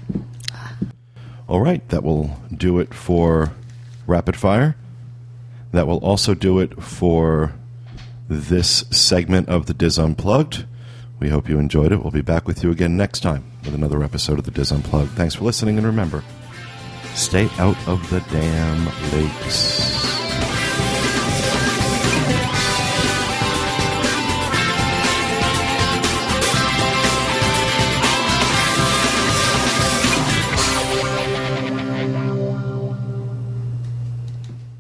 All 1.48 1.60
right, 1.60 1.88
that 1.90 2.04
will 2.04 2.40
do 2.56 2.80
it 2.80 2.94
for 2.94 3.52
rapid 4.08 4.36
fire. 4.38 4.76
That 5.74 5.88
will 5.88 5.98
also 5.98 6.34
do 6.34 6.60
it 6.60 6.82
for 6.82 7.54
this 8.30 8.86
segment 8.92 9.50
of 9.50 9.66
the 9.66 9.74
DIS 9.74 9.98
Unplugged. 9.98 10.66
We 11.20 11.30
hope 11.30 11.50
you 11.50 11.60
enjoyed 11.60 11.92
it. 11.92 12.02
We'll 12.02 12.12
be 12.12 12.22
back 12.22 12.48
with 12.48 12.64
you 12.64 12.72
again 12.72 12.96
next 12.96 13.20
time 13.22 13.44
with 13.66 13.74
another 13.74 14.04
episode 14.04 14.40
of 14.40 14.46
the 14.46 14.52
DIS 14.52 14.72
Unplugged. 14.72 15.12
Thanks 15.12 15.36
for 15.36 15.44
listening, 15.44 15.78
and 15.78 15.86
remember, 15.86 16.24
stay 17.14 17.50
out 17.58 17.78
of 17.88 18.08
the 18.10 18.20
damn 18.32 18.86
lakes. 19.12 20.13